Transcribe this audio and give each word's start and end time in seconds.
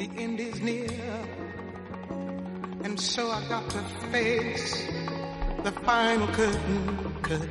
the 0.00 0.22
end 0.22 0.40
is 0.40 0.60
near. 0.62 0.88
And 2.84 2.98
so 2.98 3.30
I 3.30 3.46
got 3.48 3.68
to 3.70 3.82
face 4.10 4.88
the 5.62 5.72
final 5.84 6.26
curtain, 6.28 7.12
curtain. 7.22 7.50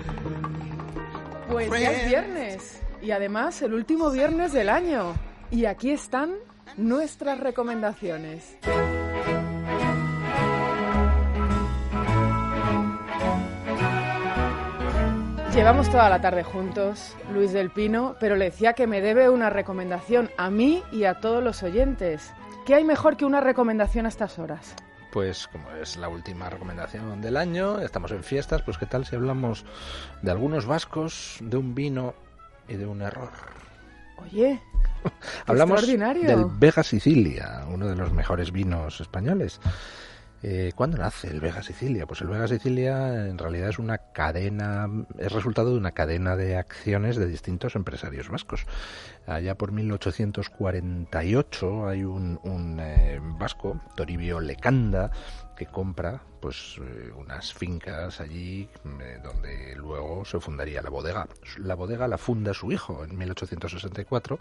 Pues 1.47 1.69
ya 1.69 1.91
es 1.91 2.09
viernes 2.09 2.81
y 3.01 3.11
además 3.11 3.61
el 3.61 3.73
último 3.73 4.09
viernes 4.11 4.51
del 4.53 4.69
año. 4.69 5.13
Y 5.51 5.65
aquí 5.65 5.91
están 5.91 6.35
nuestras 6.77 7.39
recomendaciones. 7.39 8.57
Llevamos 15.59 15.89
toda 15.89 16.09
la 16.09 16.21
tarde 16.21 16.41
juntos, 16.41 17.17
Luis 17.33 17.51
del 17.51 17.69
Pino, 17.69 18.15
pero 18.17 18.37
le 18.37 18.45
decía 18.45 18.71
que 18.71 18.87
me 18.87 19.01
debe 19.01 19.29
una 19.29 19.49
recomendación 19.49 20.31
a 20.37 20.49
mí 20.49 20.81
y 20.89 21.03
a 21.03 21.15
todos 21.15 21.43
los 21.43 21.63
oyentes. 21.63 22.31
¿Qué 22.65 22.75
hay 22.75 22.85
mejor 22.85 23.17
que 23.17 23.25
una 23.25 23.41
recomendación 23.41 24.05
a 24.05 24.09
estas 24.09 24.39
horas? 24.39 24.73
Pues 25.11 25.49
como 25.49 25.69
es 25.71 25.97
la 25.97 26.07
última 26.07 26.49
recomendación 26.49 27.19
del 27.19 27.35
año, 27.35 27.81
estamos 27.81 28.11
en 28.11 28.23
fiestas, 28.23 28.61
pues 28.61 28.77
qué 28.77 28.85
tal 28.85 29.05
si 29.05 29.17
hablamos 29.17 29.65
de 30.21 30.31
algunos 30.31 30.65
vascos, 30.65 31.39
de 31.41 31.57
un 31.57 31.75
vino 31.75 32.15
y 32.69 32.75
de 32.75 32.85
un 32.85 33.01
error. 33.01 33.31
Oye, 34.15 34.61
hablamos 35.45 35.79
extraordinario. 35.79 36.37
del 36.37 36.45
Vega 36.57 36.83
Sicilia, 36.83 37.65
uno 37.67 37.85
de 37.85 37.97
los 37.97 38.13
mejores 38.13 38.53
vinos 38.53 39.01
españoles. 39.01 39.59
Eh, 40.41 40.71
¿Cuándo 40.75 40.97
nace 40.97 41.27
el 41.27 41.41
Vega 41.41 41.61
Sicilia? 41.63 42.05
Pues 42.05 42.21
el 42.21 42.27
Vega 42.27 42.47
Sicilia 42.47 43.27
en 43.27 43.37
realidad 43.37 43.69
es 43.69 43.79
una 43.79 43.97
cadena, 43.97 44.87
es 45.17 45.31
resultado 45.31 45.71
de 45.71 45.77
una 45.77 45.91
cadena 45.91 46.35
de 46.35 46.55
acciones 46.55 47.17
de 47.17 47.27
distintos 47.27 47.75
empresarios 47.75 48.29
vascos. 48.29 48.65
Allá 49.27 49.55
por 49.55 49.71
1848 49.71 51.87
hay 51.87 52.03
un, 52.03 52.39
un 52.43 52.79
eh, 52.79 53.19
vasco, 53.21 53.79
Toribio 53.95 54.39
Lecanda, 54.39 55.11
que 55.59 55.65
compra 55.65 56.21
pues 56.39 56.79
eh, 56.81 57.11
unas 57.17 57.53
fincas 57.53 58.21
allí 58.21 58.69
eh, 59.01 59.19
donde 59.21 59.75
luego 59.75 60.23
se 60.23 60.39
fundaría 60.39 60.81
la 60.81 60.89
bodega. 60.89 61.27
La 61.57 61.75
bodega 61.75 62.07
la 62.07 62.17
funda 62.17 62.53
su 62.53 62.71
hijo 62.71 63.03
en 63.03 63.17
1864, 63.17 64.39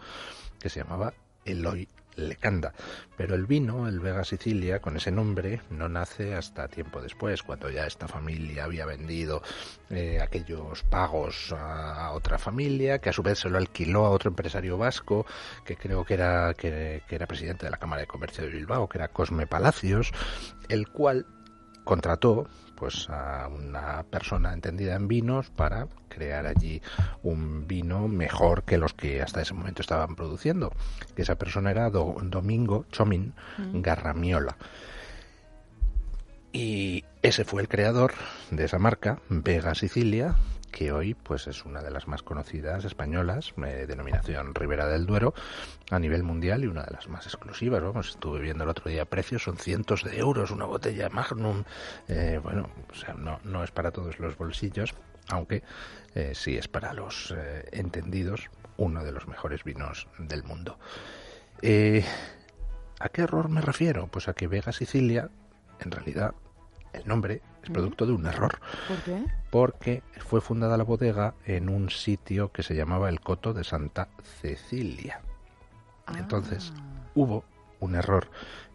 que 0.61 0.69
se 0.69 0.81
llamaba 0.81 1.13
Eloy 1.45 1.89
Lecanda. 2.19 2.73
Pero 3.17 3.35
el 3.35 3.47
vino, 3.47 3.89
el 3.89 4.01
Vega 4.01 4.25
Sicilia, 4.25 4.81
con 4.81 4.97
ese 4.97 5.11
nombre, 5.11 5.61
no 5.71 5.89
nace 5.89 6.35
hasta 6.35 6.69
tiempo 6.69 7.01
después, 7.01 7.43
cuando 7.43 7.71
ya 7.71 7.87
esta 7.87 8.07
familia 8.09 8.65
había 8.65 8.87
vendido 8.87 9.43
eh, 9.91 10.21
aquellos 10.21 10.83
pagos 10.85 11.53
a, 11.57 12.13
otra 12.13 12.39
familia, 12.39 12.99
que 12.99 13.11
a 13.11 13.13
su 13.13 13.23
vez 13.23 13.41
se 13.41 13.51
lo 13.51 13.59
alquiló 13.59 14.07
a 14.07 14.11
otro 14.11 14.31
empresario 14.31 14.79
vasco, 14.79 15.27
que 15.65 15.77
creo 15.77 16.05
que 16.05 16.15
era, 16.15 16.55
que 16.55 17.03
era 17.09 17.27
presidente 17.27 17.67
de 17.67 17.71
la 17.71 17.79
Cámara 17.79 18.03
de 18.03 18.07
Comercio 18.07 18.45
de 18.45 18.51
Bilbao, 18.51 18.89
que 18.89 18.99
era 18.99 19.09
Cosme 19.09 19.47
Palacios, 19.47 20.13
el 20.69 20.89
cual 20.89 21.27
contrató 21.89 22.47
pues 22.77 23.09
a 23.09 23.49
una 23.49 24.03
persona 24.05 24.53
entendida 24.53 24.95
en 24.95 25.09
vinos 25.09 25.49
para 25.51 25.89
crear 26.11 26.47
allí 26.47 26.83
un 27.23 27.67
vino 27.67 28.07
mejor 28.09 28.63
que 28.65 28.77
los 28.77 28.93
que 28.93 29.23
hasta 29.23 29.41
ese 29.41 29.55
momento 29.55 29.81
estaban 29.81 30.15
produciendo. 30.15 30.71
Que 31.17 31.23
esa 31.23 31.37
persona 31.37 31.71
era 31.71 31.89
Do- 31.89 32.17
Domingo 32.23 32.85
Chomin 32.93 33.33
Garramiola. 33.73 34.57
Y 36.53 37.05
ese 37.23 37.45
fue 37.45 37.63
el 37.63 37.69
creador 37.69 38.13
de 38.51 38.65
esa 38.67 38.79
marca, 38.79 39.19
Vega 39.31 39.75
Sicilia, 39.75 40.35
que 40.71 40.93
hoy 40.93 41.15
pues 41.15 41.47
es 41.47 41.65
una 41.65 41.83
de 41.83 41.91
las 41.91 42.07
más 42.09 42.23
conocidas 42.23 42.85
españolas, 42.85 43.53
eh, 43.65 43.87
denominación 43.87 44.55
Ribera 44.55 44.87
del 44.87 45.07
Duero, 45.07 45.35
a 45.91 45.99
nivel 45.99 46.23
mundial 46.23 46.65
y 46.65 46.67
una 46.67 46.83
de 46.83 46.93
las 46.93 47.09
más 47.09 47.27
exclusivas. 47.27 47.83
Vamos, 47.83 48.11
estuve 48.11 48.41
viendo 48.41 48.65
el 48.65 48.71
otro 48.71 48.91
día 48.91 49.05
precios, 49.05 49.43
son 49.43 49.57
cientos 49.57 50.05
de 50.05 50.19
euros 50.19 50.51
una 50.51 50.67
botella 50.67 51.09
Magnum. 51.09 51.65
Eh, 52.09 52.41
bueno, 52.43 52.71
o 52.91 52.95
sea, 52.95 53.15
no, 53.15 53.41
no 53.45 53.65
es 53.65 53.71
para 53.71 53.91
todos 53.91 54.19
los 54.19 54.37
bolsillos, 54.37 54.95
aunque 55.29 55.63
eh, 56.15 56.33
sí 56.35 56.57
es 56.57 56.69
para 56.69 56.93
los 56.93 57.35
eh, 57.37 57.65
entendidos 57.73 58.51
uno 58.77 59.05
de 59.05 59.13
los 59.13 59.27
mejores 59.27 59.65
vinos 59.65 60.07
del 60.19 60.45
mundo. 60.45 60.79
¿A 63.01 63.09
qué 63.11 63.23
error 63.23 63.49
me 63.49 63.61
refiero? 63.61 64.07
Pues 64.09 64.29
a 64.29 64.35
que 64.35 64.47
Vega 64.47 64.73
Sicilia, 64.73 65.31
en 65.81 65.91
realidad, 65.91 66.35
el 66.93 67.07
nombre 67.07 67.43
es 67.69 67.75
producto 67.75 68.07
de 68.07 68.13
un 68.13 68.27
error. 68.27 68.59
¿Por 68.89 68.97
qué? 69.03 69.25
porque 69.51 70.03
fue 70.19 70.41
fundada 70.41 70.77
la 70.77 70.85
bodega 70.85 71.35
en 71.47 71.69
un 71.69 71.91
sitio 71.91 72.53
que 72.53 72.63
se 72.63 72.75
llamaba 72.75 73.09
el 73.09 73.21
Coto 73.21 73.55
de 73.55 73.65
Santa 73.65 74.09
Cecilia. 74.41 75.21
Entonces 76.17 76.73
hubo 77.15 77.45
un 77.81 77.95
error 77.95 78.29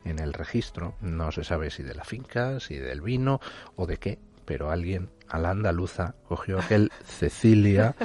en 0.05 0.19
el 0.19 0.33
registro, 0.33 0.95
no 1.01 1.31
se 1.31 1.43
sabe 1.43 1.71
si 1.71 1.83
de 1.83 1.95
la 1.95 2.03
finca, 2.03 2.59
si 2.59 2.75
del 2.77 3.01
vino 3.01 3.39
o 3.75 3.85
de 3.85 3.97
qué, 3.97 4.19
pero 4.45 4.71
alguien 4.71 5.09
a 5.29 5.39
la 5.39 5.51
andaluza 5.51 6.15
cogió 6.27 6.59
aquel 6.59 6.91
Cecilia 7.05 7.95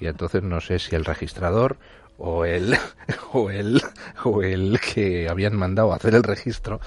y 0.00 0.06
entonces 0.06 0.42
no 0.42 0.60
sé 0.60 0.78
si 0.78 0.96
el 0.96 1.04
registrador 1.04 1.78
o 2.18 2.44
el 2.44 2.76
o 3.32 3.50
el 3.50 3.82
o 4.24 4.42
el 4.42 4.80
que 4.80 5.28
habían 5.28 5.56
mandado 5.56 5.92
a 5.92 5.96
hacer 5.96 6.14
el 6.14 6.22
registro, 6.22 6.80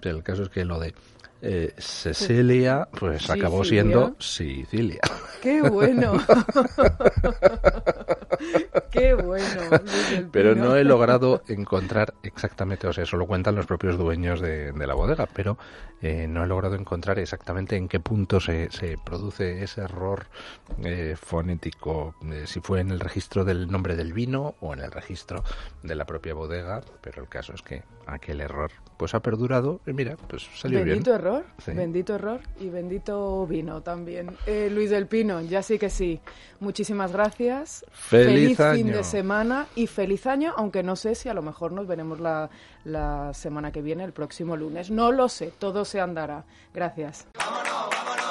pero 0.00 0.16
el 0.16 0.22
caso 0.22 0.44
es 0.44 0.48
que 0.48 0.64
lo 0.64 0.78
de 0.78 0.94
eh, 1.42 1.74
Cecilia 1.78 2.88
pues 2.98 3.28
acabó 3.30 3.64
siendo 3.64 4.16
Sicilia. 4.18 5.00
¡Qué 5.42 5.62
bueno! 5.62 6.14
¡Qué 8.90 9.14
bueno! 9.14 9.60
Pero 10.32 10.54
no 10.54 10.76
he 10.76 10.84
logrado 10.84 11.42
encontrar 11.48 12.14
exactamente, 12.22 12.86
o 12.86 12.92
sea, 12.92 13.04
eso 13.04 13.16
lo 13.16 13.26
cuentan 13.26 13.54
los 13.54 13.66
propios 13.66 13.96
dueños 13.96 14.40
de, 14.40 14.72
de 14.72 14.86
la 14.86 14.94
bodega, 14.94 15.26
pero 15.32 15.58
eh, 16.02 16.26
no 16.28 16.44
he 16.44 16.46
logrado 16.46 16.74
encontrar 16.74 17.18
exactamente 17.18 17.76
en 17.76 17.88
qué 17.88 18.00
punto 18.00 18.38
se, 18.38 18.70
se 18.70 18.98
produce 19.02 19.62
ese 19.62 19.80
error 19.80 20.26
eh, 20.84 21.16
fonético, 21.18 22.14
eh, 22.30 22.44
si 22.46 22.60
fue 22.60 22.80
en 22.80 22.90
el 22.90 23.00
registro 23.00 23.44
del 23.46 23.70
nombre 23.70 23.96
del 23.96 24.12
vino 24.12 24.56
o 24.60 24.74
en 24.74 24.80
el 24.80 24.92
registro 24.92 25.42
de 25.82 25.94
la 25.94 26.04
propia 26.04 26.34
bodega, 26.34 26.82
pero 27.00 27.22
el 27.22 27.28
caso 27.28 27.54
es 27.54 27.62
que 27.62 27.82
aquel 28.06 28.42
error 28.42 28.70
pues 28.98 29.14
ha 29.14 29.20
perdurado 29.20 29.80
y 29.86 29.92
mira, 29.92 30.16
pues 30.28 30.46
salió 30.54 30.84
bien. 30.84 30.98
Error, 31.26 31.44
Sí. 31.58 31.72
bendito 31.72 32.14
error 32.14 32.40
y 32.60 32.68
bendito 32.68 33.46
vino 33.46 33.82
también. 33.82 34.36
Eh, 34.46 34.68
Luis 34.72 34.90
del 34.90 35.06
Pino, 35.06 35.40
ya 35.40 35.62
sí 35.62 35.78
que 35.78 35.90
sí. 35.90 36.20
Muchísimas 36.60 37.12
gracias. 37.12 37.84
¡Feliz 37.92 38.56
fin 38.56 38.64
año! 38.66 38.96
de 38.96 39.04
semana 39.04 39.66
y 39.74 39.86
feliz 39.86 40.26
año, 40.26 40.54
aunque 40.56 40.82
no 40.82 40.96
sé 40.96 41.14
si 41.14 41.28
a 41.28 41.34
lo 41.34 41.42
mejor 41.42 41.72
nos 41.72 41.86
veremos 41.86 42.20
la, 42.20 42.48
la 42.84 43.32
semana 43.34 43.72
que 43.72 43.82
viene, 43.82 44.04
el 44.04 44.12
próximo 44.12 44.56
lunes. 44.56 44.90
No 44.90 45.12
lo 45.12 45.28
sé, 45.28 45.52
todo 45.58 45.84
se 45.84 46.00
andará. 46.00 46.44
Gracias. 46.72 47.26
Caracol, 47.34 48.25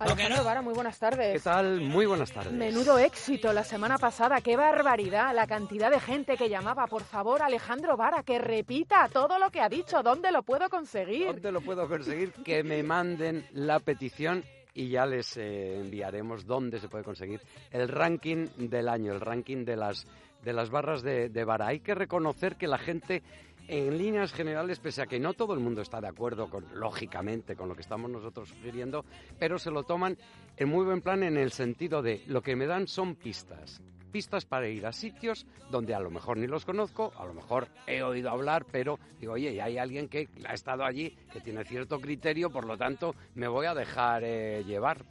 Alejandro 0.00 0.44
Vara, 0.44 0.62
muy 0.62 0.72
buenas 0.72 0.98
tardes. 0.98 1.34
¿Qué 1.34 1.40
tal? 1.40 1.82
Muy 1.82 2.06
buenas 2.06 2.32
tardes. 2.32 2.52
Menudo 2.52 2.98
éxito 2.98 3.52
la 3.52 3.64
semana 3.64 3.98
pasada, 3.98 4.40
qué 4.40 4.56
barbaridad, 4.56 5.34
la 5.34 5.46
cantidad 5.46 5.90
de 5.90 6.00
gente 6.00 6.38
que 6.38 6.48
llamaba. 6.48 6.86
Por 6.86 7.02
favor, 7.02 7.42
Alejandro 7.42 7.98
Vara, 7.98 8.22
que 8.22 8.38
repita 8.38 9.10
todo 9.12 9.38
lo 9.38 9.50
que 9.50 9.60
ha 9.60 9.68
dicho. 9.68 10.02
¿Dónde 10.02 10.32
lo 10.32 10.42
puedo 10.42 10.70
conseguir? 10.70 11.26
¿Dónde 11.26 11.52
lo 11.52 11.60
puedo 11.60 11.86
conseguir? 11.86 12.32
Que 12.32 12.62
me 12.64 12.82
manden 12.82 13.46
la 13.52 13.78
petición 13.78 14.42
y 14.72 14.88
ya 14.88 15.04
les 15.04 15.36
eh, 15.36 15.78
enviaremos 15.80 16.46
dónde 16.46 16.80
se 16.80 16.88
puede 16.88 17.04
conseguir 17.04 17.42
el 17.70 17.86
ranking 17.88 18.46
del 18.56 18.88
año, 18.88 19.12
el 19.12 19.20
ranking 19.20 19.66
de 19.66 19.76
las, 19.76 20.06
de 20.42 20.52
las 20.54 20.70
barras 20.70 21.02
de, 21.02 21.28
de 21.28 21.44
vara. 21.44 21.66
Hay 21.66 21.80
que 21.80 21.94
reconocer 21.94 22.56
que 22.56 22.68
la 22.68 22.78
gente, 22.78 23.22
en 23.70 23.96
líneas 23.96 24.32
generales, 24.32 24.80
pese 24.80 25.00
a 25.00 25.06
que 25.06 25.20
no 25.20 25.32
todo 25.34 25.54
el 25.54 25.60
mundo 25.60 25.80
está 25.80 26.00
de 26.00 26.08
acuerdo, 26.08 26.50
con, 26.50 26.66
lógicamente, 26.74 27.54
con 27.54 27.68
lo 27.68 27.76
que 27.76 27.82
estamos 27.82 28.10
nosotros 28.10 28.48
sugiriendo, 28.48 29.04
pero 29.38 29.60
se 29.60 29.70
lo 29.70 29.84
toman 29.84 30.18
en 30.56 30.68
muy 30.68 30.84
buen 30.84 31.02
plan 31.02 31.22
en 31.22 31.36
el 31.36 31.52
sentido 31.52 32.02
de 32.02 32.24
lo 32.26 32.42
que 32.42 32.56
me 32.56 32.66
dan 32.66 32.88
son 32.88 33.14
pistas. 33.14 33.80
Pistas 34.10 34.44
para 34.44 34.68
ir 34.68 34.84
a 34.86 34.92
sitios 34.92 35.46
donde 35.70 35.94
a 35.94 36.00
lo 36.00 36.10
mejor 36.10 36.36
ni 36.36 36.48
los 36.48 36.64
conozco, 36.64 37.12
a 37.16 37.24
lo 37.24 37.32
mejor 37.32 37.68
he 37.86 38.02
oído 38.02 38.30
hablar, 38.30 38.66
pero 38.72 38.98
digo, 39.20 39.34
oye, 39.34 39.62
hay 39.62 39.78
alguien 39.78 40.08
que 40.08 40.28
ha 40.48 40.52
estado 40.52 40.84
allí, 40.84 41.16
que 41.32 41.40
tiene 41.40 41.64
cierto 41.64 42.00
criterio, 42.00 42.50
por 42.50 42.64
lo 42.64 42.76
tanto 42.76 43.14
me 43.36 43.46
voy 43.46 43.66
a 43.66 43.74
dejar 43.74 44.24
eh, 44.24 44.64
llevar. 44.66 45.04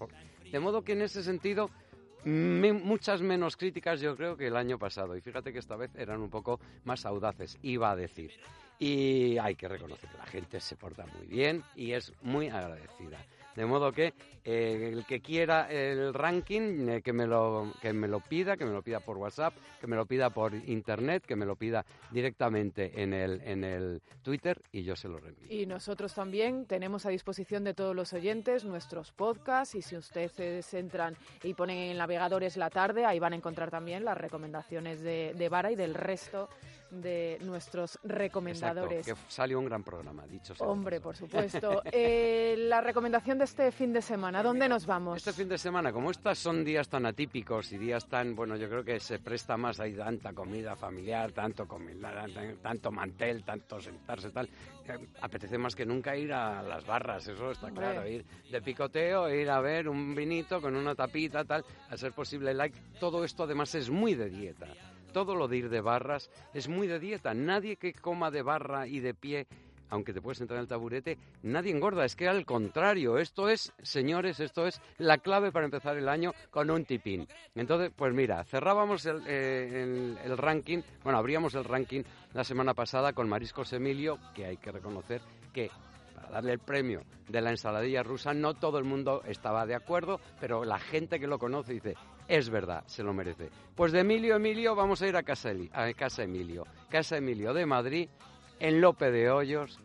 De 0.51 0.59
modo 0.59 0.83
que 0.83 0.91
en 0.91 1.03
ese 1.03 1.23
sentido, 1.23 1.69
me- 2.23 2.73
muchas 2.73 3.21
menos 3.21 3.55
críticas 3.57 4.01
yo 4.01 4.15
creo 4.15 4.35
que 4.37 4.47
el 4.47 4.55
año 4.55 4.77
pasado. 4.77 5.15
Y 5.15 5.21
fíjate 5.21 5.51
que 5.53 5.59
esta 5.59 5.75
vez 5.75 5.91
eran 5.95 6.21
un 6.21 6.29
poco 6.29 6.59
más 6.85 7.05
audaces, 7.05 7.57
iba 7.61 7.91
a 7.91 7.95
decir. 7.95 8.31
Y 8.79 9.37
hay 9.37 9.55
que 9.55 9.67
reconocer 9.67 10.09
que 10.09 10.17
la 10.17 10.25
gente 10.25 10.59
se 10.61 10.75
porta 10.75 11.05
muy 11.17 11.27
bien 11.27 11.63
y 11.75 11.91
es 11.91 12.13
muy 12.21 12.47
agradecida. 12.47 13.19
De 13.55 13.65
modo 13.65 13.91
que 13.91 14.13
eh, 14.43 14.91
el 14.93 15.05
que 15.05 15.21
quiera 15.21 15.69
el 15.69 16.13
ranking, 16.13 16.89
eh, 16.89 17.01
que, 17.01 17.13
me 17.13 17.27
lo, 17.27 17.73
que 17.81 17.93
me 17.93 18.07
lo 18.07 18.19
pida, 18.19 18.55
que 18.55 18.65
me 18.65 18.71
lo 18.71 18.81
pida 18.81 18.99
por 18.99 19.17
WhatsApp, 19.17 19.53
que 19.79 19.87
me 19.87 19.95
lo 19.95 20.05
pida 20.05 20.29
por 20.29 20.53
internet, 20.53 21.25
que 21.25 21.35
me 21.35 21.45
lo 21.45 21.55
pida 21.55 21.85
directamente 22.11 23.01
en 23.01 23.13
el, 23.13 23.41
en 23.43 23.63
el 23.63 24.01
Twitter 24.23 24.61
y 24.71 24.83
yo 24.83 24.95
se 24.95 25.07
lo 25.07 25.19
reenvío. 25.19 25.47
Y 25.49 25.65
nosotros 25.65 26.13
también 26.13 26.65
tenemos 26.65 27.05
a 27.05 27.09
disposición 27.09 27.63
de 27.63 27.73
todos 27.73 27.95
los 27.95 28.13
oyentes 28.13 28.65
nuestros 28.65 29.11
podcasts 29.11 29.75
y 29.75 29.81
si 29.81 29.97
ustedes 29.97 30.73
entran 30.73 31.15
y 31.43 31.53
ponen 31.53 31.77
en 31.77 31.97
navegadores 31.97 32.57
la 32.57 32.69
tarde, 32.69 33.05
ahí 33.05 33.19
van 33.19 33.33
a 33.33 33.35
encontrar 33.35 33.69
también 33.69 34.05
las 34.05 34.17
recomendaciones 34.17 35.01
de, 35.01 35.33
de 35.35 35.49
Vara 35.49 35.71
y 35.71 35.75
del 35.75 35.93
resto 35.93 36.49
de 36.91 37.37
nuestros 37.41 37.99
recomendadores. 38.03 39.07
Exacto, 39.07 39.27
que 39.27 39.31
salió 39.31 39.59
un 39.59 39.65
gran 39.65 39.83
programa, 39.83 40.25
dicho 40.27 40.55
sea. 40.55 40.67
Hombre, 40.67 40.99
por 41.01 41.15
supuesto. 41.15 41.81
Eh, 41.91 42.55
la 42.57 42.81
recomendación 42.81 43.37
de 43.39 43.45
este 43.45 43.71
fin 43.71 43.91
de 43.93 44.01
semana, 44.01 44.43
¿dónde 44.43 44.69
nos 44.69 44.85
vamos? 44.85 45.17
Este 45.17 45.33
fin 45.33 45.49
de 45.49 45.57
semana, 45.57 45.91
como 45.91 46.11
estos 46.11 46.37
son 46.37 46.63
días 46.63 46.87
tan 46.87 47.05
atípicos 47.05 47.71
y 47.71 47.77
días 47.77 48.07
tan, 48.07 48.35
bueno, 48.35 48.55
yo 48.55 48.69
creo 48.69 48.83
que 48.83 48.99
se 48.99 49.19
presta 49.19 49.57
más, 49.57 49.79
hay 49.79 49.93
tanta 49.95 50.33
comida 50.33 50.75
familiar, 50.75 51.31
tanto 51.31 51.67
comida, 51.67 52.25
tanto 52.61 52.91
mantel, 52.91 53.43
tanto 53.43 53.81
sentarse, 53.81 54.29
tal, 54.31 54.49
apetece 55.21 55.57
más 55.57 55.75
que 55.75 55.85
nunca 55.85 56.15
ir 56.15 56.31
a 56.31 56.61
las 56.61 56.85
barras, 56.85 57.27
eso 57.27 57.51
está 57.51 57.67
Hombre. 57.67 57.85
claro, 57.85 58.07
ir 58.07 58.25
de 58.49 58.61
picoteo, 58.61 59.29
ir 59.33 59.49
a 59.49 59.59
ver 59.61 59.89
un 59.89 60.15
vinito 60.15 60.61
con 60.61 60.75
una 60.75 60.95
tapita, 60.95 61.43
tal, 61.43 61.65
a 61.89 61.97
ser 61.97 62.13
posible 62.13 62.53
like, 62.53 62.77
todo 62.99 63.23
esto 63.23 63.43
además 63.43 63.73
es 63.75 63.89
muy 63.89 64.15
de 64.15 64.29
dieta. 64.29 64.67
Todo 65.13 65.35
lo 65.35 65.47
de 65.47 65.57
ir 65.57 65.69
de 65.69 65.81
barras 65.81 66.29
es 66.53 66.67
muy 66.67 66.87
de 66.87 66.99
dieta. 66.99 67.33
Nadie 67.33 67.77
que 67.77 67.93
coma 67.93 68.31
de 68.31 68.41
barra 68.41 68.87
y 68.87 68.99
de 68.99 69.13
pie 69.13 69.47
aunque 69.91 70.13
te 70.13 70.21
puedes 70.21 70.37
sentar 70.37 70.57
en 70.57 70.61
el 70.61 70.67
taburete, 70.67 71.17
nadie 71.41 71.71
engorda. 71.71 72.05
Es 72.05 72.15
que 72.15 72.27
al 72.27 72.45
contrario, 72.45 73.17
esto 73.17 73.49
es, 73.49 73.73
señores, 73.81 74.39
esto 74.39 74.67
es 74.67 74.79
la 74.99 75.17
clave 75.17 75.51
para 75.51 75.65
empezar 75.65 75.97
el 75.97 76.07
año 76.07 76.31
con 76.51 76.69
un 76.69 76.85
tipín. 76.85 77.27
Entonces, 77.55 77.91
pues 77.95 78.13
mira, 78.13 78.43
cerrábamos 78.43 79.03
el, 79.07 79.23
eh, 79.25 79.81
el- 79.81 80.17
el 80.23 80.37
ranking, 80.37 80.83
bueno, 81.03 81.17
abríamos 81.17 81.55
el 81.55 81.63
ranking 81.63 82.03
la 82.35 82.43
semana 82.43 82.75
pasada 82.75 83.13
con 83.13 83.27
Mariscos 83.27 83.73
Emilio, 83.73 84.19
que 84.35 84.45
hay 84.45 84.57
que 84.57 84.71
reconocer 84.71 85.21
que 85.51 85.71
para 86.13 86.29
darle 86.29 86.51
el 86.53 86.59
premio 86.59 87.01
de 87.27 87.41
la 87.41 87.49
ensaladilla 87.49 88.03
rusa, 88.03 88.31
no 88.35 88.53
todo 88.53 88.77
el 88.77 88.83
mundo 88.83 89.23
estaba 89.25 89.65
de 89.65 89.73
acuerdo, 89.73 90.19
pero 90.39 90.65
la 90.65 90.77
gente 90.77 91.19
que 91.19 91.25
lo 91.25 91.39
conoce 91.39 91.73
dice, 91.73 91.95
es 92.29 92.49
verdad, 92.49 92.83
se 92.85 93.03
lo 93.03 93.11
merece. 93.11 93.49
Pues 93.75 93.91
de 93.91 94.01
Emilio 94.01 94.35
Emilio 94.35 94.75
vamos 94.75 95.01
a 95.01 95.07
ir 95.07 95.17
a 95.17 95.23
Casa, 95.23 95.49
a 95.73 95.93
Casa 95.93 96.23
Emilio. 96.23 96.65
Casa 96.87 97.17
Emilio 97.17 97.53
de 97.53 97.65
Madrid, 97.65 98.07
en 98.59 98.79
Lope 98.79 99.09
de 99.09 99.31
Hoyos, 99.31 99.79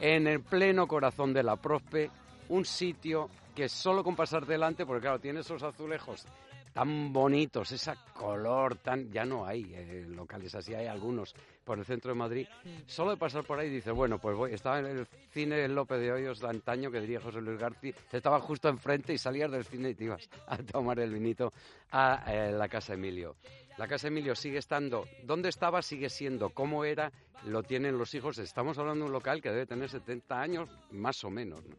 en 0.00 0.26
el 0.26 0.40
pleno 0.40 0.88
corazón 0.88 1.32
de 1.32 1.44
la 1.44 1.54
Prospe, 1.56 2.10
un 2.48 2.64
sitio 2.64 3.30
que 3.54 3.68
solo 3.68 4.02
con 4.02 4.16
pasar 4.16 4.44
delante, 4.44 4.84
porque 4.84 5.02
claro, 5.02 5.20
tiene 5.20 5.40
esos 5.40 5.62
azulejos 5.62 6.26
tan 6.74 7.12
bonitos, 7.12 7.70
ese 7.70 7.92
color 8.12 8.76
tan... 8.76 9.10
Ya 9.10 9.24
no 9.24 9.46
hay 9.46 9.72
eh, 9.72 10.04
locales 10.08 10.54
así, 10.56 10.74
hay 10.74 10.88
algunos 10.88 11.32
por 11.64 11.78
el 11.78 11.84
centro 11.84 12.10
de 12.10 12.18
Madrid. 12.18 12.46
Solo 12.84 13.12
de 13.12 13.16
pasar 13.16 13.44
por 13.44 13.60
ahí 13.60 13.70
dices, 13.70 13.94
bueno, 13.94 14.18
pues 14.18 14.36
voy. 14.36 14.52
Estaba 14.52 14.80
en 14.80 14.86
el 14.86 15.06
cine 15.30 15.66
Lope 15.68 15.96
de 15.96 16.12
Hoyos 16.12 16.40
de 16.40 16.48
antaño 16.48 16.90
que 16.90 17.00
diría 17.00 17.20
José 17.20 17.40
Luis 17.40 17.58
García, 17.58 17.94
estaba 18.12 18.40
justo 18.40 18.68
enfrente 18.68 19.14
y 19.14 19.18
salías 19.18 19.52
del 19.52 19.64
cine 19.64 19.90
y 19.90 19.94
te 19.94 20.04
ibas 20.04 20.28
a 20.48 20.58
tomar 20.58 20.98
el 20.98 21.14
vinito 21.14 21.52
a 21.92 22.24
eh, 22.26 22.50
la 22.52 22.68
Casa 22.68 22.94
Emilio. 22.94 23.36
La 23.78 23.86
Casa 23.86 24.08
Emilio 24.08 24.34
sigue 24.34 24.58
estando, 24.58 25.06
¿dónde 25.22 25.50
estaba? 25.50 25.80
Sigue 25.80 26.10
siendo, 26.10 26.50
¿cómo 26.50 26.84
era? 26.84 27.12
Lo 27.44 27.62
tienen 27.62 27.98
los 27.98 28.14
hijos. 28.14 28.38
Estamos 28.38 28.78
hablando 28.78 29.04
de 29.04 29.06
un 29.10 29.12
local 29.12 29.40
que 29.40 29.50
debe 29.50 29.66
tener 29.66 29.88
70 29.88 30.40
años, 30.40 30.68
más 30.90 31.22
o 31.22 31.30
menos. 31.30 31.64
¿no? 31.64 31.76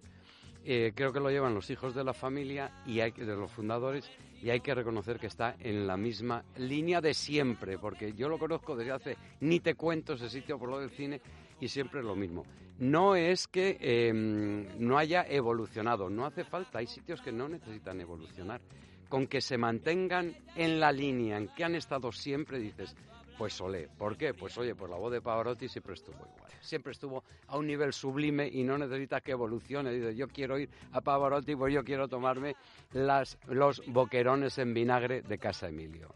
Eh, 0.68 0.94
creo 0.96 1.14
que 1.14 1.20
lo 1.20 1.30
llevan 1.30 1.54
los 1.54 1.70
hijos 1.70 1.94
de 1.94 2.04
la 2.04 2.14
familia 2.14 2.82
y 2.88 3.00
hay, 3.00 3.12
de 3.12 3.36
los 3.36 3.52
fundadores 3.52 4.10
y 4.42 4.50
hay 4.50 4.62
que 4.62 4.74
reconocer 4.74 5.20
que 5.20 5.28
está 5.28 5.56
en 5.60 5.86
la 5.86 5.96
misma 5.96 6.44
línea 6.58 7.02
de 7.02 7.14
siempre, 7.14 7.78
porque 7.78 8.14
yo 8.14 8.28
lo 8.28 8.40
conozco 8.40 8.76
desde 8.76 8.92
hace, 8.92 9.18
ni 9.42 9.60
te 9.60 9.76
cuento 9.76 10.14
ese 10.14 10.28
sitio 10.28 10.58
por 10.58 10.70
lo 10.70 10.80
del 10.80 10.90
cine 10.90 11.22
y 11.60 11.68
siempre 11.68 12.00
es 12.00 12.06
lo 12.06 12.16
mismo. 12.16 12.46
No 12.80 13.16
es 13.16 13.48
que 13.48 13.78
eh, 13.80 14.12
no 14.12 14.98
haya 14.98 15.24
evolucionado, 15.30 16.10
no 16.10 16.26
hace 16.26 16.44
falta, 16.44 16.80
hay 16.80 16.88
sitios 16.88 17.22
que 17.22 17.32
no 17.32 17.48
necesitan 17.48 18.02
evolucionar. 18.02 18.60
Con 19.08 19.28
que 19.28 19.42
se 19.42 19.60
mantengan 19.60 20.36
en 20.56 20.80
la 20.80 20.92
línea 20.92 21.38
en 21.38 21.48
que 21.50 21.64
han 21.64 21.76
estado 21.76 22.12
siempre, 22.12 22.58
dices, 22.58 22.96
pues 23.38 23.60
olé. 23.62 23.88
¿Por 23.98 24.18
qué? 24.18 24.34
Pues 24.34 24.58
oye, 24.58 24.76
pues 24.76 24.90
la 24.90 24.98
voz 24.98 25.12
de 25.12 25.22
Pavarotti 25.22 25.68
siempre 25.68 25.94
estuvo 25.94 26.16
igual. 26.16 26.52
Siempre 26.62 26.92
estuvo 26.92 27.24
a 27.48 27.58
un 27.58 27.68
nivel 27.68 27.94
sublime 27.94 28.48
y 28.48 28.64
no 28.64 28.78
necesita 28.78 29.22
que 29.22 29.32
evolucione. 29.32 29.92
Dice, 29.92 30.16
yo 30.16 30.28
quiero 30.28 30.58
ir 30.58 30.70
a 30.92 31.02
Pavarotti, 31.02 31.56
pues 31.56 31.74
yo 31.74 31.84
quiero 31.84 32.08
tomarme 32.08 32.56
las, 32.94 33.38
los 33.48 33.82
boquerones 33.88 34.58
en 34.58 34.74
vinagre 34.74 35.22
de 35.22 35.38
Casa 35.38 35.68
Emilio. 35.68 36.10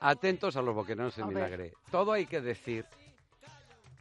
Atentos 0.00 0.56
a 0.56 0.62
los 0.62 0.74
boquerones 0.74 1.16
en 1.18 1.28
vinagre. 1.28 1.72
Todo 1.90 2.12
hay 2.12 2.26
que 2.26 2.40
decir 2.40 2.84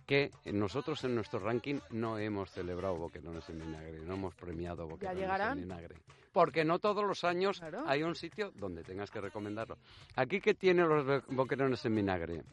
que 0.05 0.31
nosotros 0.45 1.03
en 1.03 1.15
nuestro 1.15 1.39
ranking 1.39 1.79
no 1.91 2.17
hemos 2.17 2.49
celebrado 2.51 2.95
boquerones 2.95 3.49
en 3.49 3.59
vinagre, 3.59 3.99
no 3.99 4.13
hemos 4.13 4.35
premiado 4.35 4.87
boquerones 4.87 5.41
en 5.41 5.61
vinagre. 5.61 5.95
Porque 6.37 6.63
no 6.63 6.77
todos 6.77 7.03
los 7.03 7.23
años 7.23 7.57
Claro. 7.57 7.81
hay 7.87 8.03
un 8.03 8.13
sitio 8.13 8.51
donde 8.53 8.83
tengas 8.83 9.09
que 9.09 9.19
recomendarlo. 9.19 9.79
Aquí 10.15 10.39
que 10.39 10.53
tiene 10.53 10.83
los 10.85 11.03
bo- 11.03 11.23
boquerones 11.35 11.83
en 11.85 11.95
vinagre. 11.95 12.43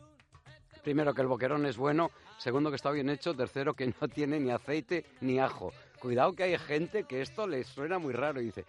Primero 0.83 1.13
que 1.13 1.21
el 1.21 1.27
boquerón 1.29 1.67
es 1.67 1.77
bueno, 1.77 2.11
segundo 2.39 2.71
que 2.71 2.77
está 2.77 2.91
bien 2.91 3.11
hecho, 3.11 3.35
tercero 3.35 3.75
que 3.75 3.93
no 4.01 4.09
tiene 4.09 4.41
ni 4.41 4.51
aceite 4.51 5.05
ni 5.21 5.39
ajo. 5.39 5.71
Cuidado 6.01 6.33
que 6.33 6.45
hay 6.45 6.57
gente 6.57 7.05
que 7.05 7.21
esto 7.21 7.47
les 7.47 7.67
suena 7.67 7.99
muy 7.99 8.15
raro 8.15 8.41
y 8.41 8.47
dice, 8.47 8.65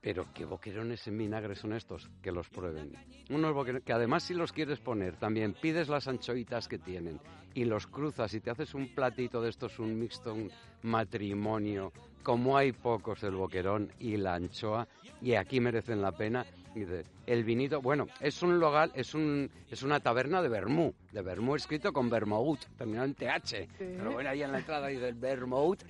pero 0.00 0.26
qué 0.32 0.44
boquerones 0.44 1.04
en 1.08 1.18
vinagre 1.18 1.56
son 1.56 1.72
estos, 1.72 2.08
que 2.22 2.30
los 2.30 2.48
prueben. 2.48 2.92
Unos 3.30 3.52
boquerones 3.52 3.82
que 3.82 3.92
además 3.92 4.22
si 4.22 4.34
los 4.34 4.52
quieres 4.52 4.78
poner, 4.78 5.16
también 5.16 5.54
pides 5.54 5.88
las 5.88 6.06
anchoitas 6.06 6.68
que 6.68 6.78
tienen 6.78 7.18
y 7.52 7.64
los 7.64 7.88
cruzas 7.88 8.32
y 8.34 8.40
te 8.40 8.50
haces 8.50 8.74
un 8.74 8.94
platito 8.94 9.42
de 9.42 9.48
estos, 9.50 9.80
un 9.80 9.98
mixto, 9.98 10.34
un 10.34 10.52
matrimonio, 10.82 11.92
como 12.26 12.56
hay 12.56 12.72
pocos 12.72 13.22
el 13.22 13.36
boquerón 13.36 13.92
y 14.00 14.16
la 14.16 14.34
anchoa, 14.34 14.88
y 15.22 15.34
aquí 15.34 15.60
merecen 15.60 16.02
la 16.02 16.10
pena. 16.10 16.44
Dice, 16.74 17.04
el 17.24 17.44
vinito, 17.44 17.80
bueno, 17.80 18.08
es 18.20 18.42
un 18.42 18.58
local, 18.58 18.90
es 18.96 19.14
un 19.14 19.48
es 19.70 19.84
una 19.84 20.00
taberna 20.00 20.42
de 20.42 20.48
vermú, 20.48 20.92
de 21.12 21.22
vermú 21.22 21.54
escrito 21.54 21.92
con 21.92 22.10
vermouth, 22.10 22.58
terminado 22.76 23.06
en 23.06 23.14
TH. 23.14 23.68
Pero 23.78 24.10
bueno, 24.10 24.28
ahí 24.28 24.42
en 24.42 24.50
la 24.50 24.58
entrada 24.58 24.88
dice 24.88 25.06
el 25.06 25.14
vermouth. 25.14 25.84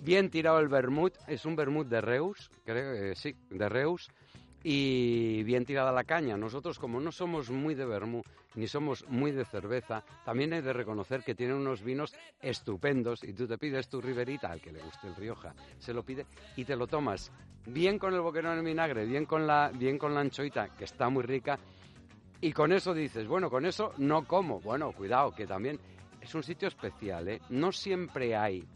Bien 0.00 0.28
tirado 0.28 0.58
el 0.58 0.66
vermut, 0.66 1.14
es 1.28 1.46
un 1.46 1.54
vermut 1.54 1.86
de 1.86 2.00
Reus, 2.00 2.50
creo 2.64 2.92
que 2.92 3.14
sí, 3.14 3.36
de 3.48 3.68
Reus, 3.68 4.10
y 4.68 5.44
bien 5.44 5.64
tirada 5.64 5.92
la 5.92 6.02
caña. 6.02 6.36
Nosotros, 6.36 6.80
como 6.80 6.98
no 6.98 7.12
somos 7.12 7.50
muy 7.50 7.76
de 7.76 7.86
vermú, 7.86 8.24
ni 8.56 8.66
somos 8.66 9.06
muy 9.08 9.30
de 9.30 9.44
cerveza, 9.44 10.02
también 10.24 10.52
hay 10.54 10.60
de 10.60 10.72
reconocer 10.72 11.22
que 11.22 11.36
tienen 11.36 11.54
unos 11.54 11.84
vinos 11.84 12.12
estupendos 12.40 13.22
y 13.22 13.32
tú 13.32 13.46
te 13.46 13.58
pides 13.58 13.88
tu 13.88 14.00
riverita, 14.00 14.50
al 14.50 14.60
que 14.60 14.72
le 14.72 14.82
guste 14.82 15.06
el 15.06 15.14
Rioja, 15.14 15.54
se 15.78 15.94
lo 15.94 16.02
pide 16.02 16.26
y 16.56 16.64
te 16.64 16.74
lo 16.74 16.88
tomas 16.88 17.30
bien 17.64 17.96
con 17.96 18.12
el 18.12 18.20
boquerón 18.20 18.58
en 18.58 18.64
vinagre, 18.64 19.06
bien 19.06 19.24
con 19.24 19.46
la, 19.46 19.70
bien 19.72 19.98
con 19.98 20.12
la 20.14 20.20
anchoita, 20.22 20.70
que 20.76 20.82
está 20.82 21.08
muy 21.10 21.22
rica, 21.22 21.60
y 22.40 22.50
con 22.50 22.72
eso 22.72 22.92
dices, 22.92 23.28
bueno, 23.28 23.48
con 23.48 23.66
eso 23.66 23.92
no 23.98 24.26
como. 24.26 24.58
Bueno, 24.58 24.90
cuidado, 24.90 25.30
que 25.30 25.46
también 25.46 25.78
es 26.20 26.34
un 26.34 26.42
sitio 26.42 26.66
especial, 26.66 27.28
¿eh? 27.28 27.40
No 27.50 27.70
siempre 27.70 28.34
hay 28.34 28.66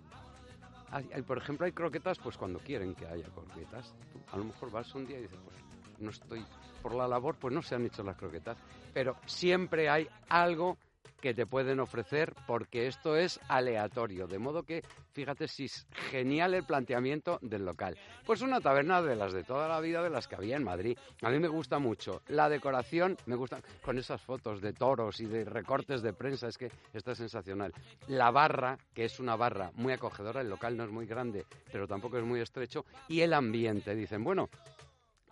por 1.26 1.38
ejemplo, 1.38 1.67
hay 1.67 1.73
croquetas, 1.73 2.19
pues 2.19 2.37
cuando 2.37 2.59
quieren 2.59 2.95
que 2.95 3.07
haya 3.07 3.26
croquetas. 3.26 3.95
A 4.33 4.37
lo 4.37 4.45
mejor 4.45 4.71
vas 4.71 4.93
un 4.95 5.07
día 5.07 5.19
y 5.19 5.23
dices, 5.23 5.38
pues 5.45 5.70
no 6.00 6.11
estoy 6.11 6.45
por 6.83 6.95
la 6.95 7.07
labor, 7.07 7.37
pues 7.37 7.54
no 7.54 7.62
se 7.62 7.75
han 7.75 7.87
hecho 7.87 8.02
las 8.02 8.16
croquetas. 8.16 8.57
Pero 8.92 9.16
siempre 9.26 9.88
hay 9.88 10.09
algo 10.28 10.78
que 11.21 11.35
te 11.35 11.47
pueden 11.47 11.80
ofrecer 11.80 12.35
porque 12.47 12.87
esto 12.87 13.16
es 13.16 13.40
aleatorio. 13.49 14.26
De 14.26 14.38
modo 14.38 14.62
que, 14.62 14.83
fíjate 15.12 15.49
si 15.49 15.64
es 15.66 15.87
genial 16.11 16.54
el 16.54 16.64
planteamiento 16.64 17.38
del 17.42 17.64
local. 17.64 17.97
Pues 18.25 18.42
una 18.42 18.61
taberna 18.61 19.02
de 19.02 19.16
las 19.16 19.33
de 19.33 19.45
toda 19.45 19.69
la 19.69 19.80
vida, 19.80 20.02
de 20.02 20.11
las 20.11 20.26
que 20.26 20.37
había 20.37 20.57
en 20.57 20.64
Madrid. 20.64 20.97
A 21.23 21.30
mí 21.30 21.38
me 21.38 21.49
gusta 21.49 21.78
mucho. 21.78 22.23
La 22.28 22.49
decoración, 22.49 23.16
me 23.26 23.37
gusta 23.37 23.61
con 23.83 23.99
esas 23.99 24.21
fotos 24.21 24.61
de 24.61 24.73
toros 24.73 25.21
y 25.21 25.26
de 25.26 25.45
recortes 25.45 26.02
de 26.02 26.12
prensa, 26.12 26.49
es 26.49 26.57
que 26.57 26.71
está 26.92 27.14
sensacional. 27.14 27.73
La 28.09 28.30
barra, 28.30 28.78
que 28.95 29.04
es 29.04 29.21
una 29.21 29.37
barra 29.37 29.71
muy 29.75 29.92
acogedora, 29.92 30.40
el 30.40 30.49
local 30.49 30.76
no 30.76 30.85
es 30.85 30.90
muy 30.90 31.07
grande, 31.07 31.45
pero 31.71 31.87
tampoco 31.87 32.19
es 32.19 32.25
muy 32.25 32.40
estrecho. 32.40 32.85
Y 33.09 33.21
el 33.21 33.35
ambiente, 33.35 33.95
dicen, 33.95 34.25
bueno, 34.25 34.49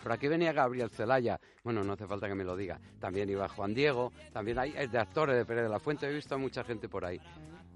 por 0.02 0.12
aquí 0.12 0.28
venía 0.28 0.52
Gabriel 0.52 0.90
Celaya. 0.90 1.40
Bueno, 1.64 1.82
no 1.82 1.94
hace 1.94 2.06
falta 2.06 2.28
que 2.28 2.34
me 2.34 2.44
lo 2.44 2.56
diga. 2.56 2.80
También 3.00 3.28
iba 3.28 3.48
Juan 3.48 3.74
Diego. 3.74 4.12
También 4.32 4.58
hay 4.58 4.86
de 4.86 4.98
actores 4.98 5.36
de 5.36 5.44
Pérez 5.44 5.64
de 5.64 5.68
la 5.68 5.80
Fuente. 5.80 6.06
He 6.06 6.12
visto 6.12 6.34
a 6.34 6.38
mucha 6.38 6.64
gente 6.64 6.88
por 6.88 7.04
ahí. 7.04 7.20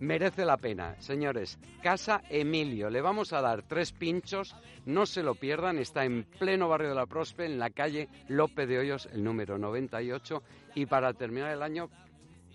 Merece 0.00 0.44
la 0.44 0.56
pena, 0.56 0.96
señores. 1.00 1.58
Casa 1.82 2.22
Emilio. 2.28 2.90
Le 2.90 3.00
vamos 3.00 3.32
a 3.32 3.40
dar 3.40 3.62
tres 3.62 3.92
pinchos. 3.92 4.54
No 4.86 5.06
se 5.06 5.22
lo 5.22 5.34
pierdan. 5.34 5.78
Está 5.78 6.04
en 6.04 6.24
pleno 6.24 6.68
barrio 6.68 6.90
de 6.90 6.94
la 6.94 7.06
Prospe, 7.06 7.44
en 7.44 7.58
la 7.58 7.70
calle 7.70 8.08
Lope 8.28 8.66
de 8.66 8.78
Hoyos, 8.78 9.08
el 9.12 9.22
número 9.24 9.58
98. 9.58 10.42
Y 10.74 10.86
para 10.86 11.12
terminar 11.14 11.50
el 11.50 11.62
año, 11.62 11.90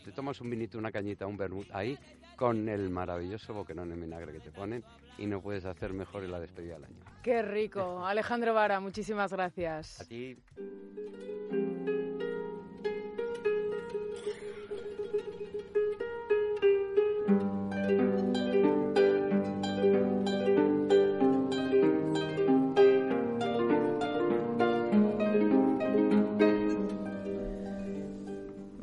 te 0.03 0.11
tomas 0.11 0.39
un 0.39 0.49
vinito, 0.49 0.77
una 0.77 0.91
cañita, 0.91 1.27
un 1.27 1.37
vermut 1.37 1.69
ahí 1.73 1.97
con 2.37 2.69
el 2.69 2.89
maravilloso 2.89 3.53
boquerón 3.53 3.91
en 3.91 3.99
vinagre 3.99 4.31
que 4.31 4.39
te 4.39 4.51
ponen 4.51 4.83
y 5.17 5.25
no 5.25 5.41
puedes 5.41 5.65
hacer 5.65 5.91
mejor 5.91 6.23
en 6.23 6.31
la 6.31 6.39
despedida 6.39 6.75
del 6.75 6.85
año. 6.85 7.03
Qué 7.23 7.41
rico. 7.41 8.05
Alejandro 8.05 8.53
Vara, 8.53 8.79
muchísimas 8.79 9.33
gracias. 9.33 9.99
A 9.99 10.05
ti. 10.05 10.37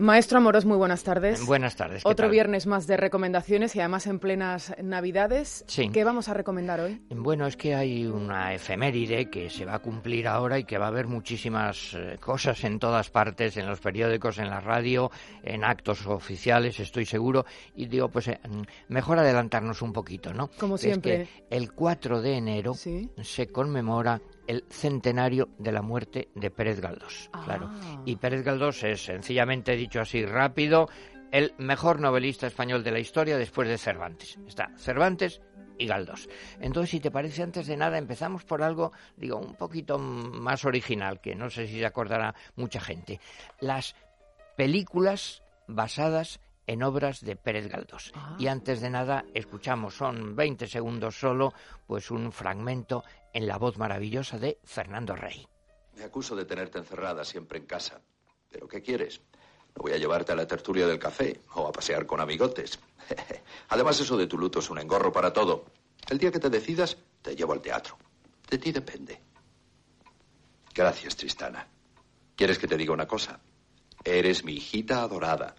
Maestro 0.04 0.36
Amoros, 0.36 0.66
muy 0.66 0.76
buenas 0.76 1.02
tardes. 1.02 1.46
Buenas 1.46 1.76
tardes. 1.76 2.02
¿qué 2.02 2.08
Otro 2.10 2.24
tal? 2.26 2.30
viernes 2.32 2.66
más 2.66 2.86
de 2.86 2.98
recomendaciones 2.98 3.74
y 3.74 3.80
además 3.80 4.06
en 4.06 4.18
plenas 4.18 4.74
Navidades. 4.82 5.64
Sí. 5.66 5.88
¿Qué 5.88 6.04
vamos 6.04 6.28
a 6.28 6.34
recomendar 6.34 6.78
hoy? 6.80 7.00
Bueno, 7.08 7.46
es 7.46 7.56
que 7.56 7.74
hay 7.74 8.04
una 8.04 8.52
efeméride 8.52 9.30
que 9.30 9.48
se 9.48 9.64
va 9.64 9.76
a 9.76 9.78
cumplir 9.78 10.28
ahora 10.28 10.58
y 10.58 10.64
que 10.64 10.76
va 10.76 10.84
a 10.84 10.88
haber 10.88 11.06
muchísimas 11.06 11.94
eh, 11.94 12.18
cosas 12.20 12.62
en 12.64 12.78
todas 12.78 13.08
partes, 13.08 13.56
en 13.56 13.66
los 13.66 13.80
periódicos, 13.80 14.36
en 14.36 14.50
la 14.50 14.60
radio, 14.60 15.10
en 15.42 15.64
actos 15.64 16.06
oficiales, 16.06 16.78
estoy 16.80 17.06
seguro. 17.06 17.46
Y 17.74 17.86
digo, 17.86 18.08
pues 18.10 18.28
eh, 18.28 18.38
mejor 18.88 19.18
adelantarnos 19.18 19.80
un 19.80 19.94
poquito, 19.94 20.34
¿no? 20.34 20.48
Como 20.60 20.74
Es 20.74 20.82
siempre. 20.82 21.28
que 21.48 21.56
el 21.56 21.72
4 21.72 22.20
de 22.20 22.36
enero 22.36 22.74
Sí. 22.74 23.08
se 23.22 23.46
conmemora 23.46 24.20
el 24.46 24.64
centenario 24.68 25.48
de 25.58 25.72
la 25.72 25.82
muerte 25.82 26.28
de 26.34 26.50
Pérez 26.50 26.80
Galdós. 26.80 27.30
Ah. 27.32 27.42
Claro. 27.44 27.70
Y 28.04 28.16
Pérez 28.16 28.42
Galdós 28.42 28.82
es, 28.84 29.04
sencillamente 29.04 29.76
dicho 29.76 30.00
así 30.00 30.24
rápido, 30.24 30.88
el 31.30 31.54
mejor 31.58 32.00
novelista 32.00 32.46
español 32.46 32.84
de 32.84 32.92
la 32.92 33.00
historia 33.00 33.36
después 33.36 33.68
de 33.68 33.78
Cervantes. 33.78 34.38
Está 34.46 34.70
Cervantes 34.76 35.40
y 35.78 35.86
Galdós. 35.86 36.28
Entonces, 36.60 36.90
si 36.90 37.00
te 37.00 37.10
parece, 37.10 37.42
antes 37.42 37.66
de 37.66 37.76
nada, 37.76 37.98
empezamos 37.98 38.44
por 38.44 38.62
algo, 38.62 38.92
digo, 39.16 39.38
un 39.38 39.54
poquito 39.54 39.98
más 39.98 40.64
original, 40.64 41.20
que 41.20 41.34
no 41.34 41.50
sé 41.50 41.66
si 41.66 41.78
se 41.78 41.86
acordará 41.86 42.34
mucha 42.56 42.80
gente. 42.80 43.20
Las 43.60 43.96
películas 44.56 45.42
basadas 45.66 46.40
en 46.66 46.82
obras 46.82 47.20
de 47.20 47.36
Pérez 47.36 47.68
Galdós. 47.68 48.12
Ah. 48.14 48.36
Y 48.38 48.46
antes 48.46 48.80
de 48.80 48.90
nada, 48.90 49.24
escuchamos, 49.34 49.94
son 49.94 50.36
20 50.36 50.66
segundos 50.66 51.18
solo, 51.18 51.52
pues 51.86 52.10
un 52.10 52.32
fragmento 52.32 53.04
en 53.34 53.46
la 53.46 53.58
voz 53.58 53.76
maravillosa 53.76 54.38
de 54.38 54.58
Fernando 54.64 55.14
Rey. 55.14 55.46
Me 55.96 56.04
acuso 56.04 56.34
de 56.34 56.44
tenerte 56.44 56.78
encerrada 56.78 57.24
siempre 57.24 57.58
en 57.58 57.66
casa. 57.66 58.00
¿Pero 58.50 58.66
qué 58.66 58.80
quieres? 58.80 59.20
No 59.76 59.82
voy 59.82 59.92
a 59.92 59.98
llevarte 59.98 60.32
a 60.32 60.36
la 60.36 60.46
tertulia 60.46 60.86
del 60.86 60.98
café 60.98 61.40
o 61.54 61.66
a 61.66 61.72
pasear 61.72 62.06
con 62.06 62.20
amigotes. 62.20 62.78
Además, 63.68 64.00
eso 64.00 64.16
de 64.16 64.28
tu 64.28 64.38
luto 64.38 64.60
es 64.60 64.70
un 64.70 64.78
engorro 64.78 65.12
para 65.12 65.32
todo. 65.32 65.66
El 66.08 66.18
día 66.18 66.30
que 66.30 66.38
te 66.38 66.48
decidas, 66.48 66.96
te 67.20 67.34
llevo 67.34 67.52
al 67.52 67.60
teatro. 67.60 67.98
De 68.48 68.58
ti 68.58 68.70
depende. 68.70 69.20
Gracias, 70.72 71.16
Tristana. 71.16 71.66
¿Quieres 72.36 72.58
que 72.58 72.68
te 72.68 72.76
diga 72.76 72.92
una 72.92 73.06
cosa? 73.06 73.40
Eres 74.04 74.44
mi 74.44 74.52
hijita 74.52 75.02
adorada. 75.02 75.56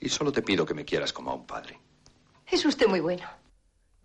Y 0.00 0.08
solo 0.08 0.30
te 0.30 0.42
pido 0.42 0.64
que 0.64 0.74
me 0.74 0.84
quieras 0.84 1.12
como 1.12 1.32
a 1.32 1.34
un 1.34 1.46
padre. 1.46 1.80
Es 2.46 2.64
usted 2.64 2.86
muy 2.86 3.00
bueno. 3.00 3.24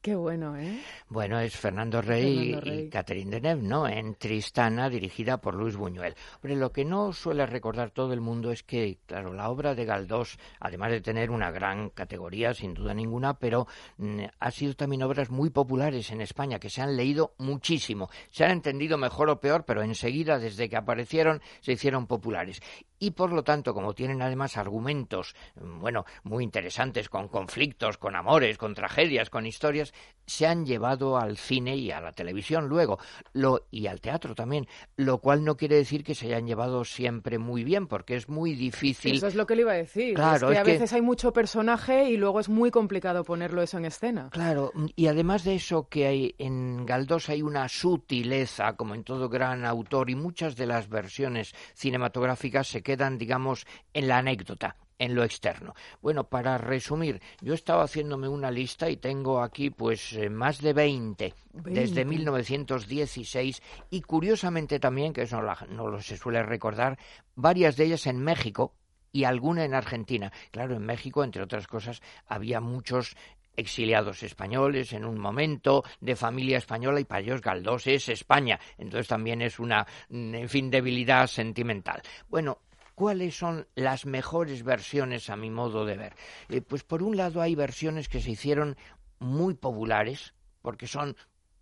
Qué 0.04 0.16
bueno, 0.16 0.58
¿eh? 0.58 0.82
Bueno, 1.08 1.40
es 1.40 1.56
Fernando 1.56 2.02
Rey, 2.02 2.52
Fernando 2.56 2.70
Rey. 2.70 2.80
y 2.82 2.90
Catherine 2.90 3.32
Deneuve, 3.32 3.64
¿no? 3.64 3.88
En 3.88 4.16
Tristana, 4.16 4.90
dirigida 4.90 5.38
por 5.38 5.56
Luis 5.56 5.78
Buñuel. 5.78 6.14
Hombre, 6.36 6.58
lo 6.58 6.74
que 6.74 6.84
no 6.84 7.14
suele 7.14 7.46
recordar 7.46 7.92
todo 7.92 8.12
el 8.12 8.20
mundo 8.20 8.52
es 8.52 8.64
que, 8.64 8.98
claro, 9.06 9.32
la 9.32 9.50
obra 9.50 9.76
de 9.76 9.86
Galdós, 9.86 10.38
además 10.60 10.92
de 10.92 11.00
tener 11.00 11.32
una 11.32 11.52
gran 11.52 11.90
categoría, 11.90 12.54
sin 12.54 12.74
duda 12.74 12.94
ninguna, 12.94 13.36
pero 13.40 13.66
mm, 13.96 14.24
ha 14.38 14.52
sido 14.52 14.74
también 14.74 15.04
obras 15.04 15.30
muy 15.30 15.52
populares 15.52 16.12
en 16.12 16.20
España, 16.20 16.60
que 16.60 16.70
se 16.70 16.82
han 16.82 16.98
leído 16.98 17.34
muchísimo. 17.38 18.10
Se 18.30 18.44
han 18.44 18.52
entendido 18.52 18.98
mejor 18.98 19.30
o 19.30 19.40
peor, 19.40 19.64
pero 19.64 19.84
enseguida, 19.84 20.38
desde 20.38 20.68
que 20.68 20.76
aparecieron, 20.76 21.42
se 21.62 21.72
hicieron 21.72 22.08
populares. 22.08 22.60
Y 23.04 23.12
por 23.12 23.34
lo 23.34 23.44
tanto, 23.44 23.74
como 23.74 23.94
tienen 23.94 24.22
además 24.22 24.56
argumentos, 24.56 25.36
mm, 25.62 25.82
bueno, 25.82 26.06
muy 26.24 26.42
interesantes, 26.46 27.10
con 27.10 27.28
conflictos, 27.28 27.98
con 27.98 28.16
amores, 28.16 28.58
con 28.58 28.74
tragedias, 28.74 29.30
con 29.30 29.46
historias, 29.46 29.94
se 30.26 30.48
han 30.48 30.66
llevado 30.66 31.18
al 31.18 31.36
cine 31.36 31.76
y 31.76 31.92
a 31.92 32.00
la 32.00 32.14
televisión 32.14 32.70
luego, 32.70 32.98
lo, 33.34 33.68
y 33.72 33.88
al 33.88 34.00
teatro 34.00 34.36
también, 34.36 34.70
lo 34.96 35.18
cual 35.18 35.44
no 35.44 35.58
quiere 35.58 35.76
decir 35.76 36.02
que 36.06 36.16
se 36.16 36.28
hayan 36.28 36.48
llevado 36.48 36.86
siempre 36.86 37.40
muy 37.40 37.66
bien, 37.66 37.88
porque 37.88 38.16
es 38.16 38.30
muy 38.30 38.56
difícil. 38.56 39.16
Eso 39.18 39.28
es 39.28 39.36
lo 39.36 39.46
que 39.46 39.58
le 39.58 39.64
iba 39.64 39.74
a 39.74 39.76
decir. 39.76 40.14
Claro, 40.16 40.48
es 40.48 40.52
que 40.52 40.54
es 40.54 40.60
a 40.60 40.64
que- 40.64 40.72
veces 40.72 40.94
hay 40.94 41.02
mucho 41.02 41.34
personaje 41.34 42.10
y 42.10 42.16
luego 42.16 42.40
es 42.40 42.48
muy 42.48 42.72
complicado 42.72 43.26
ponerlo 43.26 43.62
eso 43.62 43.78
en 43.80 43.84
escena. 43.84 44.30
Claro, 44.32 44.72
y 44.96 45.08
además 45.08 45.44
de 45.44 45.56
eso 45.56 45.90
que 45.90 46.08
hay 46.08 46.36
en 46.38 46.86
Galdós 46.86 47.28
hay 47.28 47.42
una 47.42 47.68
sutileza, 47.68 48.78
como 48.78 48.96
en 48.96 49.04
todo 49.04 49.28
gran 49.28 49.66
autor, 49.66 50.10
y 50.10 50.16
muchas 50.16 50.56
de 50.56 50.68
las 50.68 50.88
versiones 50.88 51.54
cinematográficas 51.74 52.68
se 52.70 52.82
quedan, 52.82 52.93
digamos, 53.18 53.66
en 53.94 54.08
la 54.08 54.18
anécdota 54.20 54.76
en 55.00 55.16
lo 55.16 55.24
externo. 55.24 55.74
Bueno, 56.02 56.26
para 56.30 56.58
resumir, 56.58 57.20
yo 57.42 57.56
estaba 57.56 57.84
haciéndome 57.84 58.28
una 58.30 58.50
lista 58.52 58.90
y 58.90 58.96
tengo 58.96 59.42
aquí 59.42 59.70
pues 59.70 60.14
eh, 60.14 60.30
más 60.30 60.62
de 60.62 60.72
20, 60.72 61.34
desde 61.52 62.06
20. 62.06 62.06
1916 62.06 63.62
y 63.90 64.02
curiosamente 64.02 64.80
también, 64.80 65.12
que 65.12 65.24
eso 65.24 65.38
no, 65.38 65.44
la- 65.44 65.68
no 65.70 65.88
lo 65.88 66.02
se 66.02 66.16
suele 66.16 66.44
recordar, 66.44 66.98
varias 67.36 67.76
de 67.76 67.86
ellas 67.86 68.08
en 68.08 68.20
México 68.20 68.76
y 69.12 69.26
alguna 69.26 69.66
en 69.66 69.74
Argentina. 69.74 70.32
Claro, 70.52 70.76
en 70.76 70.86
México, 70.86 71.24
entre 71.24 71.44
otras 71.44 71.68
cosas, 71.68 72.02
había 72.28 72.62
muchos 72.62 73.16
exiliados 73.56 74.24
españoles 74.24 74.94
en 74.94 75.06
un 75.06 75.20
momento, 75.20 75.84
de 76.02 76.16
familia 76.16 76.58
española, 76.58 77.00
y 77.00 77.04
para 77.04 77.22
ellos 77.22 77.42
Galdós 77.42 77.86
es 77.88 78.10
España. 78.10 78.60
Entonces 78.78 79.08
también 79.08 79.42
es 79.42 79.60
una, 79.60 79.86
mm, 80.10 80.36
en 80.36 80.50
fin, 80.50 80.72
debilidad 80.72 81.28
sentimental. 81.28 82.02
Bueno, 82.30 82.60
¿cuáles 82.96 83.36
son 83.36 83.68
las 83.76 84.06
mejores 84.06 84.64
versiones 84.64 85.30
a 85.30 85.36
mi 85.36 85.50
modo 85.50 85.86
de 85.86 85.98
ver? 85.98 86.16
Eh, 86.50 86.62
pues 86.62 86.84
por 86.84 87.04
un 87.04 87.18
lado 87.18 87.42
hay 87.42 87.56
versiones 87.56 88.10
que 88.10 88.22
se 88.22 88.32
hicieron 88.32 88.78
muy 89.20 89.54
populares, 89.54 90.34
porque 90.62 90.88
son 90.88 91.16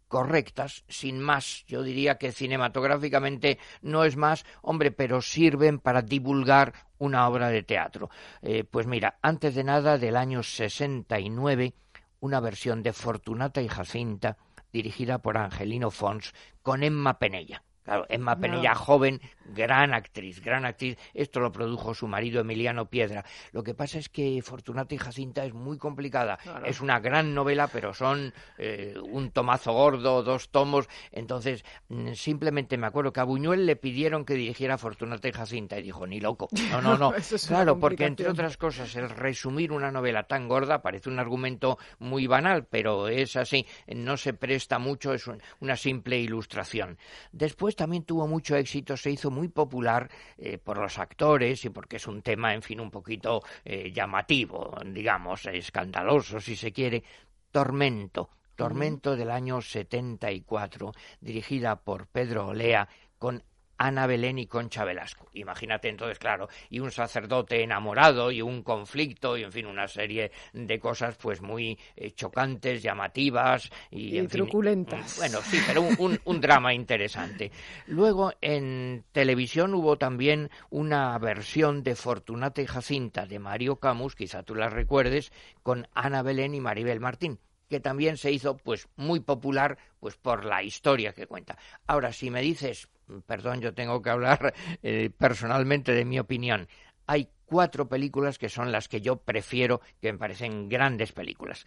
correctas, 0.07 0.83
sin 0.89 1.19
más. 1.19 1.63
Yo 1.67 1.83
diría 1.83 2.17
que 2.17 2.31
cinematográficamente 2.33 3.57
no 3.81 4.03
es 4.03 4.17
más, 4.17 4.45
hombre, 4.61 4.91
pero 4.91 5.21
sirven 5.21 5.79
para 5.79 6.01
divulgar 6.01 6.73
una 6.97 7.27
obra 7.27 7.47
de 7.50 7.63
teatro. 7.63 8.09
Eh, 8.41 8.65
pues 8.65 8.85
mira, 8.88 9.17
antes 9.21 9.55
de 9.55 9.63
nada, 9.63 9.97
del 9.97 10.17
año 10.17 10.43
69, 10.43 11.73
una 12.19 12.39
versión 12.41 12.83
de 12.83 12.93
Fortunata 12.93 13.61
y 13.61 13.69
Jacinta, 13.69 14.38
dirigida 14.71 15.19
por 15.19 15.38
Angelino 15.38 15.91
Fons, 15.91 16.33
con 16.61 16.83
Emma 16.83 17.17
Penella. 17.17 17.63
Claro, 17.83 18.05
Emma 18.09 18.35
Penella, 18.39 18.75
joven, 18.75 19.19
gran 19.45 19.93
actriz, 19.93 20.39
gran 20.41 20.65
actriz. 20.65 20.97
Esto 21.13 21.39
lo 21.39 21.51
produjo 21.51 21.93
su 21.93 22.07
marido 22.07 22.41
Emiliano 22.41 22.85
Piedra. 22.85 23.25
Lo 23.51 23.63
que 23.63 23.73
pasa 23.73 23.97
es 23.97 24.07
que 24.09 24.39
Fortunata 24.43 24.93
y 24.93 24.97
Jacinta 25.00 25.43
es 25.45 25.53
muy 25.53 25.77
complicada. 25.77 26.38
Es 26.65 26.79
una 26.81 27.00
gran 27.00 27.33
novela, 27.33 27.67
pero 27.67 27.93
son 27.93 28.33
eh, 28.57 28.95
un 29.01 29.31
tomazo 29.31 29.73
gordo, 29.73 30.21
dos 30.23 30.50
tomos. 30.50 30.88
Entonces, 31.11 31.65
mm, 31.89 32.13
simplemente 32.13 32.77
me 32.77 32.88
acuerdo 32.88 33.11
que 33.11 33.19
a 33.19 33.23
Buñuel 33.23 33.65
le 33.65 33.75
pidieron 33.75 34.25
que 34.25 34.35
dirigiera 34.35 34.77
Fortunata 34.77 35.27
y 35.27 35.31
Jacinta 35.31 35.79
y 35.79 35.83
dijo, 35.83 36.05
ni 36.05 36.19
loco. 36.19 36.47
No, 36.69 36.81
no, 36.81 36.97
no. 36.97 37.13
Es 37.31 37.47
claro, 37.47 37.79
porque 37.79 38.05
entre 38.05 38.27
otras 38.29 38.57
cosas, 38.57 38.95
el 38.95 39.09
resumir 39.09 39.71
una 39.71 39.91
novela 39.91 40.23
tan 40.23 40.47
gorda 40.47 40.81
parece 40.81 41.09
un 41.09 41.17
argumento 41.19 41.77
muy 42.00 42.27
banal, 42.27 42.65
pero 42.65 43.07
es 43.07 43.35
así. 43.35 43.65
No 43.88 44.17
se 44.17 44.33
presta 44.33 44.79
mucho, 44.79 45.13
es 45.13 45.27
un- 45.27 45.41
una 45.59 45.75
simple 45.75 46.19
ilustración. 46.19 46.97
Después 47.31 47.70
también 47.75 48.03
tuvo 48.03 48.27
mucho 48.27 48.55
éxito, 48.55 48.97
se 48.97 49.11
hizo 49.11 49.31
muy 49.31 49.47
popular 49.47 50.09
eh, 50.37 50.57
por 50.57 50.77
los 50.77 50.97
actores 50.99 51.63
y 51.65 51.69
porque 51.69 51.97
es 51.97 52.07
un 52.07 52.21
tema, 52.21 52.53
en 52.53 52.61
fin, 52.61 52.79
un 52.79 52.91
poquito 52.91 53.41
eh, 53.63 53.91
llamativo, 53.91 54.75
digamos, 54.85 55.45
escandaloso, 55.45 56.39
si 56.39 56.55
se 56.55 56.71
quiere. 56.71 57.03
Tormento. 57.51 58.29
Tormento 58.55 59.15
del 59.15 59.31
año 59.31 59.61
74, 59.61 60.91
dirigida 61.19 61.77
por 61.77 62.07
Pedro 62.07 62.47
Olea, 62.47 62.87
con 63.17 63.43
Ana 63.83 64.05
Belén 64.05 64.38
y 64.38 64.45
Concha 64.45 64.85
Velasco. 64.85 65.27
Imagínate 65.33 65.89
entonces, 65.89 66.19
claro, 66.19 66.47
y 66.69 66.79
un 66.79 66.91
sacerdote 66.91 67.63
enamorado 67.63 68.31
y 68.31 68.41
un 68.41 68.61
conflicto 68.61 69.38
y 69.38 69.43
en 69.43 69.51
fin 69.51 69.65
una 69.65 69.88
serie 69.88 70.31
de 70.53 70.79
cosas 70.79 71.17
pues 71.17 71.41
muy 71.41 71.79
eh, 71.95 72.11
chocantes, 72.11 72.83
llamativas 72.83 73.69
y, 73.89 74.09
Y 74.15 74.17
en 74.19 74.29
fin, 74.29 74.41
truculentas. 74.43 75.15
bueno, 75.17 75.41
sí, 75.43 75.57
pero 75.65 75.81
un, 75.81 75.95
un- 75.97 76.19
un 76.25 76.41
drama 76.41 76.73
interesante. 76.75 77.51
Luego 77.88 78.33
en 78.41 79.03
televisión 79.11 79.73
hubo 79.73 79.97
también 79.97 80.51
una 80.69 81.17
versión 81.17 81.81
de 81.81 81.95
Fortunata 81.95 82.61
y 82.61 82.67
Jacinta 82.67 83.25
de 83.25 83.39
Mario 83.39 83.77
Camus, 83.77 84.15
quizá 84.15 84.43
tú 84.43 84.53
la 84.53 84.69
recuerdes, 84.69 85.31
con 85.63 85.88
Ana 85.93 86.21
Belén 86.21 86.53
y 86.53 86.59
Maribel 86.61 87.00
Martín 87.00 87.39
que 87.69 87.79
también 87.79 88.17
se 88.17 88.33
hizo 88.33 88.57
pues 88.57 88.89
muy 88.97 89.21
popular 89.21 89.77
pues 90.01 90.17
por 90.17 90.43
la 90.43 90.61
historia 90.61 91.13
que 91.13 91.25
cuenta. 91.25 91.57
Ahora, 91.88 92.11
si 92.11 92.29
me 92.29 92.41
dices, 92.41 92.89
perdón, 93.25 93.62
yo 93.62 93.74
tengo 93.74 94.01
que 94.01 94.10
hablar 94.10 94.53
eh, 94.84 95.10
personalmente 95.18 95.94
de 95.94 96.06
mi 96.06 96.20
opinión, 96.20 96.68
hay 97.08 97.30
cuatro 97.46 97.89
películas 97.89 98.38
que 98.38 98.50
son 98.50 98.72
las 98.72 98.88
que 98.88 99.01
yo 99.01 99.18
prefiero, 99.18 99.82
que 100.01 100.12
me 100.12 100.18
parecen 100.18 100.70
grandes 100.70 101.12
películas. 101.12 101.65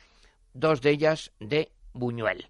Dos 0.53 0.81
de 0.81 0.91
ellas 0.91 1.33
de 1.41 1.73
Buñuel. 1.93 2.49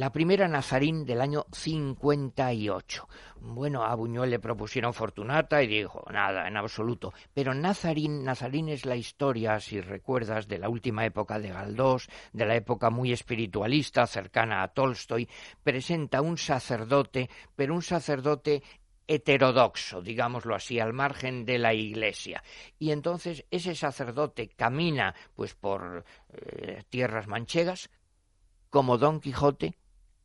La 0.00 0.10
primera 0.10 0.48
Nazarín 0.48 1.04
del 1.04 1.20
año 1.20 1.44
58. 1.52 3.08
Bueno, 3.42 3.84
a 3.84 3.94
Buñuel 3.94 4.30
le 4.30 4.38
propusieron 4.38 4.94
Fortunata 4.94 5.62
y 5.62 5.66
dijo, 5.66 6.06
nada, 6.10 6.48
en 6.48 6.56
absoluto. 6.56 7.12
Pero 7.34 7.52
Nazarín, 7.52 8.24
Nazarín 8.24 8.70
es 8.70 8.86
la 8.86 8.96
historia, 8.96 9.60
si 9.60 9.78
recuerdas, 9.78 10.48
de 10.48 10.56
la 10.56 10.70
última 10.70 11.04
época 11.04 11.38
de 11.38 11.50
Galdós, 11.50 12.08
de 12.32 12.46
la 12.46 12.56
época 12.56 12.88
muy 12.88 13.12
espiritualista, 13.12 14.06
cercana 14.06 14.62
a 14.62 14.68
Tolstoy. 14.68 15.28
Presenta 15.62 16.22
un 16.22 16.38
sacerdote, 16.38 17.28
pero 17.54 17.74
un 17.74 17.82
sacerdote 17.82 18.62
heterodoxo, 19.06 20.00
digámoslo 20.00 20.54
así, 20.54 20.80
al 20.80 20.94
margen 20.94 21.44
de 21.44 21.58
la 21.58 21.74
iglesia. 21.74 22.42
Y 22.78 22.92
entonces 22.92 23.44
ese 23.50 23.74
sacerdote 23.74 24.48
camina 24.48 25.14
pues 25.36 25.54
por 25.54 26.06
eh, 26.32 26.84
tierras 26.88 27.26
manchegas 27.26 27.90
como 28.70 28.96
Don 28.96 29.20
Quijote 29.20 29.74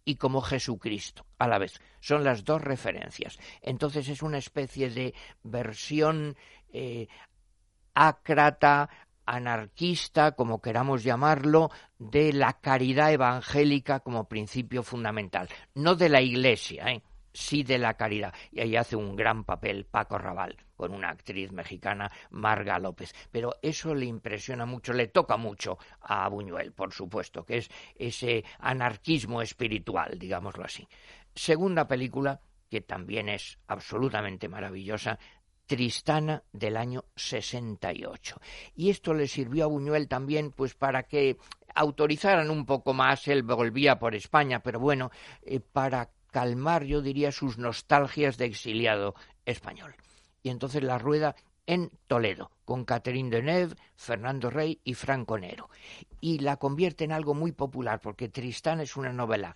y 0.06 0.16
como 0.16 0.42
Jesucristo 0.42 1.26
a 1.40 1.48
la 1.48 1.58
vez. 1.58 1.82
Son 2.00 2.24
las 2.24 2.46
dos 2.46 2.62
referencias. 2.62 3.38
Entonces 3.62 4.08
es 4.08 4.22
una 4.22 4.38
especie 4.38 4.90
de 4.90 5.14
versión 5.44 6.38
eh, 6.72 7.08
ácrata, 7.96 8.90
anarquista, 9.26 10.34
como 10.34 10.62
queramos 10.62 11.04
llamarlo, 11.04 11.72
de 11.98 12.32
la 12.32 12.54
caridad 12.54 13.12
evangélica 13.12 14.00
como 14.00 14.30
principio 14.30 14.84
fundamental. 14.84 15.50
No 15.74 15.96
de 15.96 16.10
la 16.10 16.22
Iglesia, 16.22 16.92
¿eh? 16.92 17.02
sí 17.34 17.64
de 17.64 17.80
la 17.80 17.96
caridad. 17.96 18.34
Y 18.52 18.62
ahí 18.62 18.76
hace 18.76 18.96
un 18.96 19.16
gran 19.16 19.44
papel 19.44 19.86
Paco 19.86 20.20
Raval 20.20 20.65
con 20.76 20.94
una 20.94 21.10
actriz 21.10 21.52
mexicana, 21.52 22.12
Marga 22.32 22.80
López. 22.80 23.14
Pero 23.32 23.56
eso 23.62 23.94
le 23.94 24.06
impresiona 24.06 24.66
mucho, 24.66 24.94
le 24.94 25.08
toca 25.08 25.38
mucho 25.38 25.78
a 26.02 26.28
Buñuel, 26.30 26.72
por 26.72 26.94
supuesto, 26.94 27.46
que 27.46 27.58
es 27.58 27.70
ese 27.96 28.44
anarquismo 28.60 29.42
espiritual, 29.42 30.18
digámoslo 30.18 30.66
así. 30.66 30.88
Segunda 31.34 31.88
película, 31.88 32.40
que 32.70 32.82
también 32.82 33.30
es 33.30 33.58
absolutamente 33.68 34.48
maravillosa, 34.48 35.20
Tristana 35.68 36.44
del 36.54 36.78
año 36.78 37.06
68. 37.16 38.40
Y 38.76 38.92
esto 38.92 39.16
le 39.16 39.28
sirvió 39.28 39.64
a 39.66 39.68
Buñuel 39.68 40.08
también 40.08 40.52
pues 40.52 40.76
para 40.76 41.04
que 41.04 41.38
autorizaran 41.74 42.52
un 42.52 42.66
poco 42.66 42.94
más, 42.94 43.28
él 43.28 43.44
volvía 43.44 43.98
por 43.98 44.16
España, 44.16 44.60
pero 44.60 44.80
bueno, 44.80 45.12
eh, 45.42 45.60
para 45.60 46.10
calmar, 46.32 46.84
yo 46.84 47.02
diría, 47.02 47.32
sus 47.32 47.58
nostalgias 47.58 48.38
de 48.38 48.46
exiliado 48.46 49.16
español. 49.46 49.96
Y 50.46 50.52
entonces 50.52 50.84
la 50.84 51.00
rueda 51.00 51.36
en 51.66 51.90
Toledo, 52.06 52.52
con 52.66 52.86
Catherine 52.86 53.32
Deneuve, 53.32 53.76
Fernando 53.96 54.52
Rey 54.52 54.80
y 54.84 54.94
Franco 54.94 55.40
Nero. 55.40 55.72
Y 56.22 56.38
la 56.38 56.58
convierte 56.58 57.04
en 57.04 57.12
algo 57.12 57.34
muy 57.34 57.52
popular, 57.52 58.00
porque 58.00 58.30
Tristán 58.30 58.80
es 58.80 58.96
una 58.96 59.12
novela 59.12 59.56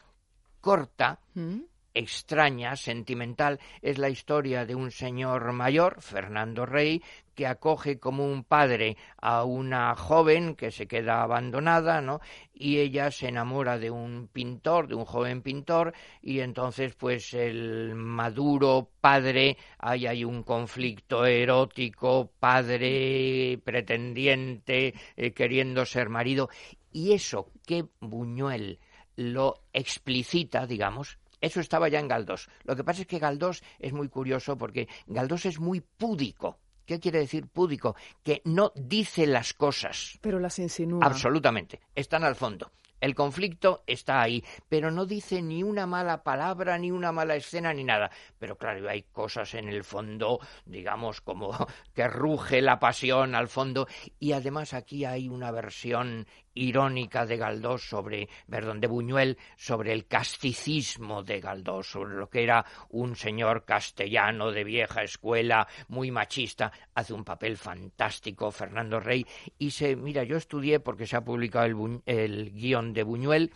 corta, 0.62 1.20
¿Mm? 1.36 1.60
Extraña, 1.94 2.76
sentimental, 2.76 3.60
es 3.82 3.98
la 3.98 4.10
historia 4.10 4.66
de 4.66 4.76
un 4.76 4.92
señor 4.92 5.52
mayor, 5.54 6.02
Fernando 6.02 6.66
Rey, 6.66 7.02
que 7.36 7.48
acoge 7.48 8.00
como 8.00 8.26
un 8.26 8.44
padre 8.44 8.98
a 9.22 9.46
una 9.46 9.96
joven 9.96 10.56
que 10.56 10.72
se 10.72 10.88
queda 10.88 11.22
abandonada, 11.22 12.02
¿no? 12.02 12.20
Y 12.54 12.80
ella 12.80 13.12
se 13.12 13.30
enamora 13.30 13.78
de 13.78 13.90
un 13.92 14.28
pintor, 14.28 14.90
de 14.90 14.96
un 14.96 15.06
joven 15.06 15.42
pintor, 15.42 15.94
y 16.22 16.42
entonces 16.42 16.96
pues 16.96 17.34
el 17.34 17.96
maduro 17.96 18.90
padre, 19.00 19.58
ahí 19.78 20.06
hay 20.06 20.26
un 20.26 20.44
conflicto 20.44 21.26
erótico, 21.26 22.30
padre 22.40 23.58
pretendiente, 23.64 24.94
eh, 25.16 25.32
queriendo 25.32 25.86
ser 25.86 26.10
marido, 26.10 26.50
y 26.92 27.14
eso 27.14 27.52
que 27.66 27.86
Buñuel 28.02 28.80
lo 29.16 29.62
explicita, 29.74 30.66
digamos, 30.66 31.20
eso 31.42 31.60
estaba 31.60 31.90
ya 31.90 32.00
en 32.00 32.08
Galdós. 32.08 32.50
Lo 32.64 32.76
que 32.76 32.84
pasa 32.84 33.02
es 33.02 33.08
que 33.08 33.20
Galdós 33.20 33.64
es 33.80 33.94
muy 33.94 34.10
curioso 34.10 34.58
porque 34.58 34.88
Galdós 35.08 35.46
es 35.46 35.60
muy 35.60 35.82
púdico. 35.82 36.60
¿Qué 36.86 37.00
quiere 37.00 37.20
decir 37.20 37.48
púdico? 37.48 37.96
Que 38.24 38.42
no 38.46 38.72
dice 38.76 39.28
las 39.28 39.54
cosas. 39.54 40.18
Pero 40.22 40.40
las 40.40 40.58
insinúa. 40.58 41.06
Absolutamente. 41.06 41.80
Están 41.94 42.24
al 42.24 42.36
fondo. 42.36 42.72
El 43.00 43.16
conflicto 43.16 43.84
está 43.88 44.22
ahí, 44.22 44.44
pero 44.68 44.92
no 44.92 45.06
dice 45.06 45.42
ni 45.42 45.64
una 45.64 45.86
mala 45.86 46.22
palabra, 46.22 46.78
ni 46.78 46.92
una 46.92 47.12
mala 47.12 47.36
escena, 47.36 47.74
ni 47.74 47.84
nada. 47.84 48.12
Pero 48.38 48.58
claro, 48.58 48.90
hay 48.90 49.04
cosas 49.04 49.54
en 49.54 49.70
el 49.70 49.84
fondo, 49.84 50.40
digamos, 50.66 51.22
como 51.22 51.52
que 51.94 52.08
ruge 52.08 52.62
la 52.62 52.80
pasión 52.80 53.36
al 53.36 53.48
fondo. 53.48 53.88
Y 54.20 54.34
además 54.34 54.74
aquí 54.74 55.06
hay 55.06 55.30
una 55.30 55.52
versión 55.52 56.28
irónica 56.60 57.26
de 57.26 57.38
Galdós 57.38 57.88
sobre, 57.88 58.28
perdón, 58.50 58.82
de 58.82 58.88
Buñuel 58.88 59.38
sobre 59.56 59.94
el 59.94 60.06
casticismo 60.08 61.24
de 61.24 61.40
Galdós, 61.40 61.90
sobre 61.90 62.16
lo 62.16 62.30
que 62.30 62.44
era 62.44 62.66
un 62.90 63.16
señor 63.16 63.66
castellano 63.66 64.52
de 64.52 64.64
vieja 64.64 65.04
escuela, 65.04 65.68
muy 65.88 66.12
machista, 66.12 66.72
hace 66.94 67.14
un 67.14 67.24
papel 67.24 67.58
fantástico 67.58 68.52
Fernando 68.52 69.00
Rey 69.00 69.26
y 69.58 69.72
se, 69.72 69.96
mira, 69.96 70.24
yo 70.24 70.38
estudié 70.38 70.80
porque 70.80 71.08
se 71.08 71.16
ha 71.16 71.24
publicado 71.24 71.66
el, 71.66 72.02
el 72.06 72.52
guion 72.52 72.94
de 72.94 73.04
Buñuel 73.04 73.52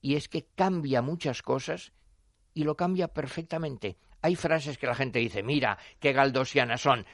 y 0.00 0.16
es 0.16 0.28
que 0.28 0.46
cambia 0.54 1.00
muchas 1.00 1.40
cosas 1.40 1.92
y 2.52 2.64
lo 2.64 2.76
cambia 2.76 3.08
perfectamente. 3.08 3.96
Hay 4.20 4.36
frases 4.36 4.78
que 4.78 4.86
la 4.86 4.94
gente 4.94 5.18
dice, 5.18 5.42
mira, 5.42 5.78
qué 5.98 6.12
galdosianas 6.12 6.80
son, 6.80 7.04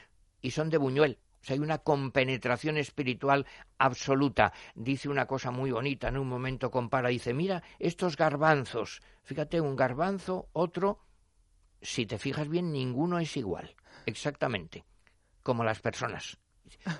y 0.41 0.51
son 0.51 0.69
de 0.69 0.77
Buñuel, 0.77 1.19
hay 1.49 1.59
una 1.59 1.79
compenetración 1.79 2.77
espiritual 2.77 3.45
absoluta. 3.77 4.53
Dice 4.75 5.09
una 5.09 5.25
cosa 5.25 5.51
muy 5.51 5.71
bonita, 5.71 6.09
en 6.09 6.17
un 6.17 6.27
momento 6.27 6.71
compara, 6.71 7.09
dice, 7.09 7.33
mira, 7.33 7.63
estos 7.79 8.15
garbanzos, 8.17 9.01
fíjate, 9.23 9.61
un 9.61 9.75
garbanzo, 9.75 10.49
otro, 10.53 10.99
si 11.81 12.05
te 12.05 12.17
fijas 12.17 12.47
bien, 12.47 12.71
ninguno 12.71 13.19
es 13.19 13.35
igual, 13.37 13.75
exactamente, 14.05 14.85
como 15.43 15.63
las 15.63 15.79
personas. 15.79 16.37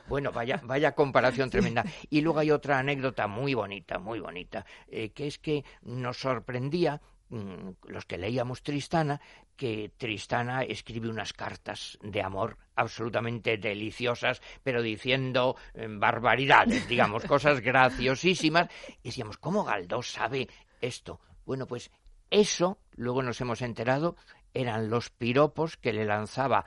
Bueno, 0.07 0.31
vaya, 0.31 0.61
vaya 0.63 0.93
comparación 0.93 1.49
tremenda. 1.51 1.85
Y 2.09 2.21
luego 2.21 2.39
hay 2.39 2.51
otra 2.51 2.79
anécdota 2.79 3.27
muy 3.27 3.53
bonita, 3.53 3.99
muy 3.99 4.19
bonita, 4.19 4.65
eh, 4.87 5.11
que 5.11 5.27
es 5.27 5.37
que 5.37 5.63
nos 5.81 6.17
sorprendía 6.17 7.01
los 7.31 8.05
que 8.05 8.17
leíamos 8.17 8.61
Tristana, 8.61 9.21
que 9.55 9.91
Tristana 9.97 10.63
escribe 10.63 11.09
unas 11.09 11.33
cartas 11.33 11.97
de 12.01 12.21
amor 12.21 12.57
absolutamente 12.75 13.57
deliciosas, 13.57 14.41
pero 14.63 14.81
diciendo 14.81 15.55
eh, 15.73 15.87
barbaridades, 15.89 16.87
digamos, 16.87 17.23
cosas 17.25 17.59
graciosísimas. 17.61 18.69
Y 19.01 19.09
decíamos, 19.09 19.37
¿cómo 19.37 19.63
Galdós 19.63 20.11
sabe 20.11 20.47
esto? 20.81 21.19
Bueno, 21.45 21.67
pues 21.67 21.91
eso, 22.29 22.79
luego 22.95 23.21
nos 23.21 23.39
hemos 23.41 23.61
enterado, 23.61 24.15
eran 24.53 24.89
los 24.89 25.09
piropos 25.09 25.77
que 25.77 25.93
le 25.93 26.05
lanzaba 26.05 26.65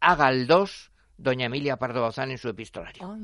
a 0.00 0.14
Galdós 0.14 0.92
doña 1.18 1.46
Emilia 1.46 1.76
Pardo 1.76 2.02
Bazán 2.02 2.30
en 2.30 2.38
su 2.38 2.48
epistolario. 2.48 3.16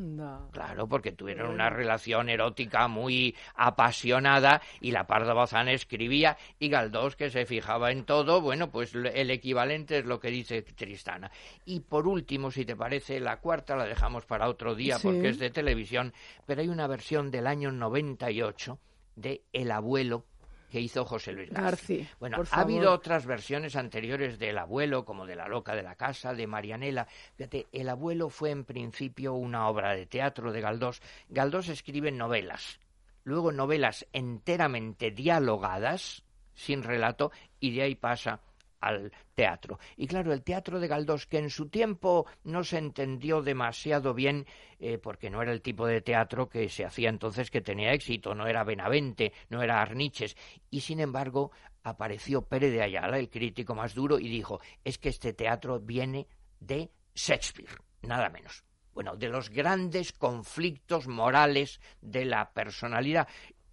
Claro, 0.51 0.89
porque 0.89 1.13
tuvieron 1.13 1.51
una 1.51 1.71
relación 1.71 2.29
erótica 2.29 2.89
muy 2.89 3.35
apasionada 3.55 4.63
y 4.81 4.91
la 4.91 5.07
Pardo 5.07 5.35
Bazán 5.35 5.69
escribía 5.69 6.37
y 6.59 6.69
Galdós, 6.69 7.17
que 7.17 7.31
se 7.31 7.47
fijaba 7.47 7.91
en 7.91 8.05
todo, 8.05 8.41
bueno, 8.41 8.71
pues 8.71 8.95
el 8.95 9.31
equivalente 9.31 9.99
es 9.99 10.05
lo 10.05 10.21
que 10.21 10.29
dice 10.29 10.63
Tristana. 10.63 11.31
Y 11.65 11.81
por 11.81 12.07
último, 12.07 12.51
si 12.51 12.65
te 12.65 12.77
parece, 12.77 13.21
la 13.21 13.39
cuarta 13.39 13.77
la 13.77 13.85
dejamos 13.85 14.27
para 14.27 14.49
otro 14.49 14.75
día 14.75 14.99
porque 15.03 15.29
es 15.29 15.39
de 15.39 15.51
televisión, 15.51 16.13
pero 16.47 16.63
hay 16.63 16.69
una 16.69 16.87
versión 16.87 17.31
del 17.31 17.47
año 17.47 17.71
98 17.73 18.79
de 19.17 19.43
El 19.53 19.71
abuelo 19.71 20.25
que 20.73 20.81
hizo 20.81 21.05
José 21.05 21.33
Luis 21.33 21.51
García. 21.51 22.09
bueno, 22.19 22.43
ha 22.51 22.61
habido 22.63 22.95
otras 22.95 23.27
versiones 23.27 23.77
anteriores 23.77 24.39
del 24.39 24.57
abuelo, 24.57 25.05
como 25.05 25.27
de 25.27 25.37
La 25.37 25.47
loca 25.47 25.77
de 25.77 25.83
la 25.83 25.97
casa, 25.97 26.33
de 26.33 26.47
Marianela. 26.47 27.07
Fíjate, 27.37 27.67
el 27.73 27.91
abuelo 27.91 28.31
fue 28.31 28.53
en 28.53 28.65
principio 28.65 29.35
una 29.35 29.69
obra 29.69 29.95
de 29.95 30.07
teatro 30.07 30.51
de 30.51 30.63
Galdós. 30.63 31.03
Galdós 31.29 31.69
escribe 31.69 32.11
novelas, 32.11 32.81
luego 33.23 33.53
novelas 33.53 34.07
enteramente 34.15 35.11
dialogadas, 35.11 36.25
sin 36.55 36.83
relato, 36.83 37.33
y 37.61 37.75
de 37.75 37.83
ahí 37.83 37.95
pasa 37.95 38.41
al 38.83 39.13
teatro. 39.35 39.79
Y 39.97 40.07
claro, 40.07 40.33
el 40.33 40.43
teatro 40.43 40.81
de 40.81 40.89
Galdós, 40.89 41.27
que 41.27 41.39
en 41.39 41.49
su 41.49 41.69
tiempo 41.69 42.27
no 42.45 42.65
se 42.65 42.79
entendió 42.79 43.41
demasiado 43.41 44.13
bien, 44.13 44.47
eh, 44.79 44.99
porque 44.99 45.31
no 45.31 45.41
era 45.41 45.53
el 45.53 45.63
tipo 45.63 45.87
de 45.87 46.03
teatro 46.03 46.49
que 46.49 46.69
se 46.69 46.85
hacía 46.85 47.09
entonces 47.09 47.51
que 47.51 47.61
tenía 47.61 47.93
éxito, 47.93 48.35
no 48.35 48.47
era 48.47 48.65
Benavente, 48.65 49.33
no 49.49 49.63
era 49.63 49.81
Arniches, 49.81 50.37
y 50.69 50.81
sin 50.81 51.01
embargo 51.01 51.53
apareció 51.85 52.43
Pérez 52.43 52.73
de 52.73 52.83
Ayala, 52.83 53.19
el 53.19 53.31
crítico 53.31 53.75
más 53.75 53.95
duro, 53.95 54.19
y 54.19 54.29
dijo, 54.29 54.61
es 54.85 54.99
que 54.99 55.09
este 55.09 55.33
teatro 55.33 55.81
viene 55.81 56.27
de 56.61 56.91
Shakespeare, 57.15 57.79
nada 58.03 58.29
menos 58.29 58.65
bueno, 58.95 59.17
de 59.17 59.29
los 59.29 59.49
grandes 59.49 60.13
conflictos 60.13 61.07
morales 61.07 61.81
de 62.01 62.25
la 62.25 62.53
personalidad 62.53 63.27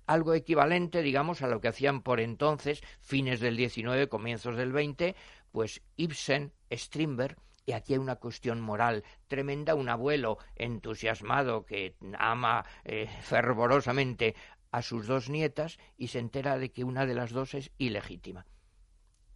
algo 0.10 0.34
equivalente, 0.34 1.04
digamos, 1.04 1.44
a 1.44 1.48
lo 1.48 1.62
que 1.62 1.68
hacían 1.68 2.02
por 2.02 2.20
entonces, 2.20 2.82
fines 3.00 3.40
del 3.40 3.56
XIX, 3.58 4.08
comienzos 4.10 4.58
del 4.58 4.72
XX, 4.72 5.16
pues 5.52 5.84
Ibsen, 5.98 6.52
Strindberg, 6.72 7.38
Y 7.68 7.74
aquí 7.74 7.94
hay 7.94 8.00
una 8.00 8.16
cuestión 8.16 8.60
moral 8.60 9.04
tremenda. 9.28 9.76
Un 9.76 9.88
abuelo 9.88 10.40
entusiasmado 10.56 11.64
que 11.64 11.94
ama 12.18 12.66
eh, 12.84 13.08
fervorosamente 13.22 14.34
a 14.72 14.82
sus 14.82 15.06
dos 15.06 15.30
nietas 15.30 15.78
y 15.96 16.08
se 16.08 16.18
entera 16.18 16.58
de 16.58 16.72
que 16.72 16.84
una 16.84 17.06
de 17.06 17.14
las 17.14 17.30
dos 17.30 17.54
es 17.54 17.70
ilegítima. 17.78 18.48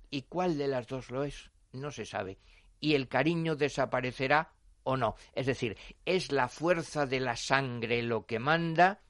¿Y 0.09 0.23
cuál 0.23 0.57
de 0.57 0.67
las 0.69 0.87
dos 0.87 1.11
lo 1.11 1.23
es? 1.23 1.51
No 1.71 1.91
se 1.91 2.05
sabe. 2.05 2.39
¿Y 2.79 2.95
el 2.95 3.07
cariño 3.07 3.55
desaparecerá 3.55 4.53
o 4.81 4.97
no? 4.97 5.13
Es 5.33 5.45
decir, 5.45 5.77
¿es 6.03 6.31
la 6.31 6.47
fuerza 6.47 7.05
de 7.05 7.19
la 7.19 7.35
sangre 7.35 8.01
lo 8.01 8.25
que 8.25 8.39
manda 8.39 9.03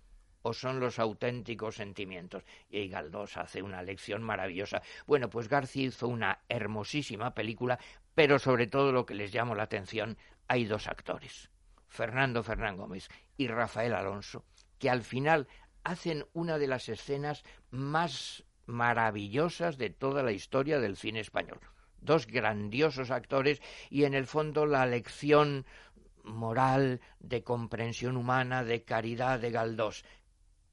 o 0.44 0.54
son 0.54 0.80
los 0.80 1.00
auténticos 1.00 1.76
sentimientos? 1.76 2.44
Y 2.70 2.88
Galdós 2.88 3.38
hace 3.38 3.62
una 3.62 3.82
lección 3.82 4.22
maravillosa. 4.22 4.82
Bueno, 5.08 5.30
pues 5.30 5.50
García 5.50 5.88
hizo 5.88 6.08
una 6.08 6.40
hermosísima 6.48 7.34
película, 7.34 7.80
pero 8.14 8.38
sobre 8.38 8.68
todo 8.68 8.92
lo 8.92 9.06
que 9.06 9.16
les 9.16 9.32
llamó 9.32 9.56
la 9.56 9.64
atención, 9.64 10.18
hay 10.48 10.66
dos 10.66 10.88
actores, 10.88 11.50
Fernando 11.88 12.44
Fernán 12.44 12.78
Gómez 12.78 13.10
y 13.38 13.48
Rafael 13.48 13.94
Alonso, 13.94 14.46
que 14.78 14.90
al 14.90 15.02
final 15.02 15.48
hacen 15.84 16.26
una 16.34 16.58
de 16.58 16.68
las 16.68 16.90
escenas 16.90 17.44
más 17.72 18.44
maravillosas 18.66 19.78
de 19.78 19.90
toda 19.90 20.24
la 20.24 20.32
historia 20.32 20.80
del 20.80 20.98
cine 20.98 21.20
español. 21.20 21.60
Dos 22.02 22.28
grandiosos 22.28 23.12
actores 23.12 23.62
y 23.90 24.04
en 24.04 24.14
el 24.14 24.28
fondo 24.28 24.66
la 24.66 24.86
lección 24.86 25.66
moral 26.24 27.02
de 27.20 27.44
comprensión 27.44 28.18
humana, 28.18 28.64
de 28.64 28.84
caridad 28.84 29.40
de 29.40 29.52
Galdós, 29.52 30.06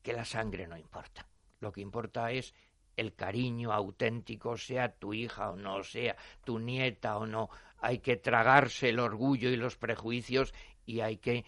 que 0.02 0.12
la 0.12 0.24
sangre 0.24 0.66
no 0.66 0.76
importa. 0.76 1.26
Lo 1.60 1.72
que 1.72 1.80
importa 1.80 2.30
es 2.32 2.54
el 2.96 3.14
cariño 3.14 3.72
auténtico, 3.72 4.56
sea 4.56 4.92
tu 4.92 5.14
hija 5.14 5.50
o 5.50 5.56
no, 5.56 5.82
sea 5.82 6.16
tu 6.44 6.58
nieta 6.58 7.16
o 7.18 7.26
no. 7.26 7.48
Hay 7.78 7.98
que 7.98 8.16
tragarse 8.16 8.90
el 8.90 8.98
orgullo 8.98 9.50
y 9.50 9.56
los 9.56 9.76
prejuicios 9.76 10.52
y 10.84 11.00
hay 11.00 11.16
que 11.16 11.44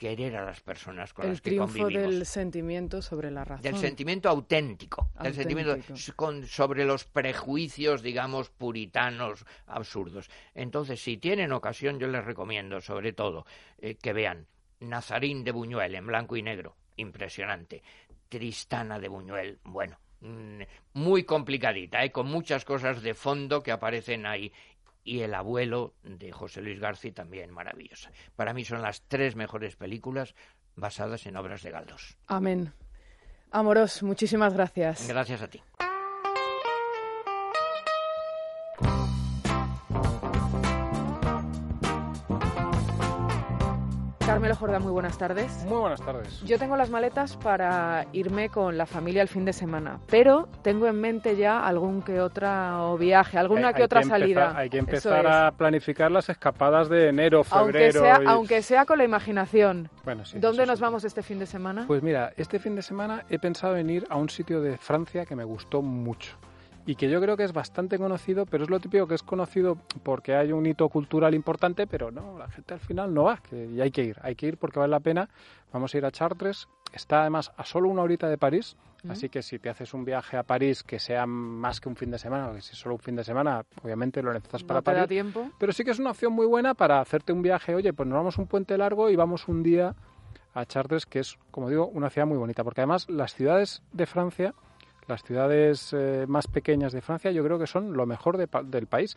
querer 0.00 0.34
a 0.34 0.44
las 0.46 0.60
personas 0.60 1.12
con 1.12 1.28
las 1.28 1.42
que 1.42 1.56
convivimos. 1.56 1.90
El 1.90 1.94
triunfo 1.94 2.10
del 2.10 2.26
sentimiento 2.26 3.02
sobre 3.02 3.30
la 3.30 3.44
razón. 3.44 3.62
Del 3.62 3.76
sentimiento 3.76 4.30
auténtico, 4.30 5.10
del 5.22 5.34
sentimiento 5.34 5.76
con, 6.16 6.46
sobre 6.46 6.86
los 6.86 7.04
prejuicios, 7.04 8.02
digamos, 8.02 8.48
puritanos 8.48 9.44
absurdos. 9.66 10.30
Entonces, 10.54 11.02
si 11.02 11.18
tienen 11.18 11.52
ocasión, 11.52 11.98
yo 11.98 12.08
les 12.08 12.24
recomiendo, 12.24 12.80
sobre 12.80 13.12
todo, 13.12 13.44
eh, 13.78 13.96
que 13.96 14.14
vean 14.14 14.46
Nazarín 14.80 15.44
de 15.44 15.52
Buñuel 15.52 15.94
en 15.94 16.06
blanco 16.06 16.34
y 16.34 16.42
negro, 16.42 16.76
impresionante. 17.00 17.82
Tristana 18.28 18.98
de 18.98 19.08
Buñuel, 19.08 19.58
bueno, 19.64 19.98
mm, 20.20 20.62
muy 20.94 21.24
complicadita, 21.24 22.04
¿eh? 22.04 22.12
con 22.12 22.26
muchas 22.26 22.64
cosas 22.64 23.02
de 23.02 23.14
fondo 23.14 23.62
que 23.62 23.72
aparecen 23.72 24.26
ahí 24.26 24.52
y 25.02 25.20
El 25.20 25.34
abuelo 25.34 25.94
de 26.02 26.30
José 26.30 26.60
Luis 26.60 26.78
García 26.78 27.12
también 27.14 27.50
maravillosa. 27.50 28.12
Para 28.36 28.52
mí 28.52 28.64
son 28.64 28.82
las 28.82 29.02
tres 29.08 29.34
mejores 29.34 29.76
películas 29.76 30.34
basadas 30.76 31.26
en 31.26 31.36
obras 31.36 31.62
de 31.62 31.70
Galdós. 31.70 32.18
Amén. 32.26 32.72
Amoros, 33.50 34.02
muchísimas 34.02 34.54
gracias. 34.54 35.08
Gracias 35.08 35.42
a 35.42 35.48
ti. 35.48 35.60
Carmelo 44.50 44.56
Jordán, 44.56 44.82
muy 44.82 44.92
buenas 44.92 45.16
tardes. 45.16 45.64
Muy 45.68 45.78
buenas 45.78 46.00
tardes. 46.00 46.42
Yo 46.42 46.58
tengo 46.58 46.76
las 46.76 46.90
maletas 46.90 47.36
para 47.36 48.06
irme 48.12 48.48
con 48.48 48.76
la 48.76 48.84
familia 48.84 49.22
el 49.22 49.28
fin 49.28 49.44
de 49.44 49.52
semana, 49.52 50.00
pero 50.08 50.48
tengo 50.62 50.88
en 50.88 51.00
mente 51.00 51.36
ya 51.36 51.64
algún 51.64 52.02
que 52.02 52.20
otro 52.20 52.98
viaje, 52.98 53.38
alguna 53.38 53.72
que 53.72 53.84
otra 53.84 54.02
salida. 54.02 54.56
hay 54.56 54.68
que 54.68 54.78
empezar 54.78 55.26
a 55.26 55.52
planificar 55.52 56.10
las 56.10 56.28
escapadas 56.28 56.88
de 56.88 57.08
enero, 57.08 57.44
febrero. 57.44 58.00
Aunque 58.00 58.20
sea, 58.20 58.20
aunque 58.26 58.62
sea 58.62 58.86
con 58.86 58.98
la 58.98 59.04
imaginación. 59.04 59.88
Bueno, 60.04 60.24
sí, 60.24 60.40
¿Dónde 60.40 60.66
nos 60.66 60.80
vamos 60.80 61.04
este 61.04 61.22
fin 61.22 61.38
de 61.38 61.46
semana? 61.46 61.84
Pues 61.86 62.02
mira, 62.02 62.32
este 62.36 62.58
fin 62.58 62.74
de 62.74 62.82
semana 62.82 63.24
he 63.30 63.38
pensado 63.38 63.76
en 63.76 63.88
ir 63.88 64.06
a 64.10 64.16
un 64.16 64.30
sitio 64.30 64.60
de 64.60 64.78
Francia 64.78 65.26
que 65.26 65.36
me 65.36 65.44
gustó 65.44 65.80
mucho 65.80 66.36
y 66.90 66.96
que 66.96 67.08
yo 67.08 67.20
creo 67.20 67.36
que 67.36 67.44
es 67.44 67.52
bastante 67.52 67.98
conocido, 67.98 68.46
pero 68.46 68.64
es 68.64 68.70
lo 68.70 68.80
típico 68.80 69.06
que 69.06 69.14
es 69.14 69.22
conocido 69.22 69.78
porque 70.02 70.34
hay 70.34 70.50
un 70.50 70.66
hito 70.66 70.88
cultural 70.88 71.36
importante, 71.36 71.86
pero 71.86 72.10
no, 72.10 72.36
la 72.36 72.48
gente 72.48 72.74
al 72.74 72.80
final 72.80 73.14
no 73.14 73.22
va, 73.22 73.36
que, 73.36 73.66
y 73.66 73.80
hay 73.80 73.92
que 73.92 74.02
ir, 74.02 74.16
hay 74.22 74.34
que 74.34 74.48
ir 74.48 74.58
porque 74.58 74.80
vale 74.80 74.90
la 74.90 74.98
pena. 74.98 75.28
Vamos 75.72 75.94
a 75.94 75.98
ir 75.98 76.04
a 76.04 76.10
Chartres, 76.10 76.66
está 76.92 77.20
además 77.20 77.52
a 77.56 77.64
solo 77.64 77.88
una 77.88 78.02
horita 78.02 78.28
de 78.28 78.36
París, 78.36 78.76
así 79.08 79.28
que 79.28 79.40
si 79.40 79.60
te 79.60 79.68
haces 79.70 79.94
un 79.94 80.04
viaje 80.04 80.36
a 80.36 80.42
París 80.42 80.82
que 80.82 80.98
sea 80.98 81.26
más 81.26 81.80
que 81.80 81.88
un 81.88 81.94
fin 81.94 82.10
de 82.10 82.18
semana, 82.18 82.46
porque 82.46 82.62
si 82.62 82.72
es 82.72 82.78
solo 82.80 82.96
un 82.96 83.00
fin 83.00 83.14
de 83.14 83.22
semana, 83.22 83.64
obviamente 83.84 84.20
lo 84.20 84.32
necesitas 84.32 84.64
para 84.64 84.82
París. 84.82 85.06
tiempo. 85.06 85.48
Pero 85.60 85.72
sí 85.72 85.84
que 85.84 85.92
es 85.92 86.00
una 86.00 86.10
opción 86.10 86.32
muy 86.32 86.46
buena 86.46 86.74
para 86.74 87.00
hacerte 87.00 87.32
un 87.32 87.42
viaje, 87.42 87.72
oye, 87.72 87.92
pues 87.92 88.08
nos 88.08 88.16
vamos 88.16 88.36
un 88.36 88.48
puente 88.48 88.76
largo 88.76 89.10
y 89.10 89.14
vamos 89.14 89.46
un 89.46 89.62
día 89.62 89.94
a 90.54 90.66
Chartres, 90.66 91.06
que 91.06 91.20
es, 91.20 91.38
como 91.52 91.68
digo, 91.68 91.86
una 91.86 92.10
ciudad 92.10 92.26
muy 92.26 92.36
bonita, 92.36 92.64
porque 92.64 92.80
además 92.80 93.08
las 93.08 93.32
ciudades 93.32 93.80
de 93.92 94.06
Francia 94.06 94.54
las 95.10 95.22
ciudades 95.22 95.92
eh, 95.92 96.24
más 96.26 96.46
pequeñas 96.46 96.92
de 96.92 97.00
Francia 97.00 97.30
yo 97.30 97.44
creo 97.44 97.58
que 97.58 97.66
son 97.66 97.92
lo 97.92 98.06
mejor 98.06 98.38
del 98.38 98.86
país. 98.86 99.16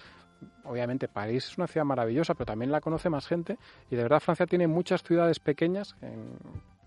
Obviamente 0.66 1.08
París 1.08 1.48
es 1.48 1.58
una 1.58 1.68
ciudad 1.68 1.86
maravillosa, 1.86 2.34
pero 2.34 2.48
también 2.48 2.72
la 2.72 2.82
conoce 2.82 3.10
más 3.10 3.28
gente 3.28 3.58
y 3.90 3.96
de 3.96 4.04
verdad 4.04 4.20
Francia 4.20 4.46
tiene 4.46 4.68
muchas 4.68 5.04
ciudades 5.04 5.40
pequeñas 5.40 5.96
en 6.02 6.38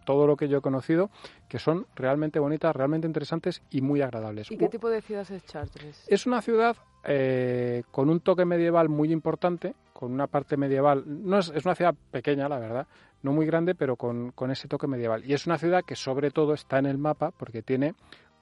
todo 0.07 0.27
lo 0.27 0.37
que 0.37 0.49
yo 0.49 0.59
he 0.59 0.61
conocido 0.63 1.11
que 1.49 1.59
son 1.59 1.87
realmente 1.95 2.39
bonitas, 2.39 2.75
realmente 2.75 3.07
interesantes 3.07 3.63
y 3.71 3.83
muy 3.83 4.01
agradables. 4.01 4.51
¿Y 4.51 4.57
qué 4.57 4.69
tipo 4.69 4.89
de 4.89 5.03
ciudad 5.03 5.31
es 5.31 5.45
Chartres? 5.45 6.05
Es 6.07 6.27
una 6.27 6.41
ciudad 6.41 6.77
eh, 7.05 7.83
con 7.91 8.09
un 8.09 8.21
toque 8.21 8.45
medieval 8.45 8.89
muy 8.89 9.13
importante, 9.13 9.75
con 9.93 10.13
una 10.13 10.27
parte 10.27 10.57
medieval. 10.57 11.05
No 11.07 11.39
es, 11.39 11.53
es, 11.55 11.65
una 11.65 11.75
ciudad 11.75 11.95
pequeña, 12.11 12.49
la 12.49 12.59
verdad, 12.59 12.87
no 13.23 13.33
muy 13.33 13.45
grande, 13.47 13.75
pero 13.75 13.97
con, 13.97 14.31
con 14.31 14.51
ese 14.51 14.69
toque 14.69 14.87
medieval. 14.87 15.25
Y 15.25 15.35
es 15.35 15.47
una 15.47 15.59
ciudad 15.59 15.85
que 15.85 15.97
sobre 15.97 16.31
todo 16.31 16.55
está 16.55 16.79
en 16.79 16.87
el 16.87 16.99
mapa 16.99 17.33
porque 17.33 17.63
tiene 17.63 17.95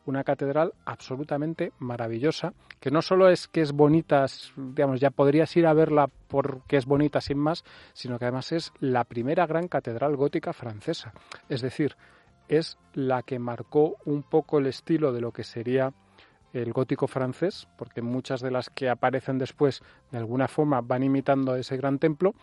una 0.07 0.25
catedral 0.25 0.75
absolutamente 0.85 1.73
maravillosa, 1.79 2.53
que 2.81 2.91
no 2.91 3.03
solo 3.03 3.29
es 3.29 3.49
que 3.49 3.61
es 3.61 3.73
bonita, 3.73 4.27
digamos, 4.57 5.01
ya 5.01 5.11
podrías 5.11 5.57
ir 5.57 5.67
a 5.67 5.73
verla 5.73 6.09
porque 6.29 6.77
es 6.77 6.87
bonita 6.87 7.21
sin 7.21 7.39
más, 7.39 7.65
sino 7.93 8.19
que 8.19 8.27
además 8.27 8.53
es 8.53 8.73
la 8.81 9.05
primera 9.05 9.47
gran 9.47 9.69
catedral 9.69 10.17
gótica 10.17 10.53
francesa. 10.53 11.13
Es 11.49 11.63
decir, 11.63 11.97
es 12.49 12.79
la 12.93 13.23
que 13.23 13.39
marcó 13.39 13.97
un 14.05 14.23
poco 14.23 14.59
el 14.59 14.67
estilo 14.67 15.13
de 15.13 15.21
lo 15.21 15.33
que 15.33 15.45
sería 15.45 15.93
el 16.53 16.73
gótico 16.73 17.09
francés, 17.09 17.67
porque 17.77 18.01
muchas 18.01 18.41
de 18.41 18.51
las 18.51 18.71
que 18.71 18.89
aparecen 18.89 19.39
después 19.39 19.83
de 20.13 20.19
alguna 20.19 20.47
forma 20.47 20.81
van 20.81 21.03
imitando 21.03 21.57
ese 21.57 21.77
gran 21.77 21.99
templo, 21.99 22.35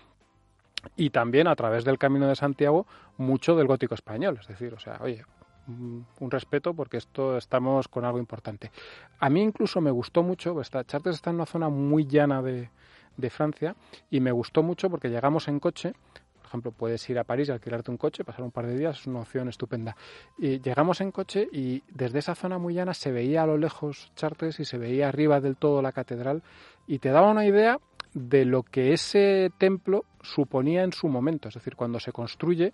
y 0.95 1.11
también 1.11 1.47
a 1.47 1.55
través 1.55 1.85
del 1.85 1.99
Camino 1.99 2.27
de 2.27 2.35
Santiago 2.35 2.87
mucho 3.17 3.55
del 3.55 3.67
gótico 3.67 3.93
español, 3.93 4.37
es 4.41 4.47
decir, 4.47 4.73
o 4.73 4.79
sea, 4.79 4.97
oye, 5.01 5.23
un 5.67 6.31
respeto 6.31 6.73
porque 6.73 6.97
esto 6.97 7.37
estamos 7.37 7.87
con 7.87 8.05
algo 8.05 8.19
importante. 8.19 8.71
A 9.19 9.29
mí 9.29 9.41
incluso 9.41 9.81
me 9.81 9.91
gustó 9.91 10.23
mucho, 10.23 10.59
esta, 10.61 10.83
Chartres 10.83 11.15
está 11.15 11.29
en 11.29 11.37
una 11.37 11.45
zona 11.45 11.69
muy 11.69 12.05
llana 12.05 12.41
de, 12.41 12.69
de 13.17 13.29
Francia 13.29 13.75
y 14.09 14.19
me 14.19 14.31
gustó 14.31 14.63
mucho 14.63 14.89
porque 14.89 15.09
llegamos 15.09 15.47
en 15.47 15.59
coche, 15.59 15.93
por 16.35 16.47
ejemplo, 16.47 16.71
puedes 16.71 17.09
ir 17.09 17.17
a 17.17 17.23
París 17.23 17.47
y 17.47 17.51
alquilarte 17.51 17.91
un 17.91 17.97
coche, 17.97 18.25
pasar 18.25 18.43
un 18.43 18.51
par 18.51 18.67
de 18.67 18.77
días, 18.77 18.99
es 18.99 19.07
una 19.07 19.21
opción 19.21 19.47
estupenda. 19.47 19.95
Y 20.37 20.59
llegamos 20.59 20.99
en 20.99 21.11
coche 21.11 21.47
y 21.51 21.81
desde 21.89 22.19
esa 22.19 22.35
zona 22.35 22.57
muy 22.57 22.73
llana 22.73 22.93
se 22.93 23.11
veía 23.11 23.43
a 23.43 23.47
lo 23.47 23.57
lejos 23.57 24.11
Chartres 24.15 24.59
y 24.59 24.65
se 24.65 24.77
veía 24.77 25.07
arriba 25.07 25.39
del 25.39 25.55
todo 25.55 25.81
la 25.81 25.93
catedral 25.93 26.43
y 26.87 26.99
te 26.99 27.09
daba 27.09 27.31
una 27.31 27.45
idea 27.45 27.79
de 28.13 28.43
lo 28.43 28.63
que 28.63 28.91
ese 28.91 29.49
templo 29.57 30.03
suponía 30.21 30.83
en 30.83 30.91
su 30.91 31.07
momento, 31.07 31.47
es 31.47 31.55
decir, 31.55 31.77
cuando 31.77 32.01
se 32.01 32.11
construye 32.11 32.73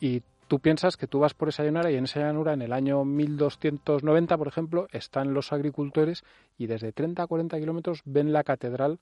y 0.00 0.22
tú 0.48 0.58
piensas 0.58 0.96
que 0.96 1.06
tú 1.06 1.20
vas 1.20 1.34
por 1.34 1.50
esa 1.50 1.62
llanura 1.62 1.90
y 1.90 1.96
en 1.96 2.04
esa 2.04 2.20
llanura 2.20 2.54
en 2.54 2.62
el 2.62 2.72
año 2.72 3.04
1290, 3.04 4.36
por 4.36 4.48
ejemplo, 4.48 4.88
están 4.92 5.34
los 5.34 5.52
agricultores 5.52 6.24
y 6.56 6.66
desde 6.66 6.92
30 6.92 7.22
a 7.22 7.26
40 7.26 7.58
kilómetros 7.58 8.02
ven 8.04 8.32
la 8.32 8.42
catedral 8.42 8.98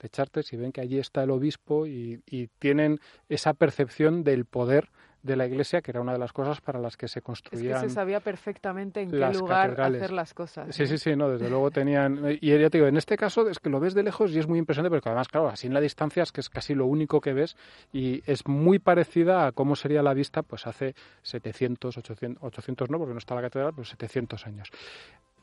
de 0.00 0.08
Chartres 0.08 0.52
y 0.52 0.56
ven 0.56 0.72
que 0.72 0.80
allí 0.80 0.98
está 0.98 1.22
el 1.22 1.30
obispo 1.30 1.86
y, 1.86 2.22
y 2.26 2.48
tienen 2.58 2.98
esa 3.28 3.54
percepción 3.54 4.24
del 4.24 4.44
poder 4.44 4.88
de 5.26 5.36
la 5.36 5.46
iglesia, 5.46 5.82
que 5.82 5.90
era 5.90 6.00
una 6.00 6.12
de 6.12 6.18
las 6.18 6.32
cosas 6.32 6.60
para 6.60 6.78
las 6.78 6.96
que 6.96 7.08
se 7.08 7.20
construían. 7.20 7.76
Es 7.76 7.82
que 7.82 7.88
se 7.88 7.94
sabía 7.94 8.20
perfectamente 8.20 9.00
en 9.00 9.10
qué 9.10 9.32
lugar 9.32 9.78
hacer 9.80 10.12
las 10.12 10.32
cosas. 10.32 10.74
Sí, 10.74 10.86
sí, 10.86 10.98
sí, 10.98 11.16
no, 11.16 11.28
desde 11.28 11.50
luego 11.50 11.70
tenían. 11.70 12.38
Y 12.40 12.58
ya 12.58 12.70
te 12.70 12.78
digo, 12.78 12.88
en 12.88 12.96
este 12.96 13.16
caso 13.16 13.48
es 13.48 13.58
que 13.58 13.68
lo 13.68 13.80
ves 13.80 13.94
de 13.94 14.02
lejos 14.02 14.30
y 14.32 14.38
es 14.38 14.46
muy 14.46 14.58
impresionante, 14.58 14.94
porque 14.94 15.08
además, 15.08 15.28
claro, 15.28 15.48
así 15.48 15.66
en 15.66 15.74
la 15.74 15.80
distancia 15.80 16.22
es 16.22 16.32
que 16.32 16.40
es 16.40 16.48
casi 16.48 16.74
lo 16.74 16.86
único 16.86 17.20
que 17.20 17.32
ves 17.32 17.56
y 17.92 18.22
es 18.26 18.46
muy 18.46 18.78
parecida 18.78 19.46
a 19.46 19.52
cómo 19.52 19.76
sería 19.76 20.02
la 20.02 20.14
vista 20.14 20.42
pues 20.42 20.66
hace 20.66 20.94
700, 21.22 21.98
800, 21.98 22.42
800 22.42 22.90
no, 22.90 22.98
porque 22.98 23.12
no 23.12 23.18
está 23.18 23.34
la 23.34 23.42
catedral, 23.42 23.72
pero 23.74 23.84
700 23.84 24.46
años. 24.46 24.70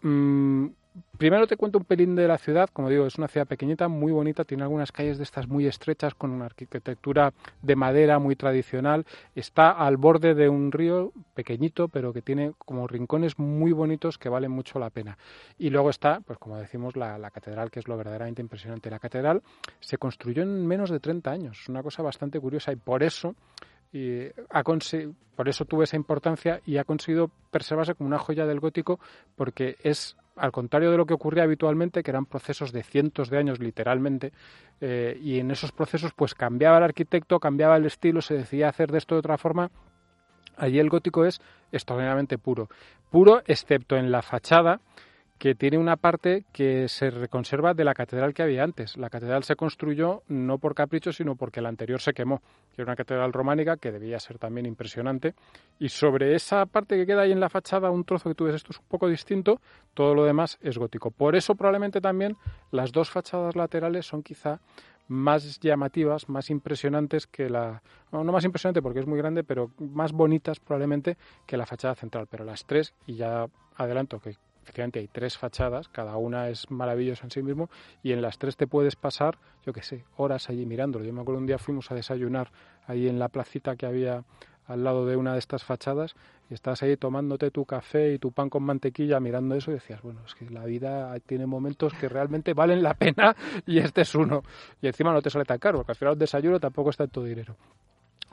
Mm, 0.03 0.67
primero 1.17 1.47
te 1.47 1.57
cuento 1.57 1.77
un 1.77 1.85
pelín 1.85 2.15
de 2.15 2.27
la 2.27 2.37
ciudad. 2.37 2.69
Como 2.71 2.89
digo, 2.89 3.05
es 3.05 3.17
una 3.17 3.27
ciudad 3.27 3.47
pequeñita, 3.47 3.87
muy 3.87 4.11
bonita. 4.11 4.43
Tiene 4.43 4.63
algunas 4.63 4.91
calles 4.91 5.17
de 5.17 5.23
estas 5.23 5.47
muy 5.47 5.65
estrechas 5.67 6.13
con 6.13 6.31
una 6.31 6.45
arquitectura 6.45 7.33
de 7.61 7.75
madera 7.75 8.19
muy 8.19 8.35
tradicional. 8.35 9.05
Está 9.35 9.71
al 9.71 9.97
borde 9.97 10.35
de 10.35 10.49
un 10.49 10.71
río 10.71 11.11
pequeñito, 11.33 11.87
pero 11.87 12.13
que 12.13 12.21
tiene 12.21 12.53
como 12.57 12.87
rincones 12.87 13.39
muy 13.39 13.71
bonitos 13.71 14.17
que 14.17 14.29
valen 14.29 14.51
mucho 14.51 14.79
la 14.79 14.89
pena. 14.89 15.17
Y 15.57 15.69
luego 15.69 15.89
está, 15.89 16.19
pues 16.21 16.37
como 16.39 16.57
decimos, 16.57 16.95
la, 16.95 17.17
la 17.17 17.31
catedral, 17.31 17.71
que 17.71 17.79
es 17.79 17.87
lo 17.87 17.97
verdaderamente 17.97 18.41
impresionante. 18.41 18.89
La 18.89 18.99
catedral 18.99 19.41
se 19.79 19.97
construyó 19.97 20.43
en 20.43 20.65
menos 20.67 20.89
de 20.89 20.99
30 20.99 21.31
años. 21.31 21.59
Es 21.61 21.69
una 21.69 21.83
cosa 21.83 22.03
bastante 22.03 22.39
curiosa 22.39 22.71
y 22.71 22.75
por 22.75 23.03
eso 23.03 23.35
y 23.93 24.23
ha 24.49 24.63
por 25.35 25.49
eso 25.49 25.65
tuvo 25.65 25.83
esa 25.83 25.95
importancia 25.95 26.61
y 26.65 26.77
ha 26.77 26.83
conseguido 26.83 27.29
preservarse 27.51 27.95
como 27.95 28.07
una 28.07 28.19
joya 28.19 28.45
del 28.45 28.59
gótico 28.59 28.99
porque 29.35 29.77
es 29.83 30.17
al 30.35 30.51
contrario 30.51 30.91
de 30.91 30.97
lo 30.97 31.05
que 31.05 31.13
ocurría 31.13 31.43
habitualmente, 31.43 32.01
que 32.01 32.11
eran 32.11 32.25
procesos 32.25 32.71
de 32.71 32.83
cientos 32.83 33.29
de 33.29 33.37
años 33.37 33.59
literalmente, 33.59 34.33
eh, 34.81 35.17
y 35.21 35.39
en 35.39 35.51
esos 35.51 35.71
procesos 35.71 36.11
pues 36.13 36.33
cambiaba 36.33 36.77
el 36.77 36.83
arquitecto, 36.83 37.39
cambiaba 37.39 37.77
el 37.77 37.85
estilo, 37.85 38.21
se 38.21 38.35
decidía 38.35 38.69
hacer 38.69 38.91
de 38.91 38.97
esto 38.97 39.15
de 39.15 39.19
otra 39.19 39.37
forma. 39.37 39.69
Allí 40.57 40.79
el 40.79 40.89
gótico 40.89 41.25
es 41.25 41.39
extraordinariamente 41.71 42.37
puro, 42.37 42.69
puro 43.11 43.41
excepto 43.45 43.95
en 43.95 44.11
la 44.11 44.21
fachada, 44.21 44.79
que 45.37 45.55
tiene 45.55 45.77
una 45.77 45.97
parte 45.97 46.45
que 46.53 46.87
se 46.87 47.09
reconserva 47.09 47.73
de 47.73 47.83
la 47.83 47.93
catedral 47.93 48.33
que 48.33 48.43
había 48.43 48.63
antes. 48.63 48.97
La 48.97 49.09
catedral 49.09 49.43
se 49.43 49.55
construyó 49.55 50.23
no 50.27 50.57
por 50.57 50.73
capricho, 50.75 51.11
sino 51.11 51.35
porque 51.35 51.61
la 51.61 51.69
anterior 51.69 51.99
se 51.99 52.13
quemó, 52.13 52.39
que 52.73 52.81
era 52.81 52.85
una 52.85 52.95
catedral 52.95 53.33
románica 53.33 53.77
que 53.77 53.91
debía 53.91 54.19
ser 54.19 54.37
también 54.37 54.65
impresionante. 54.65 55.33
Y 55.79 55.89
sobre 55.89 56.35
esa 56.35 56.65
parte 56.65 56.95
que 56.95 57.05
queda 57.05 57.23
ahí 57.23 57.31
en 57.31 57.39
la 57.39 57.49
fachada, 57.49 57.91
un 57.91 58.05
trozo 58.05 58.29
que 58.29 58.35
tú 58.35 58.45
ves, 58.45 58.55
esto 58.55 58.71
es 58.71 58.79
un 58.79 58.85
poco 58.87 59.09
distinto, 59.09 59.59
todo 59.93 60.15
lo 60.15 60.23
demás 60.23 60.59
es 60.61 60.77
gótico. 60.77 61.11
Por 61.11 61.35
eso 61.35 61.55
probablemente 61.55 61.99
también 61.99 62.37
las 62.71 62.91
dos 62.91 63.09
fachadas 63.09 63.55
laterales 63.55 64.05
son 64.05 64.23
quizá 64.23 64.59
más 65.07 65.59
llamativas, 65.59 66.29
más 66.29 66.49
impresionantes 66.49 67.27
que 67.27 67.49
la... 67.49 67.81
No 68.11 68.23
más 68.23 68.45
impresionante 68.45 68.81
porque 68.81 68.99
es 68.99 69.07
muy 69.07 69.17
grande, 69.17 69.43
pero 69.43 69.71
más 69.77 70.13
bonitas 70.13 70.59
probablemente 70.59 71.17
que 71.45 71.57
la 71.57 71.65
fachada 71.65 71.95
central. 71.95 72.27
Pero 72.29 72.45
las 72.45 72.65
tres, 72.65 72.93
y 73.05 73.15
ya 73.15 73.47
adelanto 73.75 74.19
que 74.19 74.37
efectivamente 74.63 74.99
hay 74.99 75.07
tres 75.07 75.37
fachadas, 75.37 75.89
cada 75.89 76.17
una 76.17 76.49
es 76.49 76.71
maravillosa 76.71 77.25
en 77.25 77.31
sí 77.31 77.43
mismo, 77.43 77.69
y 78.01 78.13
en 78.13 78.21
las 78.21 78.37
tres 78.37 78.57
te 78.57 78.65
puedes 78.65 78.95
pasar, 78.95 79.37
yo 79.65 79.73
qué 79.73 79.83
sé, 79.83 80.05
horas 80.17 80.49
allí 80.49 80.65
mirándolo. 80.65 81.05
Yo 81.05 81.13
me 81.13 81.21
acuerdo 81.21 81.39
un 81.39 81.47
día 81.47 81.57
fuimos 81.57 81.91
a 81.91 81.95
desayunar 81.95 82.51
ahí 82.87 83.07
en 83.07 83.19
la 83.19 83.29
placita 83.29 83.75
que 83.75 83.85
había 83.85 84.23
al 84.67 84.83
lado 84.83 85.05
de 85.05 85.15
una 85.15 85.33
de 85.33 85.39
estas 85.39 85.63
fachadas 85.63 86.15
y 86.49 86.53
estás 86.53 86.81
ahí 86.83 86.95
tomándote 86.95 87.51
tu 87.51 87.65
café 87.65 88.13
y 88.13 88.19
tu 88.19 88.31
pan 88.31 88.49
con 88.49 88.63
mantequilla 88.63 89.19
mirando 89.19 89.55
eso 89.55 89.71
y 89.71 89.75
decías, 89.75 90.01
bueno, 90.01 90.21
es 90.25 90.35
que 90.35 90.49
la 90.49 90.63
vida 90.65 91.13
tiene 91.25 91.45
momentos 91.45 91.93
que 91.93 92.07
realmente 92.07 92.53
valen 92.53 92.81
la 92.81 92.93
pena 92.93 93.35
y 93.65 93.79
este 93.79 94.01
es 94.01 94.15
uno. 94.15 94.43
Y 94.81 94.87
encima 94.87 95.11
no 95.11 95.21
te 95.21 95.29
sale 95.29 95.45
tan 95.45 95.59
caro, 95.59 95.79
porque 95.79 95.91
al 95.91 95.97
final 95.97 96.13
el 96.13 96.19
desayuno 96.19 96.59
tampoco 96.59 96.89
está 96.89 97.03
en 97.03 97.09
tu 97.09 97.23
dinero. 97.23 97.57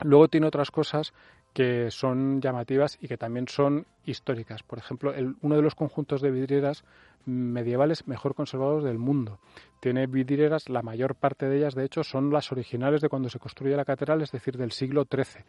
Luego 0.03 0.27
tiene 0.29 0.47
otras 0.47 0.71
cosas 0.71 1.13
que 1.53 1.91
son 1.91 2.41
llamativas 2.41 2.97
y 3.01 3.07
que 3.07 3.17
también 3.17 3.47
son 3.47 3.85
históricas. 4.05 4.63
Por 4.63 4.79
ejemplo, 4.79 5.13
uno 5.41 5.55
de 5.55 5.61
los 5.61 5.75
conjuntos 5.75 6.21
de 6.21 6.31
vidrieras 6.31 6.83
medievales 7.25 8.07
mejor 8.07 8.35
conservados 8.35 8.83
del 8.83 8.97
mundo. 8.97 9.39
Tiene 9.79 10.07
vidrieras, 10.07 10.69
la 10.69 10.81
mayor 10.81 11.15
parte 11.15 11.47
de 11.47 11.57
ellas, 11.57 11.75
de 11.75 11.85
hecho, 11.85 12.03
son 12.03 12.31
las 12.31 12.51
originales 12.51 13.01
de 13.01 13.09
cuando 13.09 13.29
se 13.29 13.39
construye 13.39 13.75
la 13.75 13.85
catedral, 13.85 14.21
es 14.21 14.31
decir, 14.31 14.57
del 14.57 14.71
siglo 14.71 15.05
XIII. 15.11 15.43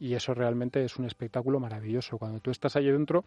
Y 0.00 0.14
eso 0.14 0.34
realmente 0.34 0.84
es 0.84 0.96
un 0.96 1.04
espectáculo 1.04 1.60
maravilloso. 1.60 2.18
Cuando 2.18 2.40
tú 2.40 2.50
estás 2.50 2.76
allí 2.76 2.90
dentro, 2.90 3.24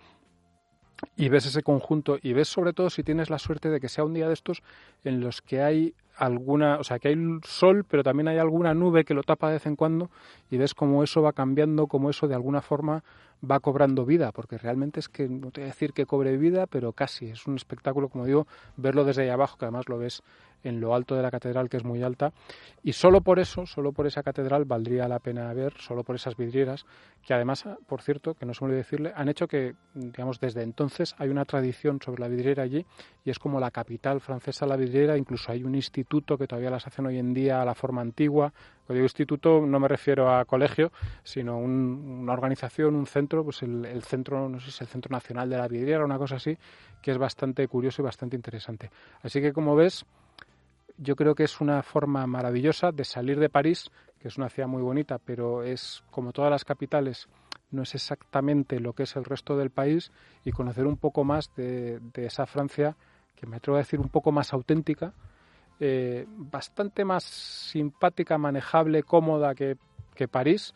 y 1.15 1.29
ves 1.29 1.45
ese 1.45 1.63
conjunto 1.63 2.17
y 2.21 2.33
ves 2.33 2.47
sobre 2.47 2.73
todo 2.73 2.89
si 2.89 3.03
tienes 3.03 3.29
la 3.29 3.39
suerte 3.39 3.69
de 3.69 3.79
que 3.79 3.89
sea 3.89 4.03
un 4.03 4.13
día 4.13 4.27
de 4.27 4.33
estos 4.33 4.63
en 5.03 5.21
los 5.21 5.41
que 5.41 5.61
hay 5.61 5.93
alguna, 6.17 6.77
o 6.79 6.83
sea, 6.83 6.99
que 6.99 7.09
hay 7.09 7.17
sol, 7.43 7.85
pero 7.87 8.03
también 8.03 8.27
hay 8.27 8.37
alguna 8.37 8.73
nube 8.73 9.05
que 9.05 9.13
lo 9.13 9.23
tapa 9.23 9.47
de 9.47 9.53
vez 9.53 9.65
en 9.67 9.75
cuando 9.75 10.09
y 10.49 10.57
ves 10.57 10.73
cómo 10.73 11.03
eso 11.03 11.21
va 11.21 11.33
cambiando, 11.33 11.87
cómo 11.87 12.09
eso 12.09 12.27
de 12.27 12.35
alguna 12.35 12.61
forma 12.61 13.03
va 13.49 13.59
cobrando 13.59 14.05
vida, 14.05 14.31
porque 14.31 14.57
realmente 14.57 14.99
es 14.99 15.09
que 15.09 15.29
no 15.29 15.51
te 15.51 15.61
voy 15.61 15.69
a 15.69 15.73
decir 15.73 15.93
que 15.93 16.07
cobre 16.07 16.35
vida, 16.37 16.65
pero 16.65 16.91
casi 16.93 17.27
es 17.27 17.45
un 17.45 17.55
espectáculo, 17.55 18.09
como 18.09 18.25
digo, 18.25 18.47
verlo 18.77 19.03
desde 19.03 19.23
ahí 19.23 19.29
abajo, 19.29 19.57
que 19.57 19.65
además 19.65 19.87
lo 19.89 19.99
ves 19.99 20.23
en 20.63 20.79
lo 20.79 20.93
alto 20.93 21.15
de 21.15 21.21
la 21.21 21.31
catedral, 21.31 21.69
que 21.69 21.77
es 21.77 21.83
muy 21.83 22.03
alta, 22.03 22.33
y 22.83 22.93
solo 22.93 23.21
por 23.21 23.39
eso, 23.39 23.65
solo 23.65 23.91
por 23.91 24.07
esa 24.07 24.23
catedral 24.23 24.65
valdría 24.65 25.07
la 25.07 25.19
pena 25.19 25.53
ver, 25.53 25.73
solo 25.79 26.03
por 26.03 26.15
esas 26.15 26.35
vidrieras, 26.35 26.85
que 27.25 27.33
además, 27.33 27.65
por 27.87 28.01
cierto, 28.01 28.33
que 28.33 28.45
no 28.45 28.53
olvide 28.59 28.77
decirle, 28.77 29.13
han 29.15 29.29
hecho 29.29 29.47
que, 29.47 29.75
digamos, 29.93 30.39
desde 30.39 30.63
entonces 30.63 31.15
hay 31.17 31.29
una 31.29 31.45
tradición 31.45 31.99
sobre 32.01 32.21
la 32.21 32.27
vidriera 32.27 32.63
allí, 32.63 32.85
y 33.23 33.29
es 33.29 33.39
como 33.39 33.59
la 33.59 33.71
capital 33.71 34.21
francesa 34.21 34.65
la 34.65 34.77
vidriera, 34.77 35.17
incluso 35.17 35.51
hay 35.51 35.63
un 35.63 35.75
instituto 35.75 36.37
que 36.37 36.47
todavía 36.47 36.69
las 36.69 36.87
hacen 36.87 37.05
hoy 37.05 37.17
en 37.17 37.33
día 37.33 37.61
a 37.61 37.65
la 37.65 37.75
forma 37.75 38.01
antigua, 38.01 38.53
cuando 38.85 38.99
digo 38.99 39.05
instituto 39.05 39.59
no 39.59 39.79
me 39.79 39.87
refiero 39.89 40.33
a 40.33 40.45
colegio, 40.45 40.91
sino 41.23 41.57
una 41.57 42.31
organización, 42.31 42.95
un 42.95 43.05
centro, 43.05 43.43
pues 43.43 43.61
el, 43.61 43.85
el, 43.85 44.01
centro, 44.03 44.47
no 44.47 44.59
sé 44.59 44.65
si 44.65 44.69
es 44.71 44.81
el 44.81 44.87
Centro 44.87 45.11
Nacional 45.11 45.49
de 45.49 45.57
la 45.57 45.67
Vidriera, 45.67 46.05
una 46.05 46.17
cosa 46.17 46.37
así, 46.37 46.57
que 47.01 47.11
es 47.11 47.17
bastante 47.17 47.67
curioso 47.67 48.01
y 48.01 48.05
bastante 48.05 48.37
interesante. 48.37 48.89
Así 49.21 49.41
que 49.41 49.51
como 49.51 49.75
ves, 49.75 50.05
yo 50.97 51.15
creo 51.15 51.35
que 51.35 51.43
es 51.43 51.61
una 51.61 51.83
forma 51.83 52.25
maravillosa 52.27 52.91
de 52.91 53.03
salir 53.03 53.39
de 53.39 53.49
París, 53.49 53.89
que 54.19 54.27
es 54.27 54.37
una 54.37 54.49
ciudad 54.49 54.67
muy 54.67 54.81
bonita, 54.81 55.19
pero 55.19 55.63
es 55.63 56.03
como 56.11 56.31
todas 56.31 56.51
las 56.51 56.65
capitales, 56.65 57.27
no 57.71 57.83
es 57.83 57.95
exactamente 57.95 58.79
lo 58.79 58.93
que 58.93 59.03
es 59.03 59.15
el 59.15 59.25
resto 59.25 59.57
del 59.57 59.69
país 59.69 60.11
y 60.43 60.51
conocer 60.51 60.87
un 60.87 60.97
poco 60.97 61.23
más 61.23 61.53
de, 61.55 61.99
esa 62.15 62.45
Francia, 62.45 62.95
que 63.35 63.45
me 63.45 63.57
atrevo 63.57 63.77
a 63.77 63.79
decir 63.79 63.99
un 63.99 64.09
poco 64.09 64.31
más 64.31 64.53
auténtica, 64.53 65.13
eh, 65.79 66.25
bastante 66.27 67.05
más 67.05 67.23
simpática, 67.23 68.37
manejable, 68.37 69.03
cómoda 69.03 69.53
que, 69.53 69.77
que 70.15 70.27
París 70.27 70.73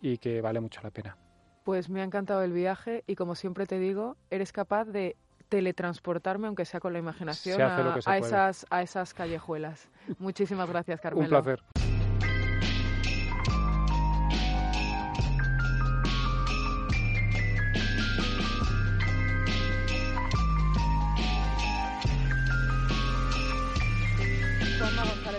y 0.00 0.18
que 0.18 0.40
vale 0.40 0.60
mucho 0.60 0.80
la 0.82 0.90
pena. 0.90 1.16
Pues 1.64 1.88
me 1.88 2.00
ha 2.00 2.04
encantado 2.04 2.42
el 2.42 2.52
viaje 2.52 3.04
y 3.06 3.14
como 3.14 3.36
siempre 3.36 3.66
te 3.66 3.78
digo, 3.78 4.16
eres 4.30 4.50
capaz 4.50 4.86
de 4.86 5.14
teletransportarme, 5.50 6.46
aunque 6.46 6.64
sea 6.64 6.80
con 6.80 6.94
la 6.94 6.98
imaginación, 6.98 7.60
a, 7.60 8.16
esas, 8.16 8.66
a 8.70 8.80
esas 8.80 9.12
callejuelas. 9.12 9.90
Muchísimas 10.18 10.68
gracias, 10.70 11.00
Carmelo. 11.00 11.24
Un 11.24 11.28
placer. 11.28 11.62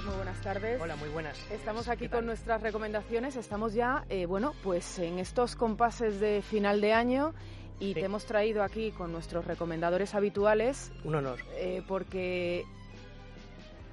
muy 0.06 0.16
buenas 0.16 0.42
tardes. 0.42 0.82
Hola, 0.82 0.96
muy 0.96 1.10
buenas. 1.10 1.38
Estamos 1.52 1.88
aquí 1.88 2.08
con 2.08 2.26
nuestras 2.26 2.62
recomendaciones. 2.62 3.36
Estamos 3.36 3.74
ya, 3.74 4.04
eh, 4.10 4.26
bueno, 4.26 4.54
pues 4.64 5.00
en 5.00 5.20
estos 5.20 5.56
compases 5.56 6.20
de 6.20 6.42
final 6.42 6.82
de 6.82 6.94
año 6.94 7.34
y 7.82 7.94
te 7.96 8.06
hemos 8.06 8.26
traído 8.26 8.64
aquí 8.64 8.92
con 8.92 9.12
nuestros 9.12 9.46
recomendadores 9.46 10.14
habituales. 10.14 10.92
Un 11.04 11.16
honor. 11.16 11.40
Eh, 11.56 11.82
porque, 11.88 12.64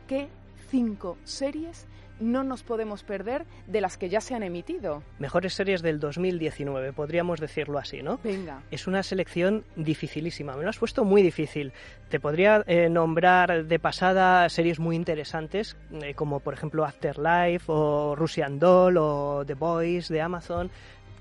¿qué 0.07 0.29
cinco 0.71 1.17
series 1.25 1.87
no 2.21 2.43
nos 2.43 2.65
podemos 2.65 3.05
perder 3.05 3.47
de 3.67 3.81
las 3.81 3.97
que 3.97 4.09
ya 4.09 4.21
se 4.21 4.35
han 4.35 4.43
emitido? 4.43 5.03
Mejores 5.19 5.55
series 5.55 5.83
del 5.83 6.01
2019, 6.01 6.93
podríamos 6.93 7.41
decirlo 7.41 7.79
así, 7.79 8.03
¿no? 8.03 8.19
Venga. 8.23 8.61
Es 8.71 8.87
una 8.87 9.03
selección 9.03 9.65
dificilísima, 9.77 10.55
me 10.57 10.65
lo 10.65 10.71
has 10.71 10.79
puesto 10.79 11.05
muy 11.05 11.23
difícil. 11.23 11.73
Te 12.11 12.21
podría 12.21 12.65
eh, 12.67 12.89
nombrar 12.91 13.65
de 13.65 13.79
pasada 13.79 14.49
series 14.49 14.79
muy 14.81 14.97
interesantes, 14.97 15.77
eh, 16.03 16.15
como 16.15 16.41
por 16.41 16.55
ejemplo 16.55 16.85
Afterlife 16.85 17.65
o 17.69 18.15
Russian 18.17 18.59
Doll 18.59 18.97
o 18.99 19.45
The 19.47 19.55
Boys 19.55 20.09
de 20.09 20.21
Amazon 20.21 20.71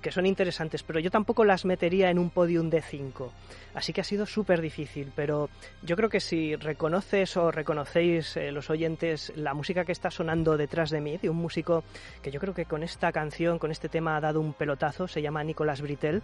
que 0.01 0.11
son 0.11 0.25
interesantes, 0.25 0.83
pero 0.83 0.99
yo 0.99 1.11
tampoco 1.11 1.43
las 1.43 1.65
metería 1.65 2.09
en 2.09 2.19
un 2.19 2.29
podium 2.29 2.69
de 2.69 2.81
5. 2.81 3.31
Así 3.73 3.93
que 3.93 4.01
ha 4.01 4.03
sido 4.03 4.25
súper 4.25 4.61
difícil, 4.61 5.11
pero 5.15 5.49
yo 5.83 5.95
creo 5.95 6.09
que 6.09 6.19
si 6.19 6.55
reconoces 6.55 7.37
o 7.37 7.51
reconocéis 7.51 8.37
eh, 8.37 8.51
los 8.51 8.69
oyentes 8.69 9.31
la 9.35 9.53
música 9.53 9.85
que 9.85 9.91
está 9.91 10.09
sonando 10.09 10.57
detrás 10.57 10.89
de 10.89 11.01
mí, 11.01 11.17
de 11.17 11.29
un 11.29 11.37
músico 11.37 11.83
que 12.21 12.31
yo 12.31 12.39
creo 12.39 12.53
que 12.53 12.65
con 12.65 12.83
esta 12.83 13.11
canción, 13.11 13.59
con 13.59 13.71
este 13.71 13.89
tema 13.89 14.17
ha 14.17 14.21
dado 14.21 14.39
un 14.39 14.53
pelotazo, 14.53 15.07
se 15.07 15.21
llama 15.21 15.43
Nicolas 15.43 15.81
Britell, 15.81 16.21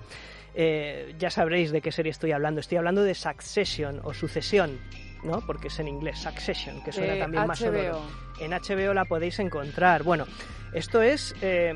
eh, 0.55 1.15
ya 1.17 1.29
sabréis 1.29 1.71
de 1.71 1.81
qué 1.81 1.91
serie 1.91 2.11
estoy 2.11 2.31
hablando. 2.31 2.59
Estoy 2.59 2.77
hablando 2.77 3.03
de 3.03 3.15
Succession 3.15 4.01
o 4.03 4.13
Sucesión, 4.13 4.79
¿no? 5.23 5.41
Porque 5.41 5.67
es 5.67 5.79
en 5.79 5.87
inglés, 5.87 6.19
Succession, 6.19 6.83
que 6.83 6.91
suena 6.91 7.17
también 7.17 7.47
más 7.47 7.59
sonoro. 7.59 8.01
En 8.39 8.51
HBO 8.51 8.93
la 8.93 9.05
podéis 9.05 9.39
encontrar. 9.39 10.03
Bueno, 10.03 10.25
esto 10.73 11.01
es 11.01 11.35
eh, 11.41 11.73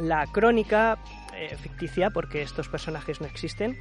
la 0.00 0.26
crónica 0.26 0.98
eh, 1.34 1.56
ficticia, 1.56 2.10
porque 2.10 2.42
estos 2.42 2.68
personajes 2.68 3.20
no 3.20 3.26
existen, 3.26 3.78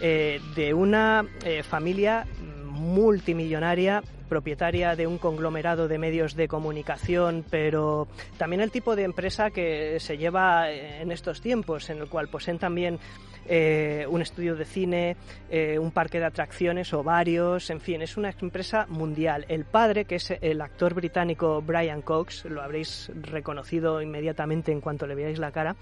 eh, 0.00 0.40
de 0.54 0.74
una 0.74 1.24
eh, 1.44 1.62
familia 1.62 2.26
multimillonaria, 2.64 4.02
propietaria 4.28 4.94
de 4.94 5.06
un 5.06 5.18
conglomerado 5.18 5.88
de 5.88 5.98
medios 5.98 6.36
de 6.36 6.48
comunicación, 6.48 7.44
pero 7.50 8.06
también 8.36 8.60
el 8.60 8.70
tipo 8.70 8.94
de 8.94 9.04
empresa 9.04 9.50
que 9.50 9.98
se 10.00 10.18
lleva 10.18 10.70
en 10.70 11.10
estos 11.10 11.40
tiempos, 11.40 11.90
en 11.90 11.98
el 11.98 12.08
cual 12.08 12.28
poseen 12.28 12.58
también 12.58 12.98
eh, 13.50 14.06
un 14.08 14.20
estudio 14.20 14.54
de 14.54 14.66
cine, 14.66 15.16
eh, 15.50 15.78
un 15.78 15.90
parque 15.90 16.18
de 16.18 16.26
atracciones 16.26 16.92
o 16.92 17.02
varios, 17.02 17.70
en 17.70 17.80
fin, 17.80 18.02
es 18.02 18.18
una 18.18 18.30
empresa 18.30 18.86
mundial. 18.90 19.46
El 19.48 19.64
padre, 19.64 20.04
que 20.04 20.16
es 20.16 20.30
el 20.42 20.60
actor 20.60 20.92
británico 20.92 21.62
Brian 21.62 22.02
Cox, 22.02 22.44
lo 22.44 22.62
habréis 22.62 23.10
reconocido 23.22 24.02
inmediatamente 24.02 24.70
en 24.70 24.82
cuanto 24.82 25.06
le 25.06 25.14
veáis 25.14 25.38
la 25.38 25.50
cara, 25.50 25.76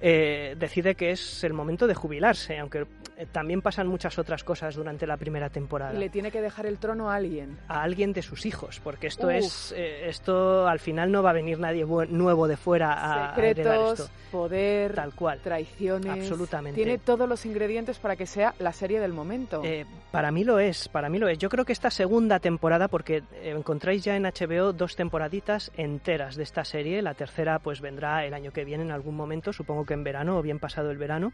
eh, 0.00 0.54
decide 0.58 0.94
que 0.94 1.10
es 1.10 1.42
el 1.44 1.52
momento 1.52 1.86
de 1.86 1.94
jubilarse, 1.94 2.58
aunque 2.58 2.86
también 3.26 3.62
pasan 3.62 3.86
muchas 3.88 4.18
otras 4.18 4.44
cosas 4.44 4.74
durante 4.74 5.06
la 5.06 5.16
primera 5.16 5.50
temporada. 5.50 5.94
Y 5.94 5.98
le 5.98 6.08
tiene 6.08 6.30
que 6.30 6.40
dejar 6.40 6.66
el 6.66 6.78
trono 6.78 7.10
a 7.10 7.16
alguien. 7.16 7.58
A 7.68 7.82
alguien 7.82 8.12
de 8.12 8.22
sus 8.22 8.46
hijos, 8.46 8.80
porque 8.82 9.06
esto 9.08 9.30
es 9.30 9.72
eh, 9.76 10.08
esto 10.08 10.66
al 10.66 10.78
final 10.78 11.10
no 11.10 11.22
va 11.22 11.30
a 11.30 11.32
venir 11.32 11.58
nadie 11.58 11.84
nuevo 11.84 12.48
de 12.48 12.56
fuera 12.56 12.92
a, 12.92 13.34
Secretos, 13.34 14.00
esto. 14.00 14.12
poder, 14.30 14.94
tal 14.94 15.14
cual, 15.14 15.40
traiciones. 15.40 16.22
Absolutamente. 16.22 16.76
Tiene 16.76 16.98
todos 16.98 17.28
los 17.28 17.44
ingredientes 17.46 17.98
para 17.98 18.16
que 18.16 18.26
sea 18.26 18.54
la 18.58 18.72
serie 18.72 19.00
del 19.00 19.12
momento. 19.12 19.62
para 20.10 20.30
mí 20.30 20.44
lo 20.44 20.58
es, 20.58 20.88
para 20.88 21.08
mí 21.08 21.18
lo 21.18 21.28
es. 21.28 21.38
Yo 21.38 21.48
creo 21.48 21.64
que 21.64 21.72
esta 21.72 21.90
segunda 21.90 22.38
temporada, 22.38 22.88
porque 22.88 23.22
encontráis 23.42 24.04
ya 24.04 24.16
en 24.16 24.24
HBO 24.24 24.72
dos 24.72 24.96
temporaditas 24.96 25.70
enteras 25.76 26.36
de 26.36 26.42
esta 26.42 26.64
serie, 26.64 27.02
la 27.02 27.14
tercera 27.14 27.58
pues 27.58 27.80
vendrá 27.80 28.24
el 28.24 28.34
año 28.34 28.52
que 28.52 28.64
viene 28.64 28.84
en 28.84 28.90
algún 28.90 29.16
momento, 29.16 29.52
supongo 29.52 29.84
que 29.84 29.94
en 29.94 30.04
verano 30.04 30.38
o 30.38 30.42
bien 30.42 30.58
pasado 30.58 30.90
el 30.90 30.98
verano. 30.98 31.32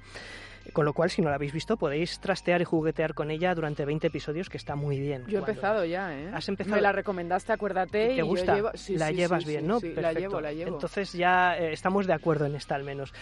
Con 0.73 0.85
lo 0.85 0.94
cual, 0.94 1.11
si 1.11 1.20
no 1.20 1.29
la 1.29 1.35
habéis 1.35 1.53
visto, 1.53 1.73
podéis 1.76 2.18
trastear 2.20 2.60
y 2.60 2.64
juguetear 2.64 3.14
con 3.14 3.30
ella 3.30 3.54
durante 3.54 3.84
20 3.84 4.06
episodios, 4.06 4.48
que 4.48 4.56
está 4.56 4.76
muy 4.76 4.98
bien. 4.98 5.24
Yo 5.26 5.38
he 5.38 5.40
empezado 5.40 5.84
ya, 5.84 6.16
¿eh? 6.16 6.30
Has 6.32 6.48
empezado. 6.48 6.76
Me 6.76 6.82
la 6.82 6.92
recomendaste, 6.92 7.52
acuérdate. 7.52 8.16
¿Te 8.16 8.22
gusta? 8.22 8.56
Yo 8.56 8.70
la 8.96 9.10
llevas 9.10 9.44
bien, 9.44 9.66
¿no? 9.66 9.78
la 9.96 10.12
llevo, 10.12 10.40
la 10.40 10.52
llevo. 10.52 10.74
Entonces 10.74 11.12
ya 11.12 11.56
eh, 11.56 11.72
estamos 11.72 12.06
de 12.06 12.12
acuerdo 12.12 12.46
en 12.46 12.54
esta 12.54 12.74
al 12.74 12.84
menos. 12.84 13.12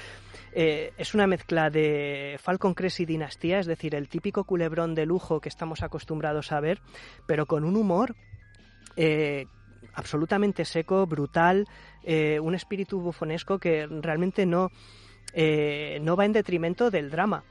Eh, 0.52 0.92
es 0.96 1.14
una 1.14 1.26
mezcla 1.26 1.70
de 1.70 2.36
Falcon 2.40 2.74
Crest 2.74 3.00
y 3.00 3.06
Dinastía, 3.06 3.58
es 3.58 3.66
decir, 3.66 3.94
el 3.94 4.08
típico 4.08 4.44
culebrón 4.44 4.94
de 4.94 5.06
lujo 5.06 5.40
que 5.40 5.48
estamos 5.48 5.82
acostumbrados 5.82 6.52
a 6.52 6.60
ver, 6.60 6.80
pero 7.26 7.46
con 7.46 7.64
un 7.64 7.76
humor 7.76 8.14
eh, 8.96 9.46
absolutamente 9.94 10.64
seco, 10.64 11.06
brutal, 11.06 11.66
un 12.04 12.54
espíritu 12.56 13.00
bufonesco 13.00 13.60
que 13.60 13.86
realmente 13.86 14.44
no 14.44 14.70
eh, 15.34 15.98
no 16.02 16.16
va 16.16 16.26
en 16.26 16.32
detrimento 16.32 16.90
del 16.90 17.10
drama. 17.10 17.44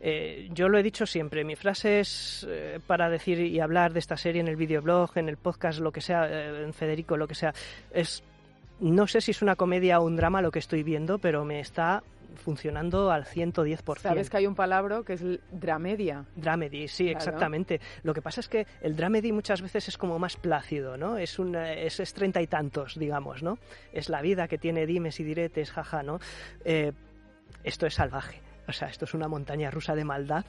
Eh, 0.00 0.48
yo 0.52 0.68
lo 0.68 0.78
he 0.78 0.82
dicho 0.82 1.06
siempre, 1.06 1.44
mi 1.44 1.56
frase 1.56 2.00
es 2.00 2.46
eh, 2.48 2.80
para 2.86 3.08
decir 3.08 3.40
y 3.40 3.60
hablar 3.60 3.92
de 3.92 3.98
esta 3.98 4.16
serie 4.16 4.40
en 4.40 4.48
el 4.48 4.56
videoblog, 4.56 5.16
en 5.16 5.28
el 5.28 5.36
podcast, 5.36 5.80
lo 5.80 5.90
que 5.90 6.00
sea, 6.00 6.28
en 6.62 6.72
Federico, 6.74 7.16
lo 7.16 7.26
que 7.26 7.34
sea, 7.34 7.54
es 7.92 8.22
no 8.78 9.06
sé 9.06 9.20
si 9.20 9.30
es 9.30 9.40
una 9.40 9.56
comedia 9.56 10.00
o 10.00 10.04
un 10.04 10.16
drama 10.16 10.42
lo 10.42 10.50
que 10.50 10.58
estoy 10.58 10.82
viendo, 10.82 11.18
pero 11.18 11.44
me 11.44 11.60
está 11.60 12.02
funcionando 12.36 13.10
al 13.10 13.24
110%. 13.24 13.98
Sabes 13.98 14.28
que 14.28 14.36
hay 14.36 14.46
un 14.46 14.54
palabra 14.54 15.02
que 15.04 15.14
es 15.14 15.22
dramedia. 15.50 16.26
Dramedy, 16.36 16.86
sí, 16.86 17.08
exactamente. 17.08 17.80
Lo 18.02 18.12
que 18.12 18.20
pasa 18.20 18.40
es 18.40 18.48
que 18.48 18.66
el 18.82 18.94
dramedy 18.94 19.32
muchas 19.32 19.62
veces 19.62 19.88
es 19.88 19.96
como 19.96 20.18
más 20.18 20.36
plácido, 20.36 20.98
¿no? 20.98 21.16
Es, 21.16 21.38
un, 21.38 21.56
es, 21.56 21.96
treinta 22.12 22.42
y 22.42 22.46
tantos, 22.46 22.98
digamos, 22.98 23.42
¿no? 23.42 23.58
Es 23.92 24.10
la 24.10 24.20
vida 24.20 24.48
que 24.48 24.58
tiene 24.58 24.84
dimes 24.84 25.18
y 25.20 25.24
diretes, 25.24 25.72
jaja, 25.72 26.02
¿no? 26.02 26.20
esto 27.64 27.86
es 27.86 27.94
salvaje. 27.94 28.45
O 28.68 28.72
sea, 28.72 28.88
esto 28.88 29.04
es 29.04 29.14
una 29.14 29.28
montaña 29.28 29.70
rusa 29.70 29.94
de 29.94 30.04
maldad 30.04 30.44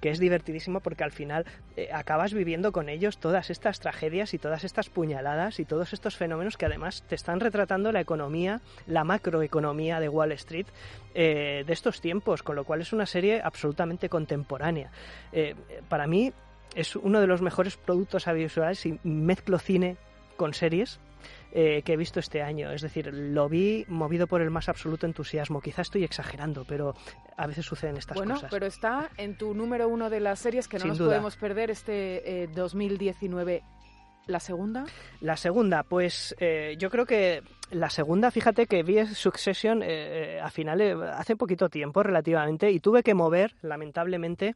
que 0.00 0.10
es 0.10 0.18
divertidísimo 0.18 0.80
porque 0.80 1.04
al 1.04 1.12
final 1.12 1.46
eh, 1.76 1.88
acabas 1.92 2.34
viviendo 2.34 2.72
con 2.72 2.88
ellos 2.88 3.18
todas 3.18 3.50
estas 3.50 3.80
tragedias 3.80 4.34
y 4.34 4.38
todas 4.38 4.64
estas 4.64 4.90
puñaladas 4.90 5.60
y 5.60 5.64
todos 5.64 5.92
estos 5.92 6.16
fenómenos 6.16 6.56
que 6.56 6.66
además 6.66 7.04
te 7.08 7.14
están 7.14 7.40
retratando 7.40 7.92
la 7.92 8.00
economía, 8.00 8.60
la 8.86 9.04
macroeconomía 9.04 10.00
de 10.00 10.08
Wall 10.08 10.32
Street 10.32 10.66
eh, 11.14 11.62
de 11.66 11.72
estos 11.72 12.00
tiempos, 12.00 12.42
con 12.42 12.56
lo 12.56 12.64
cual 12.64 12.80
es 12.80 12.92
una 12.92 13.06
serie 13.06 13.40
absolutamente 13.42 14.08
contemporánea. 14.08 14.90
Eh, 15.32 15.54
para 15.88 16.06
mí 16.06 16.32
es 16.74 16.96
uno 16.96 17.20
de 17.20 17.26
los 17.26 17.42
mejores 17.42 17.76
productos 17.76 18.26
audiovisuales 18.26 18.84
y 18.86 18.98
mezclo 19.04 19.58
cine 19.58 19.96
con 20.36 20.54
series 20.54 20.98
eh, 21.52 21.82
que 21.82 21.94
he 21.94 21.96
visto 21.96 22.20
este 22.20 22.42
año. 22.42 22.70
Es 22.70 22.82
decir, 22.82 23.12
lo 23.12 23.48
vi 23.48 23.84
movido 23.88 24.26
por 24.26 24.40
el 24.40 24.50
más 24.50 24.68
absoluto 24.68 25.06
entusiasmo. 25.06 25.60
Quizá 25.60 25.82
estoy 25.82 26.04
exagerando, 26.04 26.64
pero 26.64 26.94
a 27.36 27.46
veces 27.46 27.64
suceden 27.66 27.96
estas 27.96 28.16
cosas. 28.16 28.40
Bueno, 28.40 28.48
pero 28.50 28.66
está 28.66 29.10
en 29.16 29.36
tu 29.36 29.54
número 29.54 29.88
uno 29.88 30.10
de 30.10 30.20
las 30.20 30.38
series 30.38 30.68
que 30.68 30.78
no 30.78 30.86
nos 30.86 30.98
podemos 30.98 31.36
perder 31.36 31.70
este 31.70 32.48
2019 32.54 33.54
eh, 33.54 33.62
¿La 34.26 34.40
segunda? 34.40 34.84
La 35.20 35.36
segunda, 35.36 35.82
pues 35.82 36.34
eh, 36.38 36.76
yo 36.78 36.90
creo 36.90 37.06
que 37.06 37.42
la 37.72 37.90
segunda, 37.90 38.30
fíjate 38.30 38.66
que 38.66 38.82
vi 38.82 39.04
Succession 39.06 39.82
eh, 39.82 40.36
eh, 40.36 40.40
a 40.40 40.50
finales, 40.50 40.96
hace 41.14 41.36
poquito 41.36 41.68
tiempo 41.68 42.02
relativamente, 42.02 42.70
y 42.70 42.80
tuve 42.80 43.02
que 43.02 43.14
mover, 43.14 43.54
lamentablemente, 43.62 44.54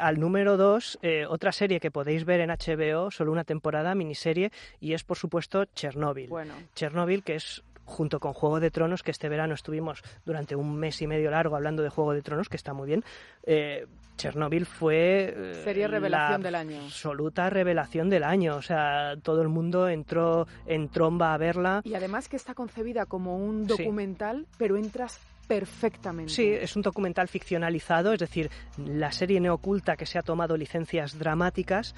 al 0.00 0.20
número 0.20 0.56
dos 0.56 0.98
otra 1.28 1.52
serie 1.52 1.80
que 1.80 1.90
podéis 1.90 2.24
ver 2.24 2.40
en 2.40 2.50
HBO, 2.50 3.10
solo 3.10 3.32
una 3.32 3.44
temporada, 3.44 3.94
miniserie, 3.94 4.50
y 4.80 4.92
es 4.92 5.04
por 5.04 5.16
supuesto 5.16 5.64
Chernobyl. 5.74 6.28
Bueno. 6.28 6.54
Chernobyl, 6.74 7.22
que 7.22 7.36
es 7.36 7.62
junto 7.84 8.20
con 8.20 8.32
Juego 8.32 8.60
de 8.60 8.70
Tronos, 8.70 9.02
que 9.02 9.10
este 9.10 9.28
verano 9.28 9.54
estuvimos 9.54 10.02
durante 10.24 10.56
un 10.56 10.76
mes 10.76 11.00
y 11.02 11.06
medio 11.06 11.30
largo 11.30 11.56
hablando 11.56 11.82
de 11.82 11.88
Juego 11.88 12.12
de 12.12 12.22
Tronos, 12.22 12.48
que 12.48 12.56
está 12.56 12.72
muy 12.72 12.86
bien. 12.86 13.04
Eh, 13.44 13.86
Chernobyl 14.16 14.66
fue 14.66 15.34
eh, 15.36 15.60
Sería 15.64 15.88
revelación 15.88 16.42
del 16.42 16.54
año. 16.54 16.80
Absoluta 16.84 17.50
revelación 17.50 18.10
del 18.10 18.24
año. 18.24 18.56
O 18.56 18.62
sea, 18.62 19.16
todo 19.22 19.42
el 19.42 19.48
mundo 19.48 19.88
entró 19.88 20.46
en 20.66 20.88
tromba 20.88 21.34
a 21.34 21.38
verla. 21.38 21.80
Y 21.84 21.94
además 21.94 22.28
que 22.28 22.36
está 22.36 22.54
concebida 22.54 23.06
como 23.06 23.36
un 23.36 23.66
documental, 23.66 24.46
pero 24.56 24.76
entras 24.76 25.20
perfectamente. 25.46 26.32
Sí, 26.32 26.48
es 26.48 26.74
un 26.76 26.82
documental 26.82 27.28
ficcionalizado, 27.28 28.12
es 28.12 28.20
decir, 28.20 28.50
la 28.78 29.12
serie 29.12 29.40
neoculta 29.40 29.96
que 29.96 30.06
se 30.06 30.18
ha 30.18 30.22
tomado 30.22 30.56
licencias 30.56 31.18
dramáticas 31.18 31.94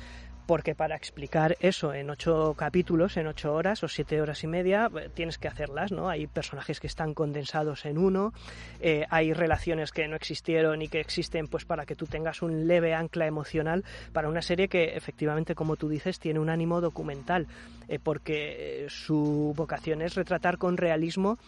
porque 0.46 0.74
para 0.74 0.96
explicar 0.96 1.56
eso 1.60 1.92
en 1.92 2.08
ocho 2.08 2.54
capítulos, 2.56 3.16
en 3.16 3.26
ocho 3.26 3.52
horas 3.52 3.82
o 3.82 3.88
siete 3.88 4.20
horas 4.20 4.44
y 4.44 4.46
media, 4.46 4.88
eh, 4.96 5.10
tienes 5.12 5.38
que 5.38 5.48
hacerlas, 5.48 5.92
¿no? 5.92 6.08
Hay 6.08 6.26
personajes 6.26 6.80
que 6.80 6.86
están 6.86 7.14
condensados 7.14 7.84
en 7.84 7.98
uno, 7.98 8.32
eh, 8.80 9.04
hay 9.10 9.32
relaciones 9.32 9.90
que 9.90 10.06
no 10.06 10.16
existieron 10.16 10.82
y 10.82 10.88
que 10.88 11.00
existen 11.00 11.48
pues 11.48 11.64
para 11.64 11.84
que 11.84 11.96
tú 11.96 12.06
tengas 12.06 12.42
un 12.42 12.66
leve 12.68 12.94
ancla 12.94 13.26
emocional 13.26 13.84
para 14.12 14.28
una 14.28 14.42
serie 14.42 14.68
que 14.68 14.96
efectivamente, 14.96 15.54
como 15.54 15.76
tú 15.76 15.88
dices, 15.88 16.20
tiene 16.20 16.38
un 16.38 16.48
ánimo 16.48 16.80
documental, 16.80 17.46
eh, 17.88 17.98
porque 17.98 18.86
su 18.88 19.52
vocación 19.56 20.00
es 20.00 20.14
retratar 20.14 20.58
con 20.58 20.76
realismo 20.76 21.38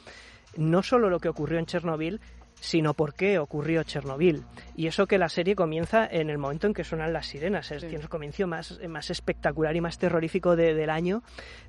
no 0.56 0.82
solo 0.82 1.10
lo 1.10 1.20
que 1.20 1.28
ocurrió 1.28 1.58
en 1.58 1.66
Chernobyl, 1.66 2.20
sino 2.60 2.94
por 2.94 3.14
qué 3.14 3.38
ocurrió 3.38 3.82
Chernobyl. 3.82 4.44
Y 4.76 4.86
eso 4.86 5.06
que 5.06 5.18
la 5.18 5.28
serie 5.28 5.54
comienza 5.54 6.06
en 6.06 6.30
el 6.30 6.38
momento 6.38 6.66
en 6.66 6.74
que 6.74 6.84
suenan 6.84 7.12
las 7.12 7.26
sirenas. 7.26 7.70
Es 7.70 7.82
el 7.82 8.08
comienzo 8.08 8.46
más, 8.46 8.78
más 8.88 9.10
espectacular 9.10 9.74
y 9.76 9.80
más 9.80 9.98
terrorífico 9.98 10.56
del 10.56 10.90
año, 10.90 11.22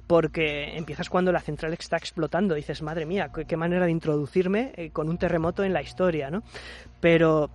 porque 0.08 0.78
empiezas 0.78 1.10
cuando 1.10 1.32
la 1.32 1.42
central 1.42 1.74
está 1.74 1.98
explotando. 1.98 2.56
dices, 2.56 2.82
madre 2.82 3.06
mía, 3.06 3.32
qué, 3.48 3.58
manera 3.58 3.86
de 3.86 3.92
introducirme 3.92 4.74
eh, 4.76 4.92
con 4.92 5.10
un 5.10 5.18
terremoto 5.18 5.64
en 5.64 5.74
la 5.74 5.82
historia, 5.82 6.30
¿no? 6.30 6.44
Pero 7.00 7.50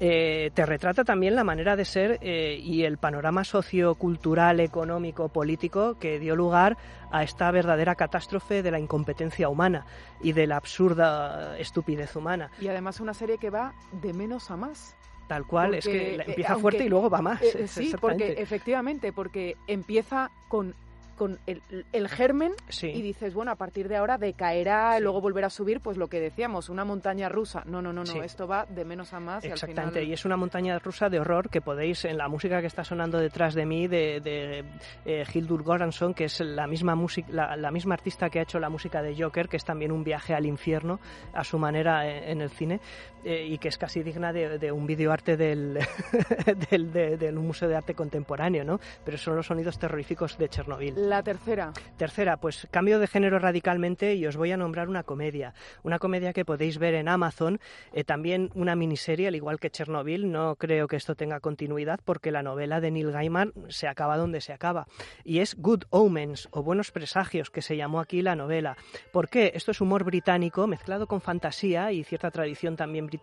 eh, 0.00 0.50
te 0.54 0.66
retrata 0.66 1.04
también 1.04 1.34
la 1.34 1.44
manera 1.44 1.76
de 1.76 1.84
ser 1.84 2.18
eh, 2.20 2.58
y 2.60 2.84
el 2.84 2.98
panorama 2.98 3.44
sociocultural, 3.44 4.60
económico, 4.60 5.28
político 5.28 5.98
que 5.98 6.18
dio 6.18 6.36
lugar 6.36 6.76
a 7.10 7.22
esta 7.22 7.50
verdadera 7.50 7.94
catástrofe 7.94 8.62
de 8.62 8.70
la 8.70 8.78
incompetencia 8.78 9.48
humana 9.48 9.86
y 10.20 10.32
de 10.32 10.46
la 10.46 10.56
absurda 10.56 11.58
estupidez 11.58 12.16
humana. 12.16 12.50
Y 12.60 12.68
además 12.68 13.00
una 13.00 13.14
serie 13.14 13.38
que 13.38 13.50
va 13.50 13.74
de 13.92 14.12
menos 14.12 14.50
a 14.50 14.56
más. 14.56 14.96
Tal 15.28 15.46
cual, 15.46 15.74
es 15.74 15.86
que 15.86 16.16
empieza 16.16 16.56
fuerte 16.56 16.84
y 16.84 16.88
luego 16.90 17.08
va 17.08 17.22
más. 17.22 17.40
sí, 17.66 17.94
porque 17.98 18.34
efectivamente, 18.36 19.10
porque 19.10 19.56
empieza 19.66 20.30
con 20.48 20.74
con 21.14 21.38
el, 21.46 22.08
germen 22.08 22.52
y 22.82 23.02
dices, 23.02 23.34
bueno, 23.34 23.50
a 23.50 23.56
partir 23.56 23.88
de 23.88 23.96
ahora 23.96 24.18
decaerá, 24.18 24.98
luego 25.00 25.20
volverá 25.20 25.48
a 25.48 25.50
subir, 25.50 25.80
pues 25.80 25.96
lo 25.96 26.08
que 26.08 26.20
decíamos, 26.20 26.68
una 26.68 26.84
montaña 26.84 27.28
rusa. 27.28 27.62
No, 27.66 27.80
no, 27.80 27.92
no, 27.92 28.04
no, 28.04 28.22
esto 28.22 28.46
va 28.46 28.66
de 28.66 28.84
menos 28.84 29.12
a 29.12 29.20
más. 29.20 29.44
Exactamente, 29.44 30.02
y, 30.02 30.10
y, 30.10 30.12
es 30.12 30.24
una 30.24 30.36
montaña 30.36 30.78
rusa 30.78 31.08
de 31.08 31.20
horror 31.20 31.48
que 31.50 31.60
podéis, 31.60 32.04
en 32.04 32.18
la 32.18 32.28
música 32.28 32.60
que 32.60 32.66
está 32.66 32.84
sonando 32.84 33.18
detrás 33.18 33.54
de 33.54 33.66
mí, 33.66 33.88
de, 33.88 34.20
de 34.20 34.64
eh, 35.04 35.24
Hildur 35.32 35.62
Goranson, 35.62 36.14
que 36.14 36.24
es 36.24 36.40
la 36.40 36.66
misma, 36.66 36.94
música, 36.94 37.28
la, 37.30 37.70
misma 37.70 37.94
artista 37.94 38.30
que 38.30 38.38
ha 38.38 38.42
hecho 38.42 38.58
la 38.58 38.68
música 38.68 39.02
de 39.02 39.14
Joker, 39.16 39.48
que 39.48 39.56
es 39.56 39.64
también 39.64 39.92
un 39.92 40.04
viaje 40.04 40.34
al 40.34 40.46
infierno 40.46 41.00
a 41.32 41.44
su 41.44 41.58
manera 41.58 42.08
en, 42.08 42.40
el 42.40 42.50
cine, 42.50 42.80
eh, 43.24 43.46
y 43.48 43.58
que 43.58 43.68
es 43.68 43.78
casi 43.78 44.02
digna 44.02 44.32
de, 44.32 44.70
un 44.70 44.86
videoarte 44.86 45.38
del, 45.38 45.78
del, 46.70 46.92
del 46.92 47.34
Museo 47.36 47.68
de 47.68 47.76
Arte 47.76 47.94
Contemporáneo, 47.94 48.64
¿no? 48.64 48.80
Pero 49.02 49.16
son 49.16 49.34
los 49.36 49.46
sonidos 49.46 49.78
terroríficos 49.78 50.36
de 50.36 50.48
Chernobyl 50.50 51.08
La 51.08 51.22
tercera. 51.22 51.72
Tercera, 51.96 52.36
pues 52.36 52.68
cambio 52.70 52.98
de 52.98 53.06
género 53.06 53.38
radicalmente 53.38 54.14
y 54.14 54.26
os 54.26 54.36
voy 54.36 54.52
a 54.52 54.58
nombrar 54.58 54.90
una 54.90 55.04
comedia. 55.04 55.54
Una 55.82 55.98
comedia 55.98 56.34
que 56.34 56.44
podéis 56.44 56.76
ver 56.78 56.94
en 56.94 57.08
Amazon, 57.08 57.60
eh, 57.94 58.04
también 58.04 58.50
una 58.54 58.76
miniserie, 58.76 59.28
al 59.28 59.36
igual 59.36 59.58
que 59.58 59.70
Chernobyl. 59.70 60.30
No 60.30 60.56
creo 60.56 60.86
que 60.86 60.96
esto 60.96 61.14
tenga 61.14 61.40
continuidad 61.40 62.00
porque 62.04 62.30
la 62.30 62.42
novela 62.42 62.82
de 62.82 62.90
Neil 62.90 63.10
Gaiman 63.10 63.54
se 63.68 63.88
acaba 63.88 64.18
donde 64.18 64.42
se 64.42 64.52
acaba. 64.52 64.86
Y 65.24 65.38
es 65.38 65.54
Good 65.56 65.84
Omens 65.88 66.48
o 66.50 66.62
Buenos 66.62 66.90
Presagios, 66.90 67.50
que 67.50 67.62
se 67.62 67.76
llamó 67.76 68.00
aquí 68.00 68.20
la 68.20 68.36
novela. 68.36 68.76
¿Por 69.12 69.30
qué? 69.30 69.52
Esto 69.54 69.70
es 69.70 69.80
humor 69.80 70.04
británico 70.04 70.66
mezclado 70.66 71.06
con 71.06 71.22
fantasía 71.22 71.90
y 71.90 72.04
cierta 72.04 72.30
tradición 72.30 72.76
también 72.76 73.06
británica 73.06 73.13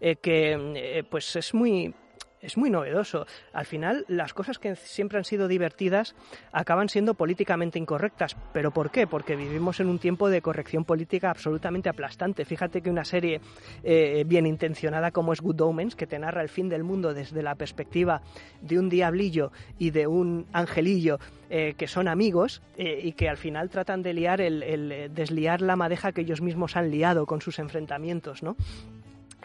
eh, 0.00 0.16
que 0.16 0.52
eh, 0.52 1.04
pues 1.08 1.36
es 1.36 1.54
muy 1.54 1.94
es 2.40 2.56
muy 2.56 2.70
novedoso. 2.70 3.26
Al 3.52 3.66
final, 3.66 4.04
las 4.08 4.32
cosas 4.32 4.58
que 4.58 4.76
siempre 4.76 5.18
han 5.18 5.24
sido 5.24 5.48
divertidas 5.48 6.14
acaban 6.52 6.88
siendo 6.88 7.14
políticamente 7.14 7.78
incorrectas. 7.78 8.36
¿Pero 8.52 8.70
por 8.70 8.90
qué? 8.90 9.06
Porque 9.06 9.34
vivimos 9.34 9.80
en 9.80 9.88
un 9.88 9.98
tiempo 9.98 10.28
de 10.28 10.42
corrección 10.42 10.84
política 10.84 11.30
absolutamente 11.30 11.88
aplastante. 11.88 12.44
Fíjate 12.44 12.82
que 12.82 12.90
una 12.90 13.04
serie 13.04 13.40
eh, 13.82 14.22
bien 14.26 14.46
intencionada 14.46 15.10
como 15.10 15.32
es 15.32 15.40
Good 15.40 15.60
Omens, 15.60 15.96
que 15.96 16.06
te 16.06 16.18
narra 16.18 16.42
el 16.42 16.48
fin 16.48 16.68
del 16.68 16.84
mundo 16.84 17.14
desde 17.14 17.42
la 17.42 17.56
perspectiva 17.56 18.22
de 18.60 18.78
un 18.78 18.88
diablillo 18.88 19.50
y 19.78 19.90
de 19.90 20.06
un 20.06 20.46
angelillo 20.52 21.18
que 21.48 21.86
son 21.86 22.08
amigos 22.08 22.60
y 22.76 23.12
que 23.12 23.28
al 23.28 23.36
final 23.36 23.70
tratan 23.70 24.02
de 24.02 24.12
liar 24.12 24.40
el, 24.40 24.64
el, 24.64 25.14
desliar 25.14 25.62
la 25.62 25.76
madeja 25.76 26.10
que 26.10 26.22
ellos 26.22 26.40
mismos 26.40 26.74
han 26.74 26.90
liado 26.90 27.24
con 27.24 27.40
sus 27.40 27.60
enfrentamientos, 27.60 28.42
¿no? 28.42 28.56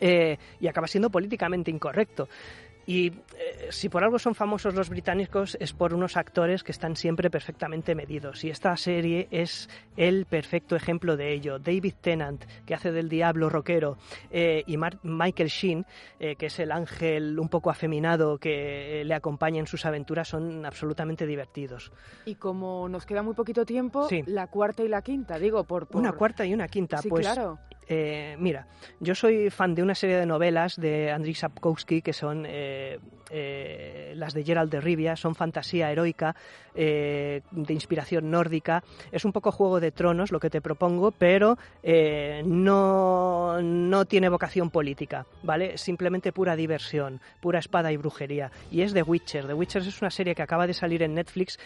Y 0.01 0.67
acaba 0.67 0.87
siendo 0.87 1.09
políticamente 1.09 1.71
incorrecto. 1.71 2.27
Y 2.85 3.07
eh, 3.07 3.13
si 3.69 3.89
por 3.89 4.03
algo 4.03 4.17
son 4.17 4.35
famosos 4.35 4.73
los 4.73 4.89
británicos 4.89 5.55
es 5.59 5.73
por 5.73 5.93
unos 5.93 6.17
actores 6.17 6.63
que 6.63 6.71
están 6.71 6.95
siempre 6.95 7.29
perfectamente 7.29 7.95
medidos. 7.95 8.43
Y 8.43 8.49
esta 8.49 8.75
serie 8.75 9.27
es 9.31 9.69
el 9.95 10.25
perfecto 10.25 10.75
ejemplo 10.75 11.15
de 11.15 11.33
ello. 11.33 11.59
David 11.59 11.93
Tennant, 12.01 12.43
que 12.65 12.73
hace 12.73 12.91
del 12.91 13.07
diablo 13.07 13.49
rockero, 13.49 13.97
eh, 14.31 14.63
y 14.65 14.77
Michael 15.03 15.49
Sheen, 15.49 15.85
eh, 16.19 16.35
que 16.35 16.47
es 16.47 16.59
el 16.59 16.71
ángel 16.71 17.39
un 17.39 17.49
poco 17.49 17.69
afeminado 17.69 18.37
que 18.37 19.03
le 19.05 19.13
acompaña 19.13 19.59
en 19.59 19.67
sus 19.67 19.85
aventuras, 19.85 20.27
son 20.27 20.65
absolutamente 20.65 21.25
divertidos. 21.25 21.91
Y 22.25 22.35
como 22.35 22.89
nos 22.89 23.05
queda 23.05 23.21
muy 23.21 23.35
poquito 23.35 23.65
tiempo, 23.65 24.07
la 24.25 24.47
cuarta 24.47 24.83
y 24.83 24.87
la 24.87 25.01
quinta, 25.01 25.37
digo, 25.37 25.63
por... 25.63 25.87
Una 25.93 26.13
cuarta 26.13 26.45
y 26.45 26.53
una 26.53 26.67
quinta, 26.67 26.97
sí, 26.97 27.09
pues... 27.09 27.25
claro. 27.25 27.59
Eh, 27.93 28.37
mira, 28.39 28.67
yo 29.01 29.15
soy 29.15 29.49
fan 29.49 29.75
de 29.75 29.83
una 29.83 29.95
serie 29.95 30.15
de 30.15 30.25
novelas 30.25 30.77
de 30.77 31.11
Andrzej 31.11 31.35
Sapkowski 31.35 32.01
que 32.01 32.13
son 32.13 32.45
eh, 32.47 32.99
eh, 33.31 34.13
las 34.15 34.33
de 34.33 34.43
Gerald 34.43 34.71
de 34.71 34.81
Rivia, 34.81 35.15
son 35.15 35.35
fantasía 35.35 35.91
heroica, 35.91 36.35
de 36.73 37.41
inspiración 37.67 38.31
nórdica. 38.31 38.81
Es 39.11 39.25
un 39.25 39.33
poco 39.33 39.51
Juego 39.51 39.81
de 39.81 39.91
Tronos 39.91 40.31
lo 40.31 40.39
que 40.39 40.49
te 40.49 40.61
propongo, 40.61 41.11
pero 41.11 41.57
no, 42.45 43.61
no 43.61 44.05
tiene 44.05 44.29
vocación 44.29 44.69
política, 44.69 45.25
¿vale? 45.43 45.77
Simplemente 45.77 46.31
pura 46.31 46.55
diversión, 46.55 47.19
pura 47.41 47.59
espada 47.59 47.91
y 47.91 47.97
brujería. 47.97 48.51
Y 48.71 48.83
es 48.83 48.93
The 48.93 49.03
Witcher. 49.03 49.47
The 49.47 49.53
Witcher 49.53 49.81
es 49.81 50.01
una 50.01 50.11
serie 50.11 50.33
que 50.33 50.43
acaba 50.43 50.65
de 50.65 50.73
salir 50.73 51.03
en 51.03 51.13
Netflix. 51.13 51.59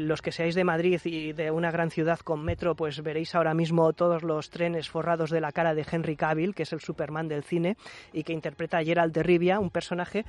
los 0.00 0.20
que 0.20 0.32
seáis 0.32 0.56
de 0.56 0.64
Madrid 0.64 1.00
y 1.04 1.32
de 1.32 1.52
una 1.52 1.70
gran 1.70 1.90
ciudad 1.90 2.18
con 2.18 2.44
metro, 2.44 2.74
pues 2.74 3.02
veréis 3.02 3.34
ahora 3.36 3.54
mismo 3.54 3.92
todos 3.92 4.22
los 4.22 4.50
trenes 4.50 4.88
forrados 4.88 5.30
de 5.30 5.40
la 5.40 5.52
cara 5.52 5.74
de 5.74 5.86
Henry 5.90 6.16
Cavill, 6.16 6.54
que 6.54 6.64
es 6.64 6.72
el 6.72 6.80
Superman 6.80 7.28
del 7.28 7.44
cine, 7.44 7.76
y 8.12 8.24
que 8.24 8.32
interpreta 8.32 8.78
a 8.78 8.84
Gerald 8.84 9.12
de 9.12 9.22
Rivia, 9.22 9.58
un 9.60 9.70
personaje 9.70 10.24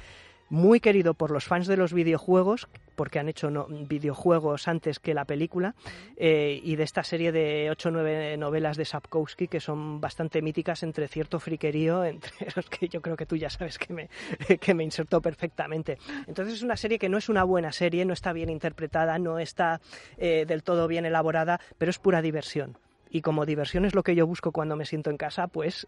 muy 0.49 0.79
querido 0.79 1.13
por 1.13 1.31
los 1.31 1.45
fans 1.45 1.67
de 1.67 1.77
los 1.77 1.93
videojuegos, 1.93 2.67
porque 2.95 3.19
han 3.19 3.29
hecho 3.29 3.49
videojuegos 3.69 4.67
antes 4.67 4.99
que 4.99 5.13
la 5.13 5.25
película, 5.25 5.75
eh, 6.17 6.59
y 6.63 6.75
de 6.75 6.83
esta 6.83 7.03
serie 7.03 7.31
de 7.31 7.69
ocho 7.71 7.89
o 7.89 7.91
nueve 7.91 8.37
novelas 8.37 8.77
de 8.77 8.85
Sapkowski 8.85 9.47
que 9.47 9.59
son 9.59 9.99
bastante 9.99 10.41
míticas 10.41 10.83
entre 10.83 11.07
cierto 11.07 11.39
friquerío, 11.39 12.03
entre 12.05 12.47
los 12.55 12.69
que 12.69 12.87
yo 12.87 13.01
creo 13.01 13.17
que 13.17 13.25
tú 13.25 13.35
ya 13.35 13.49
sabes 13.49 13.77
que 13.77 13.93
me, 13.93 14.09
que 14.59 14.73
me 14.73 14.83
insertó 14.83 15.21
perfectamente. 15.21 15.97
Entonces 16.27 16.55
es 16.55 16.63
una 16.63 16.77
serie 16.77 16.99
que 16.99 17.09
no 17.09 17.17
es 17.17 17.29
una 17.29 17.43
buena 17.43 17.71
serie, 17.71 18.05
no 18.05 18.13
está 18.13 18.33
bien 18.33 18.49
interpretada, 18.49 19.19
no 19.19 19.39
está 19.39 19.81
eh, 20.17 20.45
del 20.47 20.63
todo 20.63 20.87
bien 20.87 21.05
elaborada, 21.05 21.59
pero 21.77 21.89
es 21.89 21.99
pura 21.99 22.21
diversión 22.21 22.77
y 23.09 23.21
como 23.21 23.45
diversión 23.45 23.85
es 23.85 23.95
lo 23.95 24.03
que 24.03 24.13
yo 24.13 24.27
busco 24.27 24.51
cuando 24.51 24.75
me 24.75 24.85
siento 24.85 25.09
en 25.09 25.15
casa, 25.15 25.47
pues 25.47 25.87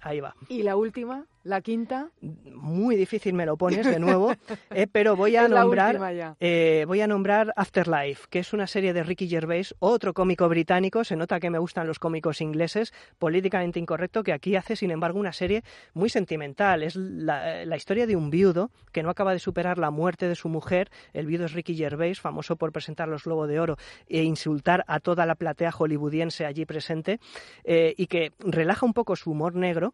ahí 0.00 0.20
va. 0.20 0.34
¿Y 0.48 0.62
la 0.62 0.76
última? 0.76 1.26
¿La 1.44 1.60
quinta? 1.60 2.10
Muy 2.22 2.96
difícil 2.96 3.34
me 3.34 3.44
lo 3.44 3.58
pones 3.58 3.84
de 3.84 3.98
nuevo, 3.98 4.32
eh, 4.70 4.86
pero 4.90 5.14
voy 5.14 5.36
a 5.36 5.46
nombrar 5.46 6.34
eh, 6.40 6.84
voy 6.88 7.02
a 7.02 7.06
nombrar 7.06 7.52
Afterlife, 7.54 8.26
que 8.30 8.38
es 8.38 8.54
una 8.54 8.66
serie 8.66 8.94
de 8.94 9.02
Ricky 9.02 9.28
Gervais, 9.28 9.74
otro 9.78 10.14
cómico 10.14 10.48
británico. 10.48 11.04
Se 11.04 11.16
nota 11.16 11.38
que 11.40 11.50
me 11.50 11.58
gustan 11.58 11.86
los 11.86 11.98
cómicos 11.98 12.40
ingleses, 12.40 12.94
políticamente 13.18 13.78
incorrecto, 13.78 14.22
que 14.22 14.32
aquí 14.32 14.56
hace, 14.56 14.74
sin 14.74 14.90
embargo, 14.90 15.20
una 15.20 15.34
serie 15.34 15.64
muy 15.92 16.08
sentimental. 16.08 16.82
Es 16.82 16.96
la, 16.96 17.66
la 17.66 17.76
historia 17.76 18.06
de 18.06 18.16
un 18.16 18.30
viudo 18.30 18.70
que 18.90 19.02
no 19.02 19.10
acaba 19.10 19.34
de 19.34 19.38
superar 19.38 19.76
la 19.76 19.90
muerte 19.90 20.26
de 20.28 20.36
su 20.36 20.48
mujer. 20.48 20.90
El 21.12 21.26
viudo 21.26 21.44
es 21.44 21.52
Ricky 21.52 21.76
Gervais, 21.76 22.20
famoso 22.20 22.56
por 22.56 22.72
presentar 22.72 23.06
los 23.08 23.24
Globo 23.24 23.46
de 23.46 23.60
Oro 23.60 23.76
e 24.08 24.22
insultar 24.22 24.82
a 24.86 24.98
toda 24.98 25.26
la 25.26 25.34
platea 25.34 25.72
hollywoodiense 25.72 26.46
allí 26.46 26.64
presente, 26.64 27.20
eh, 27.64 27.92
y 27.98 28.06
que 28.06 28.32
relaja 28.38 28.86
un 28.86 28.94
poco 28.94 29.14
su 29.14 29.30
humor 29.30 29.54
negro, 29.56 29.92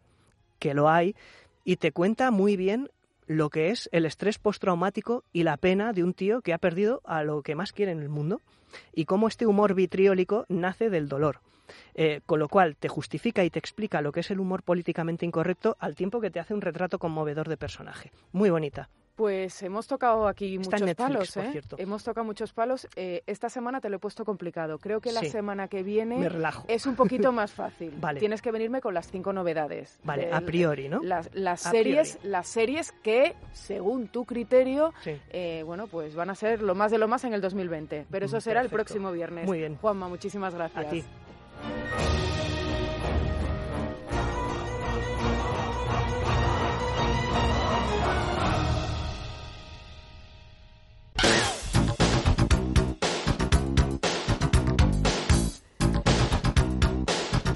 que 0.61 0.75
lo 0.75 0.89
hay, 0.89 1.17
y 1.65 1.77
te 1.77 1.91
cuenta 1.91 2.31
muy 2.31 2.57
bien 2.57 2.89
lo 3.27 3.51
que 3.51 3.71
es 3.71 3.89
el 3.93 4.07
estrés 4.07 4.39
postraumático 4.39 5.25
y 5.33 5.43
la 5.43 5.57
pena 5.57 5.93
de 5.93 6.05
un 6.05 6.15
tío 6.15 6.41
que 6.41 6.53
ha 6.53 6.59
perdido 6.59 7.01
a 7.05 7.25
lo 7.25 7.43
que 7.43 7.55
más 7.55 7.73
quiere 7.73 7.93
en 7.93 8.01
el 8.01 8.09
mundo 8.09 8.41
y 8.93 9.05
cómo 9.05 9.29
este 9.29 9.47
humor 9.47 9.75
vitriólico 9.75 10.47
nace 10.49 10.91
del 10.91 11.09
dolor. 11.09 11.41
Eh, 11.95 12.21
con 12.27 12.41
lo 12.41 12.49
cual 12.49 12.77
te 12.77 12.89
justifica 12.89 13.45
y 13.45 13.51
te 13.51 13.61
explica 13.61 14.03
lo 14.03 14.11
que 14.11 14.21
es 14.21 14.31
el 14.33 14.41
humor 14.41 14.65
políticamente 14.65 15.25
incorrecto 15.25 15.77
al 15.79 15.95
tiempo 15.95 16.21
que 16.21 16.31
te 16.31 16.41
hace 16.41 16.55
un 16.55 16.61
retrato 16.61 16.99
conmovedor 16.99 17.49
de 17.49 17.57
personaje. 17.57 18.11
Muy 18.33 18.51
bonita. 18.51 18.89
Pues 19.21 19.63
hemos 19.63 19.87
tocado 19.87 20.27
aquí 20.27 20.57
muchos 20.57 20.95
palos, 20.95 21.37
¿eh? 21.37 21.61
Hemos 21.77 22.03
tocado 22.03 22.25
muchos 22.25 22.55
palos. 22.55 22.89
Eh, 22.97 23.23
esta 23.27 23.51
semana 23.51 23.79
te 23.79 23.91
lo 23.91 23.97
he 23.97 23.99
puesto 23.99 24.25
complicado. 24.25 24.79
Creo 24.79 25.03
que 25.03 25.13
la 25.13 25.21
semana 25.21 25.69
que 25.69 25.83
viene 25.83 26.27
es 26.69 26.87
un 26.87 26.97
poquito 26.97 27.31
más 27.31 27.53
fácil. 27.53 27.93
vale. 28.01 28.19
Tienes 28.19 28.41
que 28.41 28.51
venirme 28.51 28.81
con 28.81 28.95
las 28.95 29.11
cinco 29.11 29.35
novedades. 29.35 30.01
Vale, 30.05 30.33
a 30.33 30.41
priori, 30.41 30.89
¿no? 30.89 31.03
Las, 31.03 31.29
series, 31.61 32.19
las 32.23 32.49
series 32.49 32.93
que, 33.03 33.35
según 33.53 34.09
tu 34.09 34.25
criterio, 34.25 34.95
eh, 35.05 35.65
bueno, 35.67 35.87
pues 35.87 36.15
van 36.15 36.31
a 36.31 36.35
ser 36.35 36.63
lo 36.63 36.75
más 36.75 36.91
de 36.91 36.97
lo 36.97 37.07
más 37.07 37.23
en 37.25 37.35
el 37.35 37.43
2020. 37.43 38.07
Pero 38.11 38.25
eso 38.25 38.41
será 38.41 38.63
el 38.63 38.71
próximo 38.71 39.13
viernes. 39.13 39.45
Muy 39.45 39.59
bien. 39.59 39.77
Juanma, 39.77 40.09
muchísimas 40.09 40.55
gracias. 40.55 40.87
A 40.87 40.89
ti. 40.89 41.05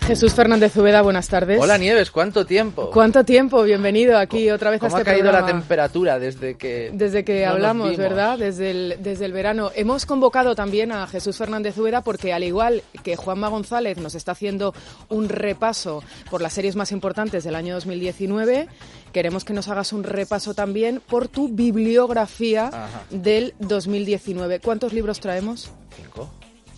Jesús 0.07 0.35
Fernández 0.35 0.77
Ubeda, 0.77 1.01
buenas 1.01 1.29
tardes. 1.29 1.59
Hola 1.59 1.79
Nieves, 1.79 2.11
¿cuánto 2.11 2.45
tiempo? 2.45 2.91
¿Cuánto 2.91 3.25
tiempo? 3.25 3.63
Bienvenido 3.63 4.19
aquí 4.19 4.51
otra 4.51 4.71
vez 4.71 4.83
a 4.83 4.89
este 4.89 5.01
ha 5.01 5.05
caído 5.05 5.33
la 5.33 5.47
temperatura 5.47 6.19
desde 6.19 6.57
que 6.57 6.91
Desde 6.93 7.25
que 7.25 7.47
hablamos, 7.47 7.97
¿verdad? 7.97 8.39
Desde 8.39 8.71
el, 8.71 8.97
desde 9.01 9.25
el 9.25 9.33
verano. 9.33 9.71
Hemos 9.75 10.05
convocado 10.05 10.55
también 10.55 10.93
a 10.93 11.07
Jesús 11.07 11.39
Fernández 11.39 11.79
Ubeda 11.79 12.03
porque 12.03 12.35
al 12.35 12.45
igual 12.45 12.83
que 13.03 13.17
Juanma 13.17 13.49
González 13.49 13.97
nos 13.97 14.15
está 14.15 14.33
haciendo 14.33 14.75
un 15.09 15.31
repaso 15.31 16.05
por 16.31 16.43
las 16.43 16.53
series 16.53 16.77
más 16.77 16.93
importantes 16.93 17.43
del 17.43 17.55
año 17.55 17.73
2019, 17.73 18.69
queremos 19.11 19.47
que 19.47 19.55
nos 19.55 19.69
hagas 19.69 19.95
un 19.95 20.05
repaso 20.05 20.53
también 20.53 21.01
por 21.01 21.29
tu 21.29 21.49
bibliografía 21.49 22.71
del 23.09 23.55
2019. 23.59 24.61
¿Cuántos 24.61 24.93
libros 24.93 25.19
traemos? 25.21 25.71
Cinco. 25.97 26.29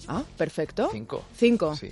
Ah, 0.06 0.22
perfecto. 0.36 0.90
Cinco. 0.92 1.24
Cinco. 1.36 1.74
Sí, 1.74 1.90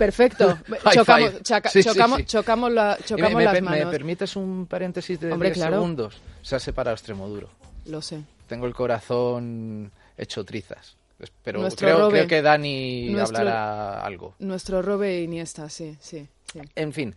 Perfecto. 0.00 0.58
chocamos, 0.94 1.42
chocamos, 1.42 2.24
chocamos, 2.24 2.72
la, 2.72 2.98
chocamos 3.04 3.34
me, 3.34 3.44
las 3.44 3.60
manos. 3.60 3.84
¿Me 3.84 3.90
permites 3.90 4.34
un 4.34 4.66
paréntesis 4.66 5.20
de 5.20 5.36
10 5.36 5.58
segundos? 5.58 6.22
Se 6.40 6.56
ha 6.56 6.58
separado 6.58 6.94
Extremoduro. 6.94 7.50
Lo 7.84 8.00
sé. 8.00 8.22
Tengo 8.46 8.66
el 8.66 8.72
corazón 8.72 9.92
hecho 10.16 10.42
trizas. 10.42 10.96
Pero 11.44 11.68
creo, 11.76 12.08
creo, 12.08 12.26
que 12.26 12.40
Dani 12.40 13.14
hablará 13.18 14.00
algo. 14.00 14.36
Nuestro 14.38 14.80
Robe 14.80 15.20
Iniesta, 15.20 15.68
sí, 15.68 15.98
sí. 16.00 16.26
sí. 16.50 16.60
En 16.74 16.94
fin. 16.94 17.14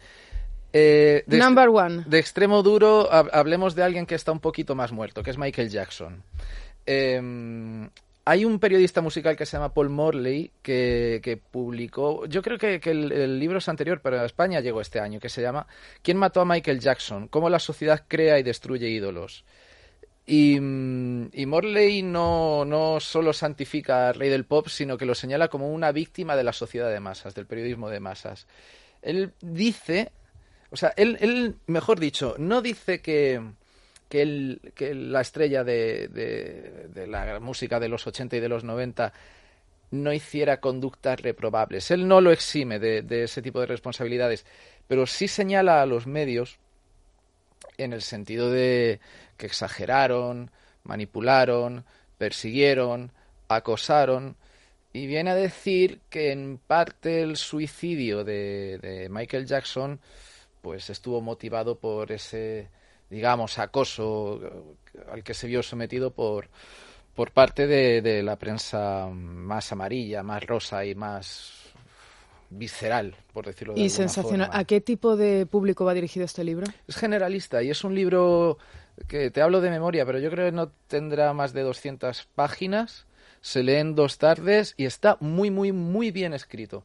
Eh, 0.73 1.23
de 1.25 1.37
Number 1.37 1.69
one. 1.69 2.03
De 2.05 2.19
extremo 2.19 2.63
duro, 2.63 3.07
hablemos 3.09 3.75
de 3.75 3.83
alguien 3.83 4.05
que 4.05 4.15
está 4.15 4.33
un 4.33 4.41
poquito 4.41 4.75
más 4.75 4.91
muerto, 4.91 5.23
que 5.23 5.31
es 5.31 5.37
Michael 5.37 5.69
Jackson. 5.69 6.21
Eh, 6.85 7.87
hay 8.25 8.45
un 8.45 8.59
periodista 8.59 9.01
musical 9.01 9.35
que 9.35 9.45
se 9.45 9.57
llama 9.57 9.73
Paul 9.73 9.89
Morley 9.89 10.51
que, 10.61 11.41
publicó, 11.51 12.25
yo 12.25 12.41
creo 12.41 12.57
que, 12.57 12.79
el, 12.83 13.39
libro 13.39 13.57
es 13.57 13.67
anterior, 13.67 13.99
pero 14.01 14.21
a 14.21 14.25
España 14.25 14.61
llegó 14.61 14.79
este 14.79 14.99
año, 14.99 15.19
que 15.19 15.29
se 15.29 15.41
llama 15.41 15.67
¿Quién 16.01 16.17
mató 16.17 16.39
a 16.39 16.45
Michael 16.45 16.79
Jackson? 16.79 17.27
Cómo 17.27 17.49
la 17.49 17.59
sociedad 17.59 18.05
crea 18.07 18.39
y 18.39 18.43
destruye 18.43 18.87
ídolos. 18.87 19.43
Y, 20.25 20.57
mm, 20.57 21.31
y 21.33 21.45
Morley 21.45 22.01
no, 22.01 22.63
no 22.63 23.01
solo 23.01 23.33
santifica 23.33 24.07
al 24.07 24.15
rey 24.15 24.29
del 24.29 24.45
pop, 24.45 24.67
sino 24.69 24.97
que 24.97 25.05
lo 25.05 25.15
señala 25.15 25.49
como 25.49 25.73
una 25.73 25.91
víctima 25.91 26.37
de 26.37 26.45
la 26.45 26.53
sociedad 26.53 26.89
de 26.89 27.01
masas, 27.01 27.35
del 27.35 27.45
periodismo 27.45 27.89
de 27.89 27.99
masas. 27.99 28.47
Él 29.01 29.33
dice, 29.41 30.13
o 30.69 30.77
sea, 30.77 30.93
él, 30.95 31.17
él 31.19 31.57
mejor 31.67 31.99
dicho, 31.99 32.35
no 32.37 32.61
dice 32.61 33.01
que, 33.01 33.41
que, 34.13 34.59
que 34.75 34.93
la 34.93 35.21
estrella 35.21 35.63
de, 35.63 36.07
de- 36.07 36.87
de 36.93 37.07
la 37.07 37.39
música 37.39 37.79
de 37.79 37.89
los 37.89 38.05
80 38.05 38.35
y 38.35 38.39
de 38.39 38.47
los 38.49 38.63
90 38.63 39.11
no 39.89 40.13
hiciera 40.13 40.59
conductas 40.59 41.19
reprobables. 41.19 41.89
Él 41.89 42.07
no 42.07 42.21
lo 42.21 42.31
exime 42.31 42.77
de, 42.77 43.01
de 43.01 43.23
ese 43.23 43.41
tipo 43.41 43.59
de 43.59 43.65
responsabilidades, 43.65 44.45
pero 44.87 45.07
sí 45.07 45.27
señala 45.27 45.81
a 45.81 45.85
los 45.87 46.05
medios 46.05 46.59
en 47.77 47.93
el 47.93 48.01
sentido 48.03 48.51
de 48.51 48.99
que 49.37 49.47
exageraron, 49.47 50.51
manipularon, 50.83 51.85
persiguieron, 52.19 53.11
acosaron, 53.47 54.35
y 54.93 55.07
viene 55.07 55.31
a 55.31 55.35
decir 55.35 56.01
que 56.11 56.31
en 56.31 56.59
parte 56.59 57.23
el 57.23 57.35
suicidio 57.35 58.23
de, 58.23 58.77
de 58.79 59.09
Michael 59.09 59.47
Jackson 59.47 59.99
pues 60.61 60.89
estuvo 60.91 61.19
motivado 61.19 61.75
por 61.79 62.11
ese, 62.11 62.69
digamos, 63.13 63.59
acoso 63.59 64.39
al 65.11 65.23
que 65.23 65.33
se 65.33 65.47
vio 65.47 65.61
sometido 65.63 66.11
por, 66.11 66.49
por 67.15 67.31
parte 67.31 67.67
de, 67.67 68.01
de 68.01 68.23
la 68.23 68.35
prensa 68.37 69.07
más 69.11 69.71
amarilla, 69.71 70.23
más 70.23 70.43
rosa 70.45 70.83
y 70.85 70.95
más 70.95 71.51
visceral, 72.49 73.15
por 73.33 73.45
decirlo 73.45 73.73
de 73.73 73.79
Y 73.79 73.83
alguna 73.83 73.95
sensacional. 73.97 74.47
forma. 74.47 74.59
¿A 74.59 74.65
qué 74.65 74.81
tipo 74.81 75.15
de 75.15 75.45
público 75.45 75.85
va 75.85 75.93
dirigido 75.93 76.25
este 76.25 76.43
libro? 76.43 76.65
Es 76.87 76.95
generalista 76.95 77.63
y 77.63 77.69
es 77.71 77.83
un 77.83 77.95
libro 77.95 78.57
que 79.07 79.31
te 79.31 79.41
hablo 79.41 79.59
de 79.61 79.69
memoria, 79.71 80.05
pero 80.05 80.19
yo 80.19 80.29
creo 80.29 80.45
que 80.45 80.51
no 80.55 80.69
tendrá 80.87 81.33
más 81.33 81.53
de 81.53 81.61
200 81.61 82.25
páginas. 82.35 83.05
Se 83.43 83.61
lee 83.61 83.75
en 83.75 83.93
dos 83.93 84.17
tardes 84.17 84.73
y 84.77 84.85
está 84.85 85.17
muy, 85.19 85.51
muy, 85.51 85.71
muy 85.71 86.09
bien 86.09 86.33
escrito. 86.33 86.83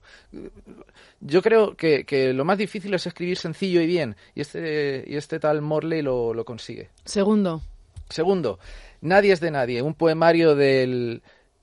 Yo 1.20 1.40
creo 1.40 1.76
que, 1.76 2.04
que 2.04 2.34
lo 2.34 2.44
más 2.44 2.58
difícil 2.58 2.92
es 2.92 3.06
escribir 3.06 3.38
sencillo 3.38 3.80
y 3.80 3.86
bien, 3.86 4.16
y 4.34 4.42
este, 4.42 5.04
y 5.06 5.16
este 5.16 5.38
tal 5.38 5.62
Morley 5.62 6.02
lo, 6.02 6.34
lo 6.34 6.44
consigue. 6.44 6.90
Segundo. 7.04 7.62
Segundo, 8.10 8.58
Nadie 9.00 9.32
es 9.32 9.40
de 9.40 9.50
nadie, 9.50 9.80
un 9.82 9.94
poemario 9.94 10.56
del 10.56 11.22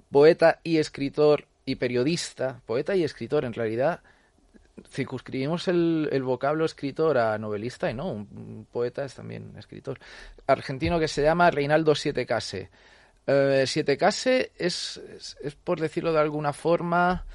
poeta 0.10 0.60
y 0.64 0.78
escritor 0.78 1.46
y 1.66 1.76
periodista, 1.76 2.62
poeta 2.66 2.96
y 2.96 3.04
escritor 3.04 3.44
en 3.44 3.54
realidad, 3.54 4.00
circunscribimos 4.90 5.68
el, 5.68 6.08
el 6.14 6.24
vocablo 6.24 6.64
escritor 6.64 7.18
a 7.18 7.38
novelista 7.38 7.92
y 7.92 7.94
no, 7.94 8.10
un, 8.10 8.28
un 8.32 8.68
poeta 8.72 9.04
es 9.04 9.16
también 9.16 9.54
escritor, 9.58 10.00
argentino 10.48 10.98
que 10.98 11.10
se 11.10 11.24
llama 11.24 11.52
Reinaldo 11.52 11.94
Siete 11.94 12.26
Case. 12.26 12.70
Eh, 13.28 13.64
Siete 13.68 13.98
Case 13.98 14.52
es, 14.58 14.98
es, 14.98 15.38
es, 15.42 15.56
por 15.56 15.80
decirlo 15.80 16.14
de 16.14 16.20
alguna 16.20 16.54
forma, 16.54 17.26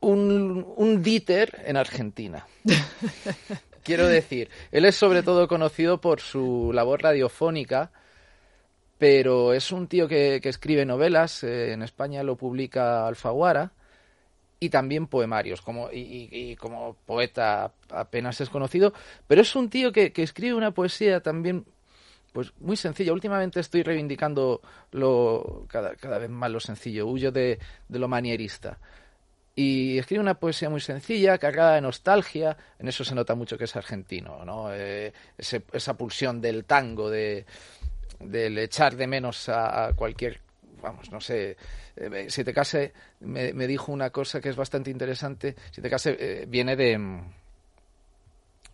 un, 0.00 0.72
un 0.76 1.02
Dieter 1.02 1.62
en 1.66 1.76
Argentina. 1.76 2.46
Quiero 3.82 4.06
decir, 4.06 4.48
él 4.72 4.84
es 4.86 4.94
sobre 4.94 5.22
todo 5.22 5.46
conocido 5.46 6.00
por 6.00 6.20
su 6.20 6.70
labor 6.72 7.02
radiofónica, 7.02 7.90
pero 8.98 9.52
es 9.52 9.72
un 9.72 9.88
tío 9.88 10.08
que, 10.08 10.40
que 10.42 10.48
escribe 10.48 10.86
novelas, 10.86 11.42
eh, 11.44 11.72
en 11.72 11.82
España 11.82 12.22
lo 12.22 12.36
publica 12.36 13.06
Alfaguara, 13.06 13.72
y 14.60 14.70
también 14.70 15.06
poemarios, 15.06 15.60
como, 15.60 15.90
y, 15.92 16.56
como 16.56 16.96
poeta 17.04 17.72
apenas 17.90 18.40
es 18.40 18.48
conocido, 18.48 18.94
pero 19.26 19.42
es 19.42 19.54
un 19.54 19.68
tío 19.68 19.92
que, 19.92 20.12
que 20.12 20.22
escribe 20.22 20.54
una 20.54 20.70
poesía 20.70 21.20
también 21.20 21.66
pues 22.34 22.52
muy 22.58 22.76
sencilla. 22.76 23.14
Últimamente 23.14 23.60
estoy 23.60 23.84
reivindicando 23.84 24.60
lo, 24.90 25.64
cada, 25.68 25.94
cada 25.94 26.18
vez 26.18 26.28
más 26.28 26.50
lo 26.50 26.60
sencillo, 26.60 27.06
huyo 27.06 27.32
de, 27.32 27.58
de 27.88 27.98
lo 27.98 28.08
manierista 28.08 28.78
y 29.56 29.98
escribe 29.98 30.20
una 30.20 30.34
poesía 30.34 30.68
muy 30.68 30.80
sencilla, 30.80 31.38
cargada 31.38 31.76
de 31.76 31.80
nostalgia, 31.80 32.56
en 32.78 32.88
eso 32.88 33.04
se 33.04 33.14
nota 33.14 33.34
mucho 33.34 33.56
que 33.56 33.64
es 33.64 33.76
argentino, 33.76 34.44
¿no? 34.44 34.74
Eh, 34.74 35.12
ese, 35.38 35.62
esa 35.72 35.96
pulsión 35.96 36.40
del 36.40 36.64
tango, 36.64 37.08
de 37.08 37.46
del 38.18 38.58
echar 38.58 38.96
de 38.96 39.06
menos 39.06 39.48
a, 39.48 39.92
cualquier, 39.94 40.40
vamos, 40.82 41.10
no 41.10 41.20
sé, 41.20 41.56
eh, 41.96 42.26
si 42.28 42.42
te 42.42 42.52
case, 42.52 42.92
me, 43.20 43.52
me, 43.52 43.66
dijo 43.66 43.92
una 43.92 44.10
cosa 44.10 44.40
que 44.40 44.48
es 44.48 44.56
bastante 44.56 44.90
interesante, 44.90 45.54
si 45.70 45.80
te 45.80 45.90
case 45.90 46.16
eh, 46.18 46.46
viene 46.48 46.74
de... 46.74 47.22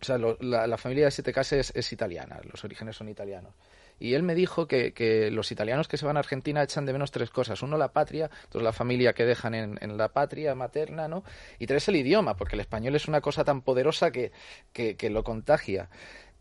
O 0.01 0.05
sea, 0.05 0.17
la, 0.17 0.77
familia 0.77 1.05
de 1.05 1.11
Siete 1.11 1.31
Case 1.31 1.59
es, 1.59 1.93
italiana, 1.93 2.39
los 2.51 2.63
orígenes 2.63 2.95
son 2.95 3.07
italianos. 3.07 3.53
Y 3.99 4.15
él 4.15 4.23
me 4.23 4.33
dijo 4.33 4.67
que, 4.67 4.93
que, 4.93 5.29
los 5.29 5.51
italianos 5.51 5.87
que 5.87 5.97
se 5.97 6.07
van 6.07 6.17
a 6.17 6.21
Argentina 6.21 6.63
echan 6.63 6.87
de 6.87 6.93
menos 6.93 7.11
tres 7.11 7.29
cosas. 7.29 7.61
Uno, 7.61 7.77
la 7.77 7.93
patria, 7.93 8.31
dos, 8.51 8.63
la 8.63 8.73
familia 8.73 9.13
que 9.13 9.25
dejan 9.25 9.53
en, 9.53 9.77
en 9.79 9.97
la 9.97 10.07
patria 10.09 10.55
materna, 10.55 11.07
¿no? 11.07 11.23
Y 11.59 11.67
tres, 11.67 11.87
el 11.87 11.97
idioma, 11.97 12.35
porque 12.35 12.55
el 12.55 12.61
español 12.61 12.95
es 12.95 13.07
una 13.07 13.21
cosa 13.21 13.43
tan 13.43 13.61
poderosa 13.61 14.09
que, 14.09 14.31
que, 14.73 15.09
lo 15.11 15.23
contagia. 15.23 15.89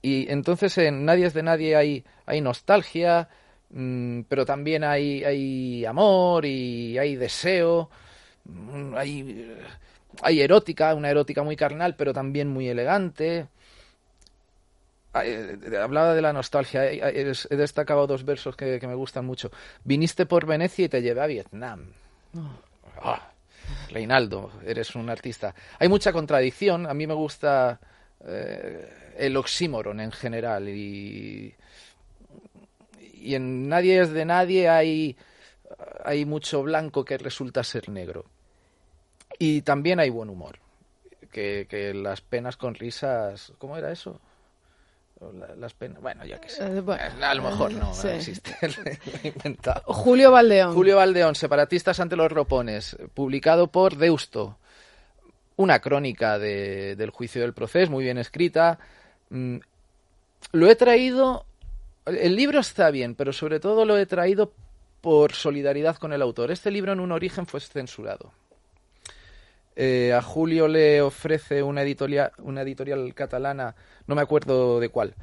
Y 0.00 0.32
entonces 0.32 0.78
en 0.78 1.04
Nadie 1.04 1.26
es 1.26 1.34
de 1.34 1.42
Nadie 1.42 1.76
hay, 1.76 2.04
hay 2.24 2.40
nostalgia, 2.40 3.28
mmm, 3.68 4.22
pero 4.22 4.46
también 4.46 4.84
hay, 4.84 5.22
hay 5.22 5.84
amor 5.84 6.46
y 6.46 6.96
hay 6.96 7.16
deseo, 7.16 7.90
hay, 8.96 9.56
hay 10.22 10.40
erótica, 10.40 10.94
una 10.94 11.10
erótica 11.10 11.42
muy 11.42 11.56
carnal, 11.56 11.94
pero 11.96 12.12
también 12.12 12.48
muy 12.48 12.68
elegante 12.68 13.48
hablaba 15.12 16.14
de 16.14 16.22
la 16.22 16.32
nostalgia. 16.32 16.90
He 16.90 17.56
destacado 17.56 18.06
dos 18.06 18.24
versos 18.24 18.56
que, 18.56 18.78
que, 18.78 18.86
me 18.86 18.94
gustan 18.94 19.24
mucho. 19.24 19.50
Viniste 19.84 20.26
por 20.26 20.46
Venecia 20.46 20.84
y 20.84 20.88
te 20.88 21.02
llevé 21.02 21.20
a 21.20 21.26
Vietnam. 21.26 21.92
Oh. 23.02 23.18
Reinaldo, 23.90 24.52
eres 24.64 24.94
un 24.94 25.10
artista. 25.10 25.54
Hay 25.78 25.88
mucha 25.88 26.12
contradicción. 26.12 26.86
A 26.86 26.94
mí 26.94 27.06
me 27.06 27.14
gusta 27.14 27.80
eh, 28.24 29.14
el 29.16 29.36
oxímoron 29.36 30.00
en 30.00 30.12
general. 30.12 30.68
Y, 30.68 31.54
y 33.14 33.34
en 33.34 33.68
Nadie 33.68 34.00
es 34.00 34.10
de 34.12 34.24
nadie 34.24 34.68
hay, 34.68 35.16
hay 36.04 36.24
mucho 36.24 36.62
blanco 36.62 37.04
que 37.04 37.18
resulta 37.18 37.64
ser 37.64 37.88
negro. 37.88 38.26
Y 39.40 39.62
también 39.62 39.98
hay 39.98 40.10
buen 40.10 40.28
humor. 40.28 40.58
Que, 41.32 41.66
que 41.68 41.94
las 41.94 42.20
penas 42.20 42.56
con 42.56 42.74
risas. 42.74 43.52
¿Cómo 43.58 43.76
era 43.76 43.90
eso? 43.90 44.20
las 45.58 45.74
penas. 45.74 46.00
Bueno, 46.00 46.24
ya 46.24 46.40
que 46.40 46.48
sé. 46.48 46.64
Eh, 46.64 46.80
bueno, 46.80 47.02
a 47.22 47.34
lo 47.34 47.42
mejor 47.42 47.72
no, 47.72 47.92
sí. 47.94 48.06
no 48.06 48.12
existe. 48.14 48.56
Lo 48.62 48.90
he 49.22 49.28
inventado. 49.28 49.82
Julio 49.86 50.30
Valdeón. 50.30 50.74
Julio 50.74 50.96
Valdeón, 50.96 51.34
Separatistas 51.34 52.00
ante 52.00 52.16
los 52.16 52.30
ropones, 52.30 52.96
publicado 53.14 53.66
por 53.66 53.96
Deusto. 53.96 54.58
Una 55.56 55.80
crónica 55.80 56.38
de, 56.38 56.96
del 56.96 57.10
juicio 57.10 57.42
del 57.42 57.52
proceso, 57.52 57.90
muy 57.90 58.04
bien 58.04 58.18
escrita. 58.18 58.78
Mm, 59.28 59.56
lo 60.52 60.70
he 60.70 60.76
traído. 60.76 61.44
El 62.06 62.34
libro 62.34 62.60
está 62.60 62.90
bien, 62.90 63.14
pero 63.14 63.32
sobre 63.32 63.60
todo 63.60 63.84
lo 63.84 63.98
he 63.98 64.06
traído 64.06 64.52
por 65.00 65.32
solidaridad 65.32 65.96
con 65.96 66.12
el 66.12 66.22
autor. 66.22 66.50
Este 66.50 66.70
libro 66.70 66.92
en 66.92 67.00
un 67.00 67.12
origen 67.12 67.46
fue 67.46 67.60
censurado. 67.60 68.32
Eh, 69.76 70.12
a 70.12 70.20
Julio 70.20 70.68
le 70.68 71.00
ofrece 71.00 71.62
una 71.62 71.82
editorial, 71.82 72.32
una 72.38 72.62
editorial 72.62 73.14
catalana, 73.14 73.74
no 74.06 74.14
me 74.14 74.22
acuerdo 74.22 74.80
de 74.80 74.88
cuál. 74.88 75.14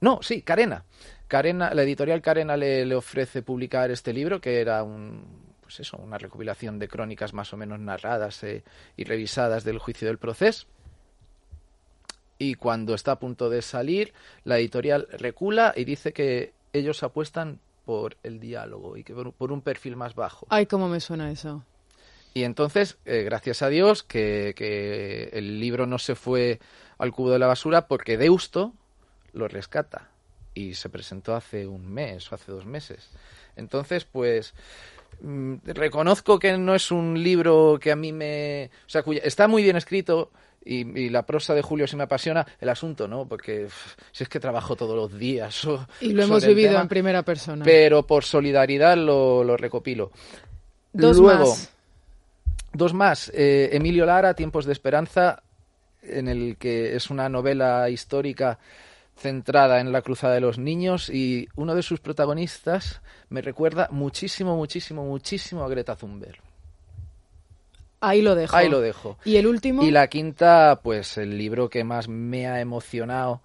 No, 0.00 0.20
sí, 0.22 0.42
Carena. 0.42 0.84
Carena 1.28 1.72
la 1.72 1.82
editorial 1.82 2.20
Carena 2.22 2.56
le, 2.56 2.84
le, 2.84 2.94
ofrece 2.94 3.42
publicar 3.42 3.90
este 3.90 4.12
libro, 4.12 4.40
que 4.40 4.60
era 4.60 4.82
un, 4.82 5.54
pues 5.70 5.80
eso, 5.80 5.98
una 5.98 6.18
recopilación 6.18 6.80
de 6.80 6.88
crónicas 6.88 7.32
más 7.32 7.52
o 7.52 7.56
menos 7.56 7.78
narradas 7.78 8.42
eh, 8.42 8.64
y 8.96 9.04
revisadas 9.04 9.62
del 9.62 9.78
juicio 9.78 10.08
del 10.08 10.18
proceso. 10.18 10.66
Y 12.38 12.54
cuando 12.54 12.94
está 12.94 13.12
a 13.12 13.18
punto 13.20 13.48
de 13.50 13.62
salir, 13.62 14.12
la 14.42 14.58
editorial 14.58 15.06
recula 15.12 15.72
y 15.76 15.84
dice 15.84 16.12
que 16.12 16.54
ellos 16.72 17.02
apuestan 17.04 17.60
por 17.84 18.16
el 18.24 18.40
diálogo 18.40 18.96
y 18.96 19.04
que 19.04 19.14
por, 19.14 19.32
por 19.32 19.52
un 19.52 19.62
perfil 19.62 19.94
más 19.94 20.16
bajo. 20.16 20.46
Ay, 20.48 20.66
cómo 20.66 20.88
me 20.88 20.98
suena 20.98 21.30
eso. 21.30 21.64
Y 22.32 22.44
entonces, 22.44 22.98
eh, 23.04 23.22
gracias 23.22 23.62
a 23.62 23.68
Dios, 23.68 24.02
que, 24.02 24.54
que, 24.56 25.30
el 25.32 25.58
libro 25.58 25.86
no 25.86 25.98
se 25.98 26.14
fue 26.14 26.60
al 26.98 27.12
cubo 27.12 27.30
de 27.30 27.38
la 27.38 27.46
basura 27.46 27.88
porque 27.88 28.16
Deusto 28.16 28.72
lo 29.32 29.48
rescata. 29.48 30.08
Y 30.54 30.74
se 30.74 30.88
presentó 30.88 31.34
hace 31.34 31.66
un 31.66 31.92
mes 31.92 32.30
o 32.30 32.34
hace 32.34 32.52
dos 32.52 32.66
meses. 32.66 33.10
Entonces, 33.56 34.04
pues, 34.04 34.54
mmm, 35.20 35.56
reconozco 35.64 36.38
que 36.38 36.56
no 36.56 36.74
es 36.74 36.90
un 36.90 37.22
libro 37.22 37.78
que 37.80 37.92
a 37.92 37.96
mí 37.96 38.12
me... 38.12 38.70
O 38.86 38.90
sea, 38.90 39.02
cuya, 39.02 39.22
está 39.24 39.48
muy 39.48 39.62
bien 39.62 39.76
escrito 39.76 40.30
y, 40.64 40.80
y, 40.98 41.08
la 41.08 41.24
prosa 41.24 41.54
de 41.54 41.62
Julio 41.62 41.86
se 41.86 41.96
me 41.96 42.02
apasiona 42.04 42.46
el 42.60 42.68
asunto, 42.68 43.08
¿no? 43.08 43.26
Porque 43.26 43.64
uf, 43.64 43.96
si 44.12 44.24
es 44.24 44.28
que 44.28 44.38
trabajo 44.38 44.76
todos 44.76 44.94
los 44.94 45.18
días. 45.18 45.54
So, 45.54 45.86
y 46.00 46.12
lo 46.12 46.22
hemos 46.22 46.44
vivido 46.44 46.70
tema, 46.70 46.82
en 46.82 46.88
primera 46.88 47.22
persona. 47.22 47.64
Pero 47.64 48.06
por 48.06 48.24
solidaridad 48.24 48.96
lo, 48.96 49.42
lo 49.42 49.56
recopilo. 49.56 50.10
Dos 50.92 51.16
Luego, 51.16 51.50
más. 51.50 51.72
Dos 52.72 52.94
más. 52.94 53.30
Eh, 53.34 53.70
Emilio 53.72 54.06
Lara, 54.06 54.34
Tiempos 54.34 54.64
de 54.64 54.72
Esperanza, 54.72 55.42
en 56.02 56.28
el 56.28 56.56
que 56.56 56.96
es 56.96 57.10
una 57.10 57.28
novela 57.28 57.88
histórica 57.90 58.58
centrada 59.16 59.80
en 59.80 59.92
la 59.92 60.02
cruzada 60.02 60.34
de 60.34 60.40
los 60.40 60.58
niños 60.58 61.10
y 61.10 61.48
uno 61.54 61.74
de 61.74 61.82
sus 61.82 62.00
protagonistas 62.00 63.02
me 63.28 63.42
recuerda 63.42 63.88
muchísimo, 63.90 64.56
muchísimo, 64.56 65.04
muchísimo 65.04 65.62
a 65.62 65.68
Greta 65.68 65.94
Thunberg. 65.94 66.40
Ahí 68.00 68.22
lo 68.22 68.34
dejo. 68.34 68.56
Ahí 68.56 68.68
lo 68.70 68.80
dejo. 68.80 69.18
¿Y 69.26 69.36
el 69.36 69.46
último? 69.46 69.82
Y 69.82 69.90
la 69.90 70.08
quinta, 70.08 70.80
pues 70.82 71.18
el 71.18 71.36
libro 71.36 71.68
que 71.68 71.84
más 71.84 72.08
me 72.08 72.46
ha 72.46 72.60
emocionado 72.60 73.42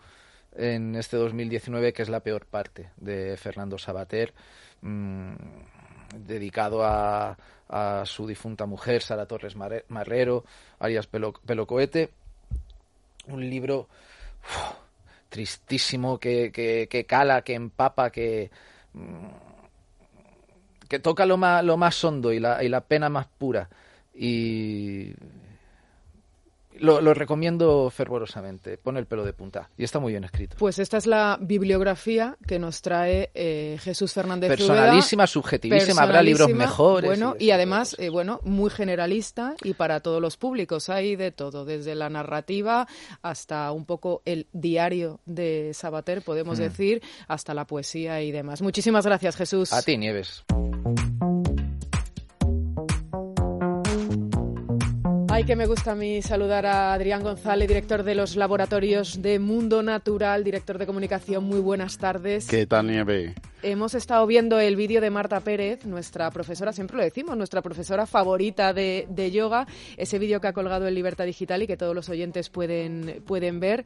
en 0.56 0.96
este 0.96 1.18
2019, 1.18 1.92
que 1.92 2.02
es 2.04 2.10
La 2.10 2.22
peor 2.22 2.46
parte, 2.46 2.90
de 2.96 3.36
Fernando 3.36 3.78
Sabater, 3.78 4.34
mmm, 4.82 5.34
dedicado 6.16 6.86
a, 6.86 7.38
a, 7.70 8.04
su 8.06 8.28
difunta 8.28 8.66
mujer, 8.66 9.02
Sara 9.02 9.26
Torres 9.26 9.56
Marrero, 9.56 10.46
alias 10.80 11.08
Pelo, 11.08 11.34
Pelocoete. 11.34 12.10
Un 13.28 13.50
libro 13.50 13.88
tristísimo 15.30 16.20
que, 16.20 16.52
que, 16.52 17.06
cala, 17.06 17.42
que 17.42 17.54
empapa, 17.54 18.12
que, 18.12 18.52
mmm, 18.94 19.28
que 20.88 21.00
toca 21.00 21.26
lo 21.26 21.38
más, 21.38 21.64
lo 21.64 21.78
más 21.78 22.04
hondo 22.04 22.32
y 22.32 22.40
la, 22.40 22.64
y 22.64 22.70
la 22.70 22.82
pena 22.82 23.10
más 23.10 23.26
pura 23.26 23.70
y 24.16 25.14
lo, 26.80 27.02
lo, 27.02 27.14
recomiendo 27.14 27.90
fervorosamente. 27.90 28.78
Pone 28.78 29.00
el 29.00 29.06
pelo 29.06 29.26
de 29.26 29.34
punta 29.34 29.70
y 29.78 29.84
está 29.84 30.00
muy 30.00 30.14
bien 30.14 30.24
escrito. 30.24 30.56
Pues 30.58 30.80
esta 30.80 30.98
es 30.98 31.08
la 31.08 31.38
bibliografía 31.42 32.38
que 32.48 32.60
nos 32.60 32.82
trae 32.82 33.32
eh, 33.34 33.78
Jesús 33.82 34.14
Fernández 34.14 34.50
Personalísima, 34.50 35.28
subjetivísima, 35.28 36.02
habrá 36.02 36.22
libros 36.22 36.50
mejores. 36.50 37.10
Bueno, 37.10 37.36
y, 37.40 37.46
y 37.46 37.52
además, 37.52 37.96
eh, 38.00 38.10
bueno, 38.10 38.40
muy 38.44 38.70
generalista 38.70 39.56
y 39.64 39.74
para 39.74 40.00
todos 40.00 40.22
los 40.22 40.38
públicos. 40.38 40.90
Hay 40.90 41.16
de 41.16 41.32
todo, 41.32 41.66
desde 41.66 41.96
la 41.96 42.10
narrativa 42.10 42.88
hasta 43.22 43.72
un 43.72 43.86
poco 43.86 44.22
el 44.26 44.48
diario 44.54 45.20
de 45.26 45.72
Sabater, 45.74 46.22
podemos 46.22 46.60
mm. 46.60 46.62
decir, 46.62 47.02
hasta 47.28 47.54
la 47.54 47.66
poesía 47.66 48.22
y 48.22 48.32
demás. 48.32 48.62
Muchísimas 48.62 49.06
gracias, 49.06 49.36
Jesús. 49.36 49.74
A 49.74 49.82
ti, 49.82 49.98
Nieves. 49.98 50.44
Ay, 55.36 55.44
que 55.44 55.58
me 55.58 55.66
gusta 55.66 55.92
a 55.92 55.96
mí 55.96 56.22
saludar 56.22 56.66
a 56.66 56.94
Adrián 56.94 57.22
González, 57.22 57.68
director 57.68 58.04
de 58.04 58.16
los 58.16 58.38
laboratorios 58.38 59.22
de 59.22 59.38
Mundo 59.38 59.84
Natural, 59.84 60.46
director 60.46 60.78
de 60.78 60.86
comunicación. 60.86 61.44
Muy 61.44 61.60
buenas 61.60 61.98
tardes. 61.98 62.48
¿Qué 62.48 62.66
tal, 62.66 62.88
Nieve? 62.88 63.36
Hemos 63.62 63.96
estado 63.96 64.26
viendo 64.28 64.62
el 64.62 64.78
vídeo 64.78 65.02
de 65.02 65.10
Marta 65.10 65.42
Pérez, 65.42 65.86
nuestra 65.86 66.32
profesora, 66.32 66.72
siempre 66.72 66.96
lo 66.96 67.04
decimos, 67.04 67.36
nuestra 67.36 67.62
profesora 67.62 68.06
favorita 68.06 68.72
de, 68.72 69.08
de 69.10 69.30
yoga, 69.30 69.68
ese 69.98 70.20
vídeo 70.20 70.40
que 70.40 70.48
ha 70.48 70.54
colgado 70.54 70.88
en 70.88 70.96
Libertad 70.96 71.26
Digital 71.26 71.64
y 71.64 71.68
que 71.68 71.76
todos 71.76 71.94
los 71.94 72.08
oyentes 72.08 72.50
pueden, 72.50 73.22
pueden 73.28 73.60
ver. 73.60 73.84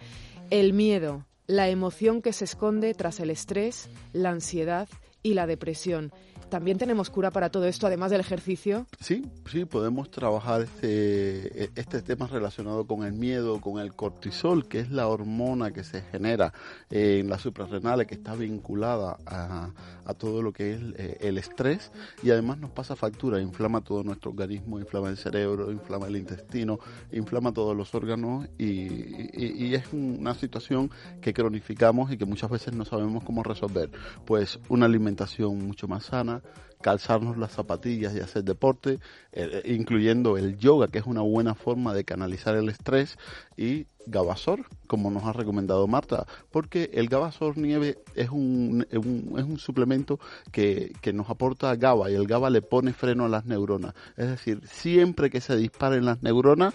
El 0.51 0.73
miedo, 0.73 1.25
la 1.47 1.67
emoción 1.67 2.21
que 2.21 2.31
se 2.31 2.45
esconde 2.45 2.93
tras 2.93 3.19
el 3.19 3.31
estrés, 3.31 3.89
la 4.13 4.29
ansiedad 4.29 4.87
y 5.23 5.33
la 5.33 5.47
depresión. 5.47 6.11
¿También 6.49 6.77
tenemos 6.77 7.09
cura 7.09 7.31
para 7.31 7.49
todo 7.49 7.65
esto, 7.65 7.87
además 7.87 8.11
del 8.11 8.21
ejercicio? 8.21 8.87
Sí, 8.99 9.25
sí, 9.49 9.65
podemos 9.65 10.09
trabajar 10.09 10.61
este, 10.61 11.69
este 11.79 12.01
tema 12.01 12.27
relacionado 12.27 12.85
con 12.85 13.03
el 13.03 13.13
miedo, 13.13 13.61
con 13.61 13.79
el 13.79 13.93
cortisol, 13.93 14.67
que 14.67 14.79
es 14.79 14.89
la 14.89 15.07
hormona 15.07 15.71
que 15.71 15.83
se 15.83 16.01
genera 16.01 16.53
en 16.89 17.29
las 17.29 17.41
suprarrenales, 17.41 18.07
que 18.07 18.15
está 18.15 18.35
vinculada 18.35 19.17
a, 19.25 19.69
a 20.05 20.13
todo 20.15 20.41
lo 20.41 20.51
que 20.51 20.73
es 20.73 20.81
eh, 20.97 21.17
el 21.21 21.37
estrés 21.37 21.91
y 22.23 22.31
además 22.31 22.57
nos 22.57 22.71
pasa 22.71 22.95
factura, 22.95 23.39
inflama 23.39 23.81
todo 23.81 24.03
nuestro 24.03 24.31
organismo, 24.31 24.79
inflama 24.79 25.09
el 25.09 25.17
cerebro, 25.17 25.71
inflama 25.71 26.07
el 26.07 26.15
intestino, 26.15 26.79
inflama 27.11 27.53
todos 27.53 27.77
los 27.77 27.93
órganos 27.93 28.47
y, 28.57 28.65
y, 28.65 29.67
y 29.67 29.75
es 29.75 29.83
una 29.93 30.33
situación 30.33 30.89
que 31.21 31.33
cronificamos 31.33 32.11
y 32.11 32.17
que 32.17 32.25
muchas 32.25 32.49
veces 32.49 32.73
no 32.73 32.85
sabemos 32.85 33.23
cómo 33.23 33.43
resolver. 33.43 33.91
Pues 34.25 34.59
una 34.67 34.87
alimentación 34.87 35.65
mucho 35.67 35.87
más 35.87 36.05
sana, 36.05 36.38
calzarnos 36.81 37.37
las 37.37 37.51
zapatillas 37.51 38.15
y 38.15 38.19
hacer 38.19 38.43
deporte, 38.43 38.99
eh, 39.33 39.61
incluyendo 39.65 40.37
el 40.37 40.57
yoga, 40.57 40.87
que 40.87 40.99
es 40.99 41.05
una 41.05 41.21
buena 41.21 41.55
forma 41.55 41.93
de 41.93 42.05
canalizar 42.05 42.55
el 42.55 42.69
estrés, 42.69 43.17
y 43.57 43.87
Gabasor, 44.05 44.65
como 44.87 45.11
nos 45.11 45.23
ha 45.25 45.33
recomendado 45.33 45.85
Marta, 45.87 46.25
porque 46.51 46.89
el 46.93 47.09
Gabasor 47.09 47.57
nieve 47.57 47.99
es 48.15 48.29
un, 48.29 48.87
un 48.91 49.35
es 49.37 49.43
un 49.43 49.59
suplemento 49.59 50.19
que, 50.51 50.93
que, 51.01 51.13
nos 51.13 51.29
aporta 51.29 51.75
GABA 51.75 52.09
y 52.09 52.15
el 52.15 52.25
GABA 52.25 52.49
le 52.49 52.61
pone 52.61 52.93
freno 52.93 53.25
a 53.25 53.29
las 53.29 53.45
neuronas. 53.45 53.93
Es 54.17 54.29
decir, 54.29 54.61
siempre 54.65 55.29
que 55.29 55.41
se 55.41 55.55
disparen 55.55 56.05
las 56.05 56.23
neuronas, 56.23 56.73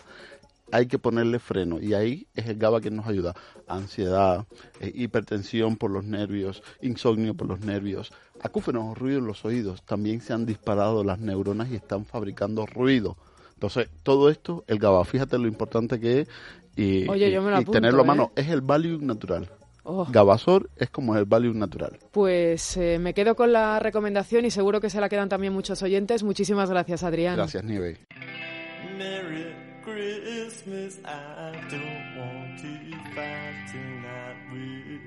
hay 0.73 0.87
que 0.87 0.99
ponerle 0.99 1.39
freno 1.39 1.81
y 1.81 1.95
ahí 1.95 2.27
es 2.35 2.47
el 2.47 2.57
GABA 2.57 2.81
que 2.81 2.91
nos 2.91 3.07
ayuda. 3.07 3.35
Ansiedad, 3.67 4.47
eh, 4.81 4.93
hipertensión 4.95 5.77
por 5.77 5.91
los 5.91 6.05
nervios, 6.05 6.63
insomnio 6.81 7.35
por 7.35 7.49
los 7.49 7.61
nervios, 7.61 8.13
acúfenos, 8.41 8.97
ruido 8.99 9.19
en 9.19 9.27
los 9.27 9.45
oídos. 9.45 9.83
También 9.85 10.21
se 10.21 10.33
han 10.33 10.47
disparado 10.47 11.05
las 11.05 11.21
neuronas 11.21 11.71
y 11.71 11.77
están 11.77 12.05
fabricando 12.05 12.67
ruido. 12.67 13.17
Entonces, 13.55 13.89
todo 14.03 14.31
esto, 14.31 14.65
el 14.67 14.79
GABA, 14.79 15.05
fíjate 15.05 15.39
lo 15.39 15.47
importante 15.47 16.01
que 16.01 16.21
es 16.21 16.29
y, 16.77 17.09
Oye, 17.09 17.31
yo 17.31 17.41
me 17.43 17.51
lo 17.51 17.59
y 17.59 17.63
apunto, 17.63 17.73
tenerlo 17.73 18.01
a 18.01 18.05
¿eh? 18.05 18.09
mano. 18.09 18.33
Es 18.35 18.49
el 18.49 18.61
Valium 18.61 19.07
natural. 19.07 19.49
Oh. 19.85 20.07
Gabasor 20.11 20.71
es 20.77 20.91
como 20.91 21.15
el 21.17 21.27
Valium 21.27 21.59
natural. 21.59 21.99
Pues 22.11 22.77
eh, 22.79 22.99
me 22.99 23.13
quedo 23.13 23.37
con 23.37 23.53
la 23.53 23.79
recomendación 23.79 24.45
y 24.47 24.51
seguro 24.51 24.81
que 24.81 24.89
se 24.91 25.01
la 25.01 25.09
quedan 25.09 25.29
también 25.29 25.53
muchos 25.53 25.83
oyentes. 25.83 26.23
Muchísimas 26.23 26.71
gracias, 26.71 27.03
Adrián. 27.03 27.37
Gracias, 27.37 27.63
Nieve. 27.65 27.99
Merry 29.87 30.21
Christmas, 30.21 30.99
I 31.05 31.53
don't 31.71 32.17
want 32.17 32.59
to 32.61 32.97
fight 33.15 33.67
tonight 33.71 34.37
with. 34.53 35.01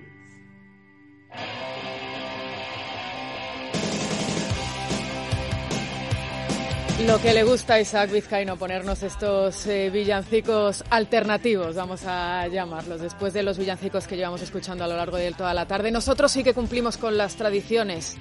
Lo 7.06 7.22
que 7.22 7.34
le 7.34 7.44
gusta 7.44 7.76
a 7.76 7.80
Isaac 7.80 8.12
Vizcaíno, 8.12 8.58
ponernos 8.58 9.04
estos 9.04 9.68
eh, 9.68 9.92
villancicos 9.92 10.84
alternativos, 10.90 11.76
vamos 11.76 12.02
a 12.06 12.48
llamarlos, 12.48 13.02
después 13.02 13.34
de 13.34 13.44
los 13.44 13.58
villancicos 13.58 14.08
que 14.08 14.18
llevamos 14.18 14.42
escuchando 14.42 14.84
a 14.84 14.88
lo 14.88 14.98
largo 14.98 15.18
de 15.18 15.32
toda 15.32 15.54
la 15.54 15.68
tarde. 15.68 15.92
Nosotros 15.92 16.32
sí 16.32 16.44
que 16.44 16.56
cumplimos 16.56 16.98
con 16.98 17.16
las 17.16 17.36
tradiciones 17.36 18.18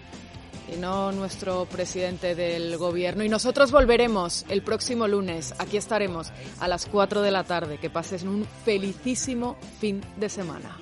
y 0.72 0.76
no 0.76 1.12
nuestro 1.12 1.64
presidente 1.66 2.34
del 2.34 2.76
gobierno. 2.76 3.24
Y 3.24 3.28
nosotros 3.28 3.70
volveremos 3.70 4.44
el 4.48 4.62
próximo 4.62 5.06
lunes. 5.08 5.54
Aquí 5.58 5.76
estaremos 5.76 6.32
a 6.60 6.68
las 6.68 6.86
4 6.86 7.22
de 7.22 7.30
la 7.30 7.44
tarde. 7.44 7.78
Que 7.78 7.90
pases 7.90 8.22
un 8.22 8.46
felicísimo 8.64 9.56
fin 9.80 10.00
de 10.16 10.28
semana. 10.28 10.76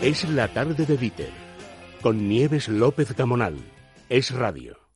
Es 0.00 0.28
la 0.30 0.46
tarde 0.48 0.86
de 0.86 0.96
Víter, 0.96 1.30
con 2.02 2.28
Nieves 2.28 2.68
López 2.68 3.14
Gamonal. 3.14 3.56
Es 4.08 4.30
radio. 4.30 4.78